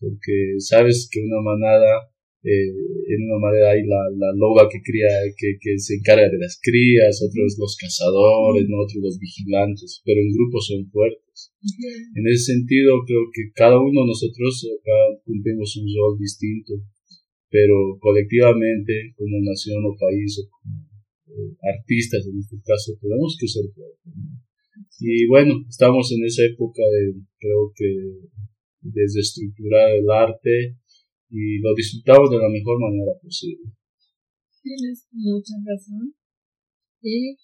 porque 0.00 0.56
sabes 0.58 1.08
que 1.10 1.20
una 1.20 1.40
manada, 1.40 2.10
eh, 2.48 2.72
en 3.12 3.18
una 3.28 3.38
manada 3.44 3.76
hay 3.76 3.84
la, 3.84 4.00
la 4.16 4.32
loba 4.32 4.68
que 4.72 4.80
cría, 4.80 5.12
que, 5.36 5.60
que, 5.60 5.76
se 5.78 6.00
encarga 6.00 6.32
de 6.32 6.38
las 6.38 6.56
crías, 6.62 7.20
otros 7.20 7.56
los 7.60 7.76
cazadores, 7.76 8.64
otros 8.64 9.02
los 9.04 9.18
vigilantes, 9.18 10.00
pero 10.04 10.20
en 10.20 10.32
grupos 10.32 10.66
son 10.66 10.88
fuertes. 10.88 11.52
En 12.16 12.24
ese 12.26 12.56
sentido, 12.56 13.04
creo 13.04 13.28
que 13.32 13.52
cada 13.52 13.76
uno 13.76 14.00
de 14.00 14.08
nosotros 14.08 14.64
acá 14.64 15.20
cumplimos 15.24 15.76
un 15.76 15.86
rol 15.92 16.18
distinto, 16.18 16.72
pero 17.50 17.98
colectivamente, 18.00 19.12
como 19.16 19.44
nación 19.44 19.84
o 19.84 19.92
país 19.98 20.40
o 20.40 20.48
como 20.48 20.88
artistas 21.62 22.24
en 22.26 22.40
este 22.40 22.56
caso, 22.64 22.96
tenemos 23.00 23.36
que 23.38 23.48
ser 23.48 23.64
fuertes. 23.74 24.48
Y 25.00 25.26
bueno, 25.26 25.64
estamos 25.68 26.10
en 26.12 26.24
esa 26.24 26.44
época 26.44 26.82
de, 26.82 27.12
creo 27.38 27.72
que, 27.76 27.88
desestructurar 28.80 29.90
el 29.90 30.08
arte 30.08 30.78
y 31.30 31.60
lo 31.60 31.74
disfrutamos 31.74 32.30
de 32.30 32.38
la 32.38 32.48
mejor 32.48 32.80
manera 32.80 33.12
posible. 33.20 33.72
Tienes 34.62 35.06
mucha 35.12 35.54
razón. 35.64 36.14
Y 37.02 37.36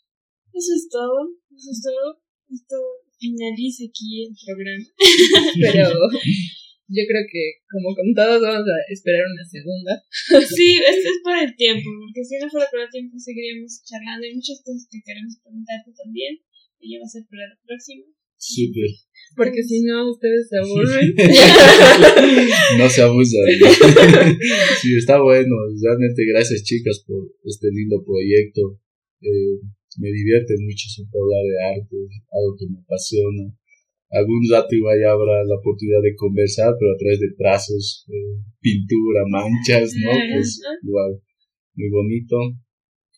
eso 0.53 0.72
es 0.74 0.89
todo, 0.91 1.30
eso 1.55 1.70
es 1.70 1.80
todo. 1.82 2.20
Esto 2.51 2.76
finaliza 3.18 3.85
aquí 3.89 4.26
el 4.26 4.35
programa. 4.35 4.85
Pero 5.61 5.89
yo 6.89 7.03
creo 7.09 7.24
que, 7.24 7.64
como 7.64 7.97
con 7.97 8.12
todos, 8.12 8.41
vamos 8.45 8.68
a 8.68 8.78
esperar 8.93 9.24
una 9.24 9.45
segunda. 9.45 9.93
sí, 10.45 10.76
esto 10.76 11.09
es 11.09 11.20
por 11.24 11.37
el 11.41 11.57
tiempo, 11.57 11.89
porque 11.89 12.24
si 12.24 12.37
no 12.37 12.51
fuera 12.51 12.68
por 12.68 12.80
el 12.85 12.91
tiempo 12.91 13.16
seguiríamos 13.16 13.80
charlando. 13.85 14.26
Hay 14.26 14.37
muchas 14.37 14.61
cosas 14.61 14.85
que 14.91 15.01
queremos 15.01 15.41
preguntarte 15.41 15.93
también 15.97 16.45
y 16.80 16.93
ya 16.93 17.01
va 17.01 17.07
a 17.07 17.14
ser 17.14 17.24
para 17.24 17.49
la 17.49 17.59
próxima. 17.64 18.05
Súper. 18.45 18.92
Porque 19.36 19.62
si 19.64 19.82
no, 19.82 20.11
ustedes 20.11 20.49
se 20.49 20.59
aburren. 20.61 21.14
no 22.78 22.88
se 22.88 23.03
abusan. 23.03 23.49
sí, 24.80 24.97
está 24.97 25.20
bueno. 25.20 25.57
Realmente 25.80 26.26
gracias 26.26 26.62
chicas 26.62 27.03
por 27.07 27.32
este 27.42 27.68
lindo 27.72 28.05
proyecto. 28.05 28.78
Eh, 29.22 29.59
me 29.99 30.12
divierte 30.12 30.55
mucho 30.61 30.86
siempre 30.92 31.18
hablar 31.18 31.42
de 31.42 31.80
arte, 31.80 31.97
algo 32.30 32.55
que 32.59 32.66
me 32.68 32.78
apasiona. 32.84 33.49
Algún 34.11 34.45
rato 34.53 34.74
igual 34.76 35.01
ya 35.01 35.11
habrá 35.11 35.42
la 35.42 35.57
oportunidad 35.57 36.03
de 36.03 36.14
conversar, 36.14 36.74
pero 36.78 36.92
a 36.92 36.99
través 36.99 37.18
de 37.18 37.34
trazos, 37.36 38.07
eh, 38.12 38.38
pintura, 38.61 39.24
manchas, 39.26 39.95
¿no? 39.97 40.11
Pues 40.30 40.61
igual, 40.82 41.18
muy 41.74 41.90
bonito. 41.90 42.36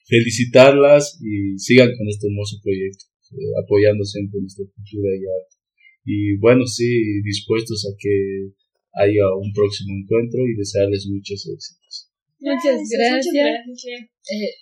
Felicitarlas 0.07 1.19
y 1.21 1.59
sigan 1.59 1.91
con 1.99 2.09
este 2.09 2.29
hermoso 2.29 2.57
proyecto. 2.63 3.05
Eh, 3.33 3.53
apoyando 3.63 4.05
siempre 4.05 4.41
nuestra 4.41 4.65
cultura 4.75 5.11
y 5.15 5.23
arte. 5.27 5.57
Y 6.05 6.37
bueno, 6.39 6.67
sí, 6.67 7.23
dispuestos 7.23 7.85
a 7.91 7.97
que 7.99 8.53
haya 8.95 9.27
un 9.35 9.53
próximo 9.53 9.93
encuentro 9.99 10.41
y 10.47 10.55
desearles 10.57 11.07
muchos 11.11 11.47
éxitos. 11.49 12.11
Muchas 12.39 12.81
gracias. 12.89 13.35
Eh, 13.35 14.55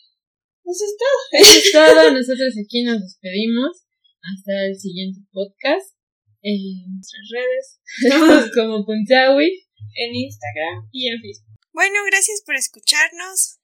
eso 0.65 0.85
es 0.85 0.97
todo. 0.97 1.21
Eso 1.41 1.59
es 1.59 1.73
todo. 1.73 2.13
Nosotros 2.13 2.55
aquí 2.57 2.83
nos 2.85 3.01
despedimos. 3.03 3.85
Hasta 4.23 4.67
el 4.67 4.77
siguiente 4.79 5.21
podcast. 5.33 5.95
En 6.41 6.57
nuestras 6.95 7.29
redes. 7.31 8.51
como 8.55 8.85
Puntawi. 8.87 9.61
En 9.97 10.15
Instagram 10.15 10.89
y 10.91 11.09
en 11.09 11.21
Facebook. 11.21 11.59
Bueno, 11.73 11.99
gracias 12.07 12.43
por 12.47 12.57
escucharnos. 12.57 13.59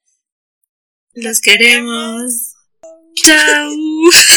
Los 1.14 1.40
queremos. 1.40 2.55
Chao. 3.14 3.70